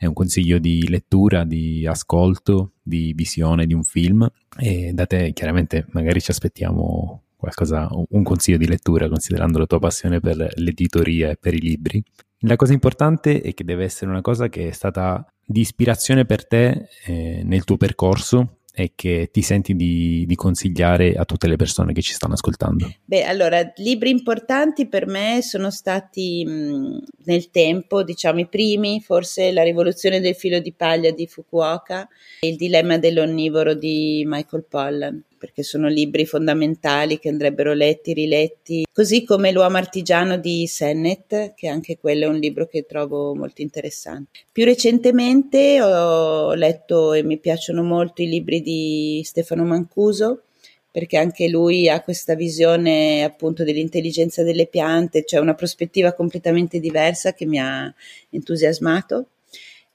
È 0.00 0.06
un 0.06 0.14
consiglio 0.14 0.58
di 0.58 0.88
lettura, 0.88 1.44
di 1.44 1.86
ascolto, 1.86 2.72
di 2.80 3.12
visione 3.14 3.66
di 3.66 3.74
un 3.74 3.84
film. 3.84 4.26
E 4.56 4.92
da 4.94 5.04
te, 5.04 5.34
chiaramente, 5.34 5.84
magari 5.90 6.22
ci 6.22 6.30
aspettiamo 6.30 7.24
qualcosa, 7.36 7.86
un 8.08 8.22
consiglio 8.22 8.56
di 8.56 8.66
lettura, 8.66 9.10
considerando 9.10 9.58
la 9.58 9.66
tua 9.66 9.78
passione 9.78 10.18
per 10.18 10.54
l'editoria 10.56 11.28
e 11.28 11.36
per 11.36 11.52
i 11.52 11.60
libri. 11.60 12.02
La 12.44 12.56
cosa 12.56 12.72
importante 12.72 13.42
è 13.42 13.52
che 13.52 13.62
deve 13.62 13.84
essere 13.84 14.10
una 14.10 14.22
cosa 14.22 14.48
che 14.48 14.68
è 14.68 14.72
stata 14.72 15.22
di 15.44 15.60
ispirazione 15.60 16.24
per 16.24 16.46
te 16.46 16.88
eh, 17.04 17.42
nel 17.44 17.64
tuo 17.64 17.76
percorso 17.76 18.59
e 18.82 18.92
che 18.94 19.28
ti 19.30 19.42
senti 19.42 19.74
di, 19.74 20.24
di, 20.26 20.34
consigliare 20.34 21.14
a 21.14 21.24
tutte 21.24 21.46
le 21.46 21.56
persone 21.56 21.92
che 21.92 22.00
ci 22.00 22.12
stanno 22.12 22.34
ascoltando? 22.34 22.90
Beh, 23.04 23.24
allora, 23.24 23.60
libri 23.76 24.10
importanti 24.10 24.88
per 24.88 25.06
me 25.06 25.40
sono 25.42 25.70
stati 25.70 26.44
mh, 26.44 27.02
nel 27.24 27.50
tempo, 27.50 28.02
diciamo 28.02 28.40
i 28.40 28.48
primi, 28.48 29.00
forse 29.00 29.52
La 29.52 29.62
rivoluzione 29.62 30.20
del 30.20 30.34
filo 30.34 30.58
di 30.58 30.72
paglia 30.72 31.10
di 31.10 31.26
Fukuoka 31.26 32.08
e 32.40 32.48
Il 32.48 32.56
dilemma 32.56 32.98
dell'onnivoro 32.98 33.74
di 33.74 34.24
Michael 34.26 34.64
Pollan 34.68 35.24
perché 35.40 35.62
sono 35.62 35.88
libri 35.88 36.26
fondamentali 36.26 37.18
che 37.18 37.30
andrebbero 37.30 37.72
letti, 37.72 38.12
riletti, 38.12 38.84
così 38.92 39.24
come 39.24 39.52
L'uomo 39.52 39.78
artigiano 39.78 40.36
di 40.36 40.66
Sennett, 40.66 41.54
che 41.54 41.66
anche 41.66 41.96
quello 41.96 42.26
è 42.26 42.28
un 42.28 42.36
libro 42.36 42.66
che 42.66 42.84
trovo 42.84 43.34
molto 43.34 43.62
interessante. 43.62 44.40
Più 44.52 44.66
recentemente 44.66 45.80
ho 45.80 46.52
letto 46.52 47.14
e 47.14 47.22
mi 47.22 47.38
piacciono 47.38 47.82
molto 47.82 48.20
i 48.20 48.28
libri 48.28 48.60
di 48.60 49.22
Stefano 49.24 49.64
Mancuso, 49.64 50.42
perché 50.90 51.16
anche 51.16 51.48
lui 51.48 51.88
ha 51.88 52.02
questa 52.02 52.34
visione 52.34 53.22
appunto 53.24 53.64
dell'intelligenza 53.64 54.42
delle 54.42 54.66
piante, 54.66 55.24
cioè 55.24 55.40
una 55.40 55.54
prospettiva 55.54 56.12
completamente 56.12 56.80
diversa 56.80 57.32
che 57.32 57.46
mi 57.46 57.58
ha 57.58 57.90
entusiasmato. 58.28 59.26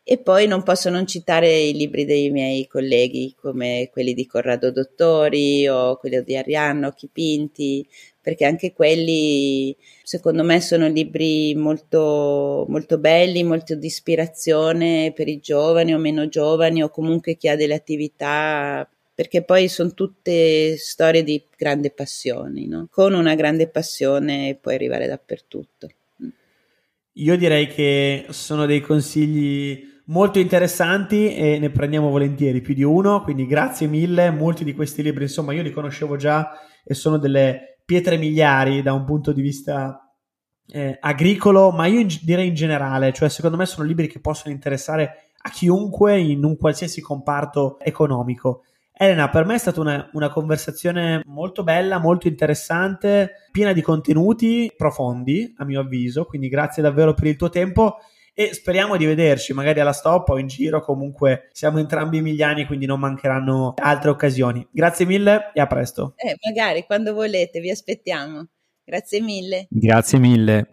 E 0.08 0.20
poi 0.20 0.45
non 0.45 0.62
posso 0.62 0.91
non 0.91 1.08
citare 1.08 1.51
i 1.62 1.74
libri 1.74 2.06
dei 2.06 2.30
miei 2.30 2.68
colleghi, 2.68 3.34
come 3.36 3.89
quelli 3.91 4.14
di 4.14 4.28
Corrado 4.28 4.70
Dottori 4.70 5.68
o 5.68 5.97
quelli 5.97 6.24
di 6.24 6.38
Arianno 6.38 6.91
Chipinti, 6.91 7.84
perché 8.22 8.45
anche 8.45 8.72
quelli 8.72 9.76
secondo 10.03 10.43
me 10.43 10.62
sono 10.62 10.88
libri 10.88 11.56
molto, 11.56 12.68
molto 12.70 12.99
belli, 12.99 13.43
molto 13.43 13.74
di 13.74 13.88
ispirazione 13.88 15.12
per 15.16 15.28
i 15.28 15.39
giovani 15.39 15.95
o 15.95 15.97
meno 15.97 16.30
giovani 16.30 16.84
o 16.84 16.89
comunque 16.89 17.36
chi 17.36 17.47
ha 17.47 17.56
delle 17.56 17.74
attività 17.74 18.88
perché 19.16 19.43
poi 19.43 19.70
sono 19.70 19.91
tutte 19.93 20.78
storie 20.78 21.24
di 21.24 21.41
grande 21.58 21.89
passione, 21.89 22.68
no? 22.68 22.89
Con 22.91 23.16
una 23.16 23.34
grande 23.34 23.68
passione 23.70 24.56
puoi 24.62 24.76
arrivare 24.76 25.08
dappertutto. 25.08 25.89
Io 27.14 27.38
direi 27.38 27.68
che 27.68 28.26
sono 28.30 28.66
dei 28.66 28.82
consigli 28.82 29.93
molto 30.06 30.39
interessanti 30.39 31.34
e 31.36 31.60
ne 31.60 31.70
prendiamo 31.70 32.10
volentieri 32.10 32.62
più 32.62 32.74
di 32.74 32.84
uno, 32.84 33.22
quindi 33.22 33.45
grazie 33.45 33.88
mille. 33.88 34.32
Molti 34.32 34.64
di 34.64 34.74
questi 34.74 35.01
libri, 35.01 35.24
insomma, 35.24 35.53
io 35.53 35.64
li 35.64 35.72
conoscevo 35.72 36.16
già 36.16 36.51
e 36.84 36.93
sono 36.93 37.18
delle 37.18 37.80
pietre 37.86 38.18
miliari 38.18 38.82
da 38.82 38.93
un 38.93 39.06
punto 39.06 39.32
di 39.32 39.41
vista 39.41 39.99
eh, 40.68 40.97
agricolo, 40.99 41.72
ma 41.72 41.86
io 41.86 41.99
in, 41.99 42.08
direi 42.22 42.47
in 42.47 42.56
generale, 42.56 43.14
cioè 43.14 43.30
secondo 43.30 43.58
me 43.58 43.66
sono 43.66 43.88
libri 43.88 44.08
che 44.08 44.20
possono 44.20 44.53
interessare 44.53 45.32
a 45.38 45.49
chiunque 45.49 46.20
in 46.20 46.43
un 46.43 46.58
qualsiasi 46.58 47.01
comparto 47.01 47.80
economico. 47.80 48.64
Elena, 48.97 49.30
per 49.30 49.45
me 49.45 49.56
è 49.56 49.60
stata 49.60 49.82
una, 49.82 50.10
una, 50.14 50.30
conversazione 50.30 51.22
molto 51.26 51.64
bella, 51.64 51.99
molto 51.99 52.28
interessante, 52.28 53.49
piena 53.51 53.74
di 53.74 53.82
contenuti 53.82 54.72
profondi, 54.76 55.53
a 55.58 55.66
mio 55.66 55.82
avviso, 55.82 56.24
quindi 56.24 56.47
grazie 56.47 56.82
davvero 56.82 57.14
per 57.14 57.28
il 57.28 57.36
tuo 57.36 57.49
tempo 57.49 57.97
e 58.36 58.54
speriamo 58.54 58.98
di 58.98 59.06
vederci 59.06 59.54
magari 59.54 59.80
alla 59.80 59.94
stop 59.94 60.30
o 60.30 60.38
in 60.38 60.48
giro, 60.48 60.82
comunque 60.82 61.50
siamo 61.54 61.80
entrambi 61.80 62.18
emiliani, 62.18 62.66
quindi 62.66 62.86
non 62.86 63.00
mancheranno 63.00 63.74
altre 63.78 64.10
occasioni. 64.10 64.68
Grazie 64.70 65.06
mille 65.06 65.52
e 65.54 65.62
a 65.62 65.68
presto. 65.68 66.14
Eh, 66.18 66.36
magari 66.46 66.84
quando 66.84 67.14
volete, 67.14 67.62
vi 67.62 67.72
aspettiamo. 67.72 68.46
Grazie 68.84 69.22
mille. 69.22 69.68
Grazie 69.70 70.20
mille. 70.20 70.70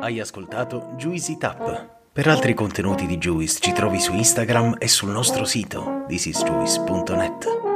Hai 0.00 0.18
ascoltato 0.18 0.94
Juicy 0.96 1.38
Tap 1.38 1.98
per 2.12 2.26
altri 2.26 2.54
contenuti 2.54 3.06
di 3.06 3.18
Juice 3.18 3.60
ci 3.60 3.72
trovi 3.72 4.00
su 4.00 4.12
Instagram 4.12 4.76
e 4.80 4.88
sul 4.88 5.10
nostro 5.10 5.44
sito 5.44 6.04
thisisjuice.net. 6.08 7.69